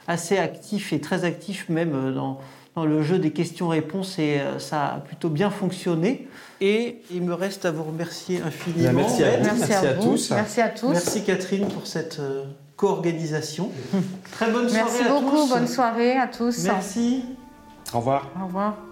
assez 0.08 0.38
actif 0.38 0.92
et 0.92 1.00
très 1.00 1.24
actif 1.24 1.68
même 1.68 1.94
euh, 1.94 2.12
dans, 2.12 2.40
dans 2.74 2.84
le 2.84 3.02
jeu 3.02 3.18
des 3.18 3.30
questions-réponses 3.30 4.18
et 4.18 4.40
euh, 4.40 4.58
ça 4.58 4.86
a 4.86 4.98
plutôt 4.98 5.28
bien 5.28 5.50
fonctionné. 5.50 6.26
Et 6.60 7.02
il 7.12 7.22
me 7.22 7.34
reste 7.34 7.66
à 7.66 7.70
vous 7.70 7.84
remercier 7.84 8.40
infiniment. 8.40 8.92
Merci 8.92 9.22
à, 9.22 9.36
merci, 9.38 9.72
à, 9.72 9.94
tous. 9.94 10.30
Merci 10.30 10.60
à 10.60 10.68
tous. 10.70 10.88
Merci 10.88 11.22
Catherine 11.22 11.68
pour 11.68 11.86
cette 11.86 12.18
euh, 12.18 12.44
co-organisation. 12.76 13.70
Très 14.32 14.50
bonne 14.50 14.68
soirée 14.68 14.82
à 14.82 14.86
tous. 14.86 14.98
Merci 14.98 15.24
beaucoup, 15.24 15.48
bonne 15.48 15.68
soirée 15.68 16.16
à 16.16 16.26
tous. 16.26 16.64
Merci. 16.64 17.24
Au 17.92 17.98
revoir. 17.98 18.26
Au 18.42 18.46
revoir. 18.46 18.87